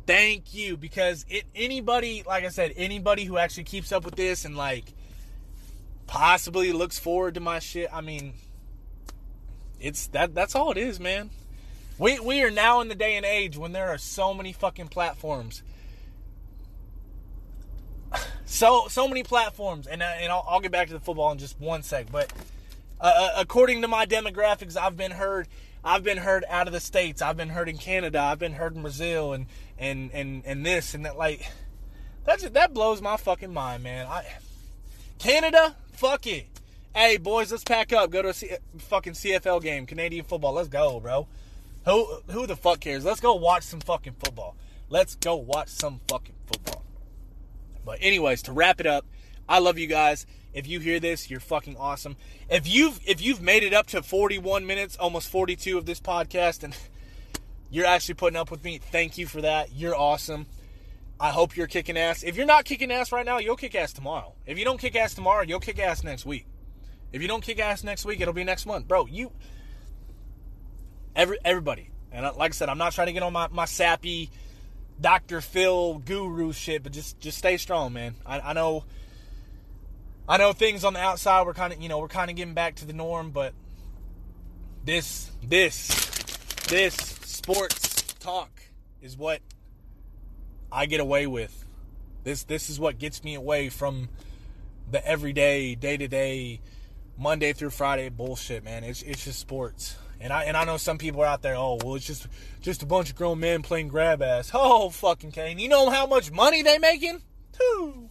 Thank 0.07 0.55
you 0.55 0.77
because 0.77 1.27
it 1.29 1.45
anybody, 1.55 2.23
like 2.25 2.45
I 2.45 2.49
said, 2.49 2.73
anybody 2.77 3.25
who 3.25 3.39
actually 3.39 3.65
keeps 3.65 3.91
up 3.91 4.05
with 4.05 4.15
this 4.15 4.45
and 4.45 4.57
like 4.57 4.93
possibly 6.07 6.73
looks 6.73 6.99
forward 6.99 7.35
to 7.35 7.41
my 7.41 7.59
shit, 7.59 7.89
I 7.93 8.01
mean, 8.03 8.35
it's 9.81 10.07
that 10.09 10.33
that's 10.33 10.55
all 10.55 10.71
it 10.71 10.79
is, 10.79 11.01
man. 11.01 11.31
We 11.99 12.21
we 12.21 12.43
are 12.43 12.51
now 12.51 12.81
in 12.81 12.89
the 12.89 12.95
day 12.95 13.17
and 13.17 13.27
age 13.27 13.57
when 13.57 13.73
there 13.73 13.89
are 13.89 13.99
so 13.99 14.33
many 14.33 14.53
fucking 14.53 14.89
platforms. 14.89 15.63
So 18.49 18.87
so 18.89 19.09
many 19.09 19.25
platforms, 19.25 19.89
and 19.89 20.01
uh, 20.01 20.07
and 20.21 20.31
I'll, 20.31 20.47
I'll, 20.49 20.61
get 20.61 20.71
back 20.71 20.87
to 20.87 20.93
the 20.93 21.01
football 21.01 21.33
in 21.33 21.39
just 21.39 21.59
one 21.59 21.83
sec. 21.83 22.07
But 22.13 22.33
uh, 23.01 23.05
uh, 23.05 23.31
according 23.37 23.83
to 23.83 23.89
my 23.89 24.07
demographics, 24.07 24.77
I've 24.77 24.97
been 24.97 25.13
heard. 25.13 25.49
I've 25.85 26.03
been 26.03 26.19
heard 26.19 26.45
out 26.49 26.67
of 26.67 26.73
the 26.73 26.81
states. 26.81 27.23
I've 27.23 27.37
been 27.37 27.51
heard 27.51 27.69
in 27.69 27.79
Canada. 27.79 28.21
I've 28.21 28.39
been 28.39 28.55
heard 28.55 28.75
in 28.75 28.83
Brazil, 28.83 29.33
and 29.33 29.47
and 29.79 30.11
and 30.13 30.43
and 30.45 30.65
this 30.65 30.95
and 30.95 31.05
that. 31.05 31.17
Like 31.17 31.47
that's 32.25 32.49
that 32.49 32.75
blows 32.75 33.01
my 33.01 33.17
fucking 33.17 33.53
mind, 33.53 33.83
man. 33.83 34.07
I 34.07 34.25
Canada, 35.19 35.77
fuck 35.93 36.27
it. 36.27 36.47
Hey, 36.95 37.19
boys, 37.19 37.51
let's 37.53 37.63
pack 37.63 37.93
up. 37.93 38.11
Go 38.11 38.23
to 38.23 38.29
a 38.31 38.35
C- 38.35 38.57
fucking 38.79 39.13
CFL 39.13 39.63
game, 39.63 39.87
Canadian 39.87 40.25
football. 40.25 40.55
Let's 40.55 40.69
go, 40.69 40.99
bro. 40.99 41.29
Who 41.85 42.21
who 42.31 42.47
the 42.47 42.57
fuck 42.57 42.81
cares? 42.81 43.05
Let's 43.05 43.21
go 43.21 43.35
watch 43.35 43.63
some 43.63 43.81
fucking 43.81 44.15
football. 44.15 44.57
Let's 44.89 45.15
go 45.15 45.37
watch 45.37 45.69
some 45.69 46.01
fucking 46.09 46.35
football. 46.47 46.85
But 47.85 47.99
anyways, 48.01 48.43
to 48.43 48.53
wrap 48.53 48.81
it 48.81 48.87
up, 48.87 49.07
I 49.49 49.61
love 49.61 49.79
you 49.79 49.87
guys. 49.87 50.27
If 50.57 50.67
you 50.67 50.81
hear 50.81 50.99
this, 50.99 51.31
you're 51.31 51.39
fucking 51.39 51.77
awesome. 51.77 52.17
If 52.49 52.67
you've 52.67 52.99
if 53.05 53.21
you've 53.21 53.43
made 53.43 53.63
it 53.63 53.75
up 53.75 53.89
to 53.89 54.03
41 54.03 54.67
minutes, 54.67 54.97
almost 54.97 55.29
42 55.29 55.77
of 55.77 55.85
this 55.85 56.01
podcast, 56.01 56.65
and 56.65 56.75
you're 57.71 57.85
actually 57.85 58.15
putting 58.15 58.39
up 58.39 58.51
with 58.51 58.65
me, 58.65 58.79
thank 58.79 59.19
you 59.19 59.27
for 59.27 59.43
that. 59.43 59.75
You're 59.75 59.95
awesome. 59.95 60.47
I 61.21 61.29
hope 61.29 61.59
you're 61.59 61.67
kicking 61.67 61.99
ass. 61.99 62.23
If 62.23 62.37
you're 62.37 62.47
not 62.47 62.65
kicking 62.65 62.91
ass 62.91 63.13
right 63.13 63.27
now, 63.27 63.37
you'll 63.37 63.57
kick 63.57 63.75
ass 63.75 63.93
tomorrow. 63.93 64.33
If 64.47 64.59
you 64.59 64.65
don't 64.65 64.81
kick 64.81 64.97
ass 64.97 65.15
tomorrow, 65.15 65.43
you'll 65.43 65.61
kick 65.61 65.79
ass 65.79 66.03
next 66.03 66.25
week. 66.25 66.47
If 67.13 67.21
you 67.21 67.29
don't 67.29 67.43
kick 67.43 67.59
ass 67.61 67.85
next 67.85 68.07
week, 68.07 68.23
it'll 68.23 68.33
be 68.33 68.43
next 68.43 68.65
month, 68.65 68.89
bro. 68.89 69.05
You, 69.05 69.33
every 71.15 71.37
everybody, 71.45 71.91
and 72.11 72.25
like 72.39 72.53
I 72.53 72.55
said, 72.55 72.71
I'm 72.71 72.79
not 72.79 72.95
trying 72.95 73.09
to 73.09 73.13
get 73.13 73.23
on 73.23 73.35
my 73.35 73.49
my 73.49 73.67
sappy 73.67 74.31
Dr. 74.99 75.43
Phil 75.43 75.99
guru 75.99 76.55
shit, 76.55 76.83
but 76.83 76.93
just 76.93 77.21
just 77.21 77.37
stay 77.37 77.59
strong, 77.59 77.93
man. 77.93 78.15
I, 78.25 78.41
I 78.41 78.53
know. 78.55 78.85
I 80.29 80.39
know 80.39 80.53
things 80.53 80.85
on 80.85 80.93
the 80.93 81.01
outside 81.01 81.47
we're 81.47 81.55
kind 81.55 81.73
of, 81.73 81.81
you 81.81 81.89
know, 81.89 81.99
we're 81.99 82.09
kind 82.09 82.31
of 82.31 82.37
getting 82.37 82.55
back 82.55 82.77
to 82.77 82.85
the 82.85 82.93
norm, 82.93 83.31
but 83.31 83.55
this, 84.85 85.31
this, 85.43 85.89
this 86.69 86.95
sports 86.95 88.15
talk 88.15 88.51
is 89.01 89.17
what 89.17 89.41
I 90.73 90.87
get 90.87 91.01
away 91.01 91.27
with. 91.27 91.65
This, 92.25 92.43
this 92.45 92.71
is 92.71 92.81
what 92.81 92.99
gets 92.99 93.23
me 93.23 93.35
away 93.35 93.69
from 93.69 94.09
the 94.91 95.07
everyday, 95.07 95.75
day 95.75 95.97
to 95.97 96.09
day 96.09 96.61
Monday 97.19 97.53
through 97.53 97.71
Friday 97.71 98.09
bullshit, 98.09 98.63
man. 98.65 98.85
It's 98.85 99.03
it's 99.03 99.25
just 99.25 99.39
sports. 99.39 99.97
And 100.21 100.33
I 100.33 100.45
and 100.45 100.57
I 100.57 100.65
know 100.65 100.77
some 100.77 100.99
people 100.99 101.23
are 101.23 101.27
out 101.27 101.43
there, 101.43 101.57
oh 101.57 101.79
well 101.83 101.95
it's 101.95 102.07
just 102.07 102.27
just 102.61 102.83
a 102.83 102.87
bunch 102.87 103.11
of 103.11 103.17
grown 103.17 103.41
men 103.41 103.63
playing 103.63 103.89
grab 103.89 104.23
ass. 104.23 104.51
Oh 104.53 104.91
fucking 104.91 105.33
Kane. 105.33 105.59
You 105.59 105.69
know 105.69 105.91
how 105.91 106.07
much 106.07 106.31
money 106.31 106.63
they 106.63 106.79
making? 106.79 107.23
Whoo. 107.59 108.11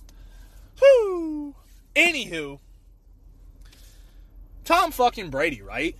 Whoo. 0.81 1.55
Anywho. 1.95 2.59
Tom 4.63 4.91
fucking 4.91 5.29
Brady, 5.29 5.61
right? 5.61 5.95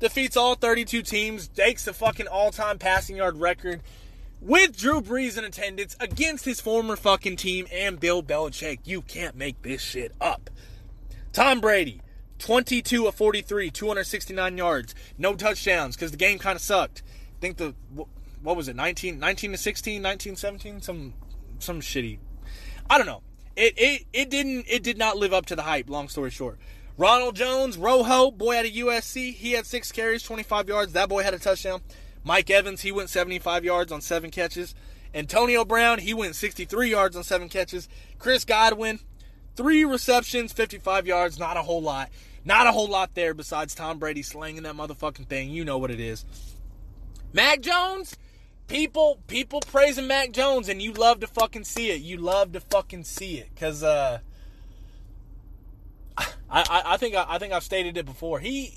Defeats 0.00 0.36
all 0.36 0.54
32 0.54 1.02
teams, 1.02 1.48
takes 1.48 1.84
the 1.84 1.92
fucking 1.92 2.26
all-time 2.26 2.78
passing 2.78 3.16
yard 3.16 3.38
record 3.40 3.80
with 4.40 4.76
Drew 4.76 5.00
Brees 5.00 5.36
in 5.36 5.44
attendance 5.44 5.96
against 6.00 6.44
his 6.44 6.60
former 6.60 6.96
fucking 6.96 7.36
team 7.36 7.66
and 7.72 7.98
Bill 7.98 8.22
Belichick. 8.22 8.80
You 8.84 9.02
can't 9.02 9.36
make 9.36 9.62
this 9.62 9.82
shit 9.82 10.12
up. 10.20 10.50
Tom 11.32 11.60
Brady, 11.60 12.00
22 12.38 13.06
of 13.06 13.14
43, 13.14 13.70
269 13.70 14.56
yards, 14.56 14.94
no 15.16 15.34
touchdowns 15.34 15.96
because 15.96 16.10
the 16.10 16.16
game 16.16 16.38
kind 16.38 16.56
of 16.56 16.62
sucked. 16.62 17.02
I 17.06 17.40
think 17.40 17.56
the 17.56 17.74
what 18.40 18.56
was 18.56 18.68
it 18.68 18.76
19 18.76 19.18
19 19.18 19.52
to 19.52 19.58
16, 19.58 20.02
19 20.02 20.36
17 20.36 20.80
some 20.80 21.14
some 21.58 21.80
shitty. 21.80 22.18
I 22.88 22.98
don't 22.98 23.06
know. 23.06 23.22
It 23.58 23.74
it 23.76 24.06
it 24.12 24.30
didn't 24.30 24.66
it 24.68 24.84
did 24.84 24.96
not 24.96 25.16
live 25.16 25.32
up 25.32 25.46
to 25.46 25.56
the 25.56 25.62
hype, 25.62 25.90
long 25.90 26.08
story 26.08 26.30
short. 26.30 26.58
Ronald 26.96 27.34
Jones, 27.34 27.76
Rojo, 27.76 28.30
boy 28.30 28.56
out 28.56 28.64
of 28.64 28.70
USC, 28.70 29.34
he 29.34 29.52
had 29.52 29.66
6 29.66 29.90
carries, 29.92 30.22
25 30.22 30.68
yards. 30.68 30.92
That 30.92 31.08
boy 31.08 31.24
had 31.24 31.34
a 31.34 31.40
touchdown. 31.40 31.80
Mike 32.22 32.50
Evans, 32.50 32.82
he 32.82 32.92
went 32.92 33.10
75 33.10 33.64
yards 33.64 33.90
on 33.90 34.00
7 34.00 34.30
catches. 34.30 34.76
Antonio 35.12 35.64
Brown, 35.64 35.98
he 35.98 36.14
went 36.14 36.36
63 36.36 36.90
yards 36.90 37.16
on 37.16 37.24
7 37.24 37.48
catches. 37.48 37.88
Chris 38.18 38.44
Godwin, 38.44 39.00
3 39.56 39.84
receptions, 39.84 40.52
55 40.52 41.06
yards, 41.06 41.38
not 41.38 41.56
a 41.56 41.62
whole 41.62 41.82
lot. 41.82 42.10
Not 42.44 42.66
a 42.68 42.72
whole 42.72 42.88
lot 42.88 43.14
there 43.14 43.34
besides 43.34 43.74
Tom 43.74 43.98
Brady 43.98 44.22
slanging 44.22 44.62
that 44.62 44.74
motherfucking 44.74 45.26
thing. 45.26 45.50
You 45.50 45.64
know 45.64 45.78
what 45.78 45.90
it 45.90 46.00
is. 46.00 46.24
Mac 47.32 47.60
Jones, 47.60 48.16
people 48.68 49.18
people 49.26 49.60
praising 49.60 50.06
Mac 50.06 50.30
Jones, 50.30 50.68
and 50.68 50.80
you 50.80 50.92
love 50.92 51.20
to 51.20 51.26
fucking 51.26 51.64
see 51.64 51.90
it. 51.90 52.00
You 52.00 52.18
love 52.18 52.52
to 52.52 52.60
fucking 52.60 53.04
see 53.04 53.38
it, 53.38 53.48
cause 53.56 53.82
uh, 53.82 54.18
I, 56.16 56.26
I, 56.50 56.82
I 56.86 56.96
think 56.98 57.16
I, 57.16 57.26
I 57.28 57.38
think 57.38 57.52
I've 57.52 57.64
stated 57.64 57.96
it 57.96 58.06
before. 58.06 58.38
He 58.38 58.72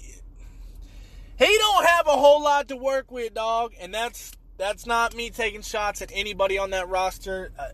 he 1.38 1.58
don't 1.58 1.86
have 1.86 2.08
a 2.08 2.12
whole 2.12 2.44
lot 2.44 2.68
to 2.70 2.76
work 2.76 3.12
with, 3.12 3.34
dog, 3.36 3.74
and 3.80 3.94
that's 3.94 4.32
that's 4.58 4.86
not 4.86 5.16
me 5.16 5.30
taking 5.30 5.62
shots 5.62 6.02
at 6.02 6.12
anybody 6.14 6.58
on 6.58 6.72
that 6.72 6.88
roster. 6.88 7.52
Uh, 7.58 7.70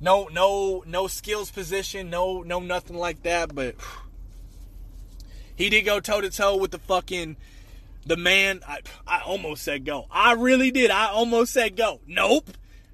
no, 0.00 0.28
no, 0.32 0.84
no 0.86 1.06
skills 1.06 1.50
position, 1.50 2.10
no, 2.10 2.42
no, 2.42 2.60
nothing 2.60 2.96
like 2.96 3.22
that. 3.22 3.54
But 3.54 3.76
he 5.56 5.70
did 5.70 5.82
go 5.82 6.00
toe 6.00 6.20
to 6.20 6.30
toe 6.30 6.56
with 6.56 6.72
the 6.72 6.78
fucking 6.78 7.36
the 8.06 8.16
man. 8.16 8.60
I, 8.66 8.80
I 9.06 9.20
almost 9.20 9.62
said 9.62 9.84
go. 9.84 10.06
I 10.10 10.32
really 10.32 10.70
did. 10.70 10.90
I 10.90 11.06
almost 11.08 11.52
said 11.52 11.76
go. 11.76 12.00
Nope. 12.06 12.50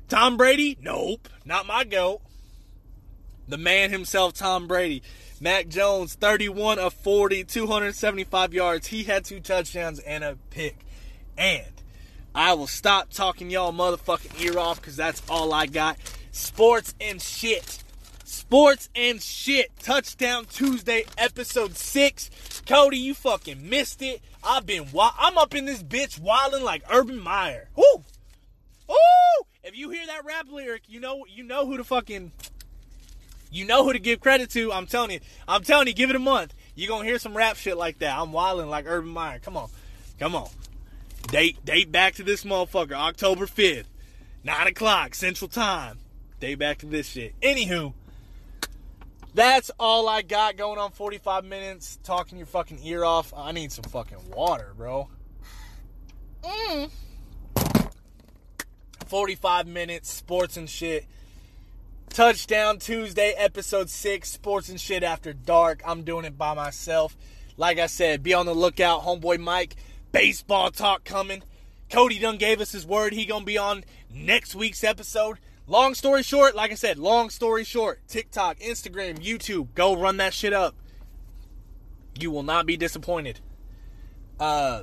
Tom 0.08 0.36
Brady? 0.36 0.76
Nope. 0.80 1.28
Not 1.44 1.66
my 1.66 1.84
go. 1.84 2.20
The 3.48 3.58
man 3.58 3.90
himself, 3.90 4.34
Tom 4.34 4.66
Brady. 4.66 5.02
Mac 5.40 5.68
Jones, 5.68 6.14
31 6.14 6.78
of 6.78 6.92
40, 6.92 7.44
275 7.44 8.52
yards. 8.52 8.88
He 8.88 9.04
had 9.04 9.24
two 9.24 9.40
touchdowns 9.40 9.98
and 10.00 10.22
a 10.22 10.36
pick. 10.50 10.76
And 11.38 11.72
I 12.34 12.52
will 12.54 12.66
stop 12.66 13.10
talking 13.10 13.50
y'all 13.50 13.72
motherfucking 13.72 14.40
ear 14.40 14.58
off 14.58 14.80
because 14.80 14.96
that's 14.96 15.22
all 15.28 15.52
I 15.52 15.66
got. 15.66 15.96
Sports 16.30 16.94
and 17.00 17.20
shit. 17.20 17.82
Sports 18.30 18.88
and 18.94 19.20
shit. 19.20 19.76
Touchdown 19.80 20.44
Tuesday, 20.44 21.04
episode 21.18 21.76
six. 21.76 22.30
Cody, 22.64 22.96
you 22.96 23.12
fucking 23.12 23.68
missed 23.68 24.02
it. 24.02 24.22
I've 24.44 24.64
been. 24.64 24.92
Wa- 24.92 25.12
I'm 25.18 25.36
up 25.36 25.52
in 25.52 25.64
this 25.64 25.82
bitch 25.82 26.20
wilding 26.20 26.62
like 26.62 26.84
Urban 26.88 27.18
Meyer. 27.18 27.70
Woo, 27.74 28.04
woo. 28.88 28.94
If 29.64 29.76
you 29.76 29.90
hear 29.90 30.06
that 30.06 30.24
rap 30.24 30.46
lyric, 30.48 30.84
you 30.86 31.00
know 31.00 31.24
you 31.28 31.42
know 31.42 31.66
who 31.66 31.76
to 31.76 31.82
fucking. 31.82 32.30
You 33.50 33.64
know 33.64 33.82
who 33.82 33.92
to 33.92 33.98
give 33.98 34.20
credit 34.20 34.48
to. 34.50 34.72
I'm 34.72 34.86
telling 34.86 35.10
you. 35.10 35.20
I'm 35.48 35.64
telling 35.64 35.88
you. 35.88 35.92
Give 35.92 36.10
it 36.10 36.14
a 36.16 36.20
month. 36.20 36.54
You 36.76 36.86
gonna 36.86 37.04
hear 37.04 37.18
some 37.18 37.36
rap 37.36 37.56
shit 37.56 37.76
like 37.76 37.98
that. 37.98 38.16
I'm 38.16 38.30
wilding 38.30 38.70
like 38.70 38.84
Urban 38.86 39.10
Meyer. 39.10 39.40
Come 39.40 39.56
on, 39.56 39.70
come 40.20 40.36
on. 40.36 40.50
Date 41.32 41.64
date 41.64 41.90
back 41.90 42.14
to 42.14 42.22
this 42.22 42.44
motherfucker. 42.44 42.92
October 42.92 43.46
5th, 43.46 43.86
nine 44.44 44.68
o'clock 44.68 45.16
Central 45.16 45.48
Time. 45.48 45.98
Date 46.38 46.60
back 46.60 46.78
to 46.78 46.86
this 46.86 47.08
shit. 47.08 47.34
Anywho. 47.40 47.92
That's 49.34 49.70
all 49.78 50.08
I 50.08 50.22
got 50.22 50.56
going 50.56 50.78
on 50.78 50.90
45 50.90 51.44
minutes 51.44 51.98
talking 52.02 52.36
your 52.36 52.46
fucking 52.46 52.80
ear 52.82 53.04
off. 53.04 53.32
I 53.36 53.52
need 53.52 53.70
some 53.70 53.84
fucking 53.84 54.30
water, 54.30 54.72
bro. 54.76 55.08
Mm. 56.42 56.90
45 59.06 59.66
minutes, 59.66 60.12
sports 60.12 60.56
and 60.56 60.68
shit. 60.68 61.06
Touchdown 62.08 62.78
Tuesday, 62.78 63.32
episode 63.36 63.88
6, 63.88 64.28
sports 64.28 64.68
and 64.68 64.80
shit 64.80 65.04
after 65.04 65.32
dark. 65.32 65.80
I'm 65.86 66.02
doing 66.02 66.24
it 66.24 66.36
by 66.36 66.54
myself. 66.54 67.16
Like 67.56 67.78
I 67.78 67.86
said, 67.86 68.22
be 68.22 68.34
on 68.34 68.46
the 68.46 68.54
lookout. 68.54 69.02
Homeboy 69.02 69.38
Mike, 69.38 69.76
baseball 70.10 70.70
talk 70.70 71.04
coming. 71.04 71.42
Cody 71.88 72.18
Dunn 72.18 72.36
gave 72.36 72.60
us 72.60 72.72
his 72.72 72.86
word. 72.86 73.12
He 73.12 73.26
gonna 73.26 73.44
be 73.44 73.58
on 73.58 73.84
next 74.12 74.54
week's 74.54 74.82
episode. 74.82 75.38
Long 75.70 75.94
story 75.94 76.24
short, 76.24 76.56
like 76.56 76.72
I 76.72 76.74
said, 76.74 76.98
long 76.98 77.30
story 77.30 77.62
short, 77.62 78.00
TikTok, 78.08 78.58
Instagram, 78.58 79.24
YouTube, 79.24 79.68
go 79.76 79.94
run 79.96 80.16
that 80.16 80.34
shit 80.34 80.52
up. 80.52 80.74
You 82.18 82.32
will 82.32 82.42
not 82.42 82.66
be 82.66 82.76
disappointed. 82.76 83.38
Uh, 84.40 84.82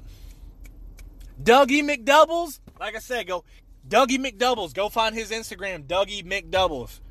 Dougie 1.44 1.84
McDoubles, 1.84 2.62
like 2.80 2.96
I 2.96 3.00
said, 3.00 3.28
go 3.28 3.44
Dougie 3.86 4.18
McDoubles. 4.18 4.74
Go 4.74 4.88
find 4.88 5.14
his 5.14 5.30
Instagram, 5.30 5.84
Dougie 5.88 6.24
McDoubles. 6.24 7.02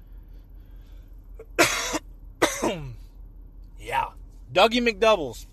yeah, 3.78 4.06
Dougie 4.54 4.88
McDoubles. 4.88 5.44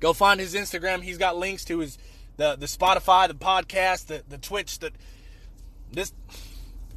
Go 0.00 0.12
find 0.12 0.40
his 0.40 0.54
Instagram. 0.56 1.02
He's 1.02 1.18
got 1.18 1.36
links 1.36 1.64
to 1.66 1.78
his 1.78 1.98
the 2.36 2.56
the 2.56 2.66
Spotify, 2.66 3.28
the 3.28 3.34
podcast, 3.34 4.06
the 4.06 4.24
the 4.28 4.38
Twitch, 4.38 4.80
the 4.80 4.90
this 5.92 6.12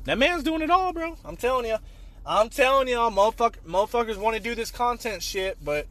that 0.10 0.18
man's 0.18 0.42
doing 0.42 0.64
it 0.64 0.72
all, 0.72 0.92
bro. 0.92 1.16
I'm 1.24 1.38
telling 1.38 1.68
you. 1.68 1.78
I'm 2.26 2.50
telling 2.50 2.88
y'all, 2.88 3.12
motherfucker, 3.12 3.58
motherfuckers 3.68 4.18
want 4.18 4.36
to 4.36 4.42
do 4.42 4.56
this 4.56 4.72
content 4.72 5.22
shit, 5.22 5.64
but 5.64 5.86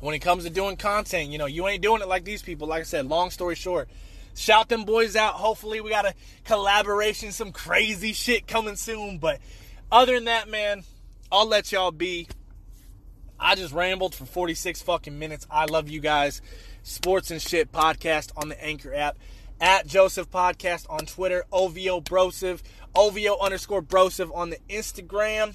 when 0.00 0.14
it 0.14 0.20
comes 0.20 0.44
to 0.44 0.50
doing 0.50 0.78
content, 0.78 1.28
you 1.28 1.36
know, 1.36 1.44
you 1.44 1.68
ain't 1.68 1.82
doing 1.82 2.00
it 2.00 2.08
like 2.08 2.24
these 2.24 2.40
people. 2.40 2.66
Like 2.66 2.80
I 2.80 2.84
said, 2.84 3.04
long 3.04 3.30
story 3.30 3.56
short, 3.56 3.90
shout 4.34 4.70
them 4.70 4.84
boys 4.84 5.16
out. 5.16 5.34
Hopefully, 5.34 5.82
we 5.82 5.90
got 5.90 6.06
a 6.06 6.14
collaboration, 6.44 7.30
some 7.30 7.52
crazy 7.52 8.14
shit 8.14 8.46
coming 8.46 8.76
soon. 8.76 9.18
But 9.18 9.38
other 9.92 10.14
than 10.14 10.24
that, 10.24 10.48
man, 10.48 10.84
I'll 11.30 11.46
let 11.46 11.72
y'all 11.72 11.90
be. 11.90 12.26
I 13.38 13.54
just 13.54 13.74
rambled 13.74 14.14
for 14.14 14.24
46 14.24 14.80
fucking 14.80 15.18
minutes. 15.18 15.46
I 15.50 15.66
love 15.66 15.90
you 15.90 16.00
guys. 16.00 16.40
Sports 16.84 17.30
and 17.30 17.40
Shit 17.40 17.70
podcast 17.70 18.32
on 18.34 18.48
the 18.48 18.64
Anchor 18.64 18.94
app. 18.94 19.18
At 19.62 19.86
Joseph 19.86 20.30
Podcast 20.30 20.86
on 20.88 21.04
Twitter. 21.04 21.44
OVO 21.52 22.00
Broseph. 22.00 22.62
OVO 22.94 23.38
underscore 23.40 23.82
Broseph 23.82 24.34
on 24.34 24.50
the 24.50 24.58
Instagram. 24.68 25.54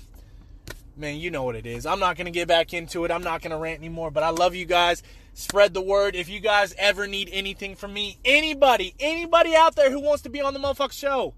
Man, 0.97 1.17
you 1.17 1.29
know 1.29 1.43
what 1.43 1.55
it 1.55 1.65
is. 1.65 1.85
I'm 1.85 1.99
not 1.99 2.15
going 2.15 2.25
to 2.25 2.31
get 2.31 2.47
back 2.47 2.73
into 2.73 3.03
it. 3.03 3.11
I'm 3.11 3.23
not 3.23 3.41
going 3.41 3.51
to 3.51 3.57
rant 3.57 3.79
anymore, 3.79 4.11
but 4.11 4.23
I 4.23 4.29
love 4.29 4.55
you 4.55 4.65
guys. 4.65 5.03
Spread 5.33 5.73
the 5.73 5.81
word. 5.81 6.15
If 6.15 6.29
you 6.29 6.39
guys 6.39 6.73
ever 6.77 7.07
need 7.07 7.29
anything 7.33 7.75
from 7.75 7.93
me, 7.93 8.17
anybody, 8.23 8.95
anybody 8.99 9.55
out 9.55 9.75
there 9.75 9.91
who 9.91 9.99
wants 9.99 10.23
to 10.23 10.29
be 10.29 10.39
on 10.39 10.53
the 10.53 10.59
motherfucker 10.59 10.93
show 10.93 11.33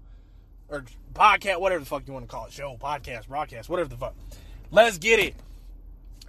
or 0.68 0.84
podcast, 1.12 1.60
whatever 1.60 1.80
the 1.80 1.86
fuck 1.86 2.06
you 2.06 2.12
want 2.12 2.24
to 2.24 2.30
call 2.30 2.46
it, 2.46 2.52
show, 2.52 2.76
podcast, 2.80 3.26
broadcast, 3.26 3.68
whatever 3.68 3.88
the 3.88 3.96
fuck. 3.96 4.14
Let's 4.70 4.98
get 4.98 5.18
it. 5.18 5.34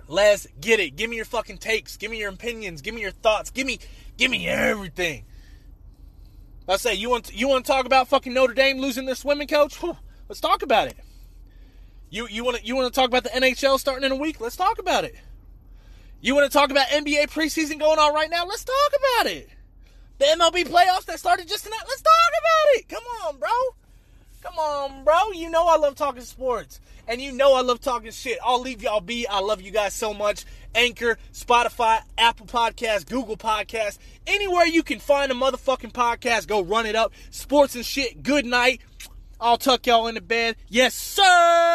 Let's 0.08 0.48
get 0.60 0.80
it. 0.80 0.96
Give 0.96 1.08
me 1.08 1.18
your 1.18 1.26
fucking 1.26 1.60
takes. 1.60 1.98
Give 1.98 2.10
me 2.10 2.18
your 2.18 2.32
opinions. 2.32 2.82
Give 2.82 2.96
me 2.96 3.02
your 3.02 3.12
thoughts. 3.12 3.52
Give 3.52 3.68
me, 3.68 3.78
give 4.18 4.32
me 4.32 4.48
everything. 4.48 5.26
Let's 6.70 6.84
say 6.84 6.94
you 6.94 7.10
want 7.10 7.34
you 7.34 7.48
want 7.48 7.66
to 7.66 7.72
talk 7.72 7.88
about 7.88 8.10
fucking 8.10 8.32
Notre 8.32 8.54
Dame 8.54 8.78
losing 8.78 9.08
their 9.08 9.16
swimming 9.16 9.48
coach. 9.48 9.76
Let's 10.30 10.40
talk 10.40 10.62
about 10.62 10.88
it. 10.88 10.98
You 12.12 12.28
you 12.28 12.44
want 12.44 12.58
to 12.58 12.64
you 12.64 12.76
want 12.76 12.94
to 12.94 12.96
talk 12.96 13.08
about 13.10 13.24
the 13.24 13.30
NHL 13.30 13.80
starting 13.80 14.04
in 14.04 14.12
a 14.12 14.16
week? 14.16 14.40
Let's 14.40 14.56
talk 14.56 14.78
about 14.78 15.04
it. 15.04 15.16
You 16.22 16.36
want 16.36 16.46
to 16.46 16.56
talk 16.56 16.70
about 16.70 16.86
NBA 16.90 17.32
preseason 17.32 17.80
going 17.80 17.98
on 17.98 18.14
right 18.14 18.30
now? 18.30 18.46
Let's 18.46 18.64
talk 18.64 18.92
about 19.00 19.32
it. 19.32 19.50
The 20.20 20.26
MLB 20.26 20.68
playoffs 20.68 21.06
that 21.06 21.18
started 21.18 21.48
just 21.48 21.64
tonight. 21.64 21.82
Let's 21.88 22.04
talk 22.04 22.14
about 22.40 22.78
it. 22.80 22.88
Come 22.88 23.04
on, 23.26 23.40
bro. 23.40 23.50
Come 24.44 24.60
on, 24.60 25.04
bro. 25.04 25.32
You 25.34 25.50
know 25.50 25.66
I 25.66 25.78
love 25.78 25.96
talking 25.96 26.22
sports. 26.22 26.80
And 27.08 27.20
you 27.20 27.32
know 27.32 27.56
I 27.56 27.62
love 27.62 27.82
talking 27.82 28.12
shit. 28.12 28.38
I'll 28.44 28.62
leave 28.62 28.84
y'all 28.84 29.02
be. 29.02 29.28
I 29.28 29.40
love 29.40 29.64
you 29.64 29.72
guys 29.72 29.96
so 29.96 30.14
much. 30.14 30.46
Anchor, 30.76 31.18
Spotify, 31.34 32.02
Apple 32.20 32.46
Podcast, 32.46 33.10
Google 33.10 33.38
Podcast, 33.38 33.98
anywhere 34.30 34.66
you 34.66 34.84
can 34.84 35.00
find 35.00 35.32
a 35.32 35.36
motherfucking 35.36 35.92
podcast, 35.92 36.48
go 36.48 36.62
run 36.62 36.86
it 36.86 36.96
up. 36.96 37.14
Sports 37.32 37.76
and 37.76 37.86
shit. 37.86 38.24
Good 38.24 38.46
night. 38.46 38.82
I'll 39.42 39.58
tuck 39.58 39.88
y'all 39.88 40.08
into 40.08 40.22
bed. 40.22 40.56
Yes, 40.68 40.94
sir. 40.96 41.60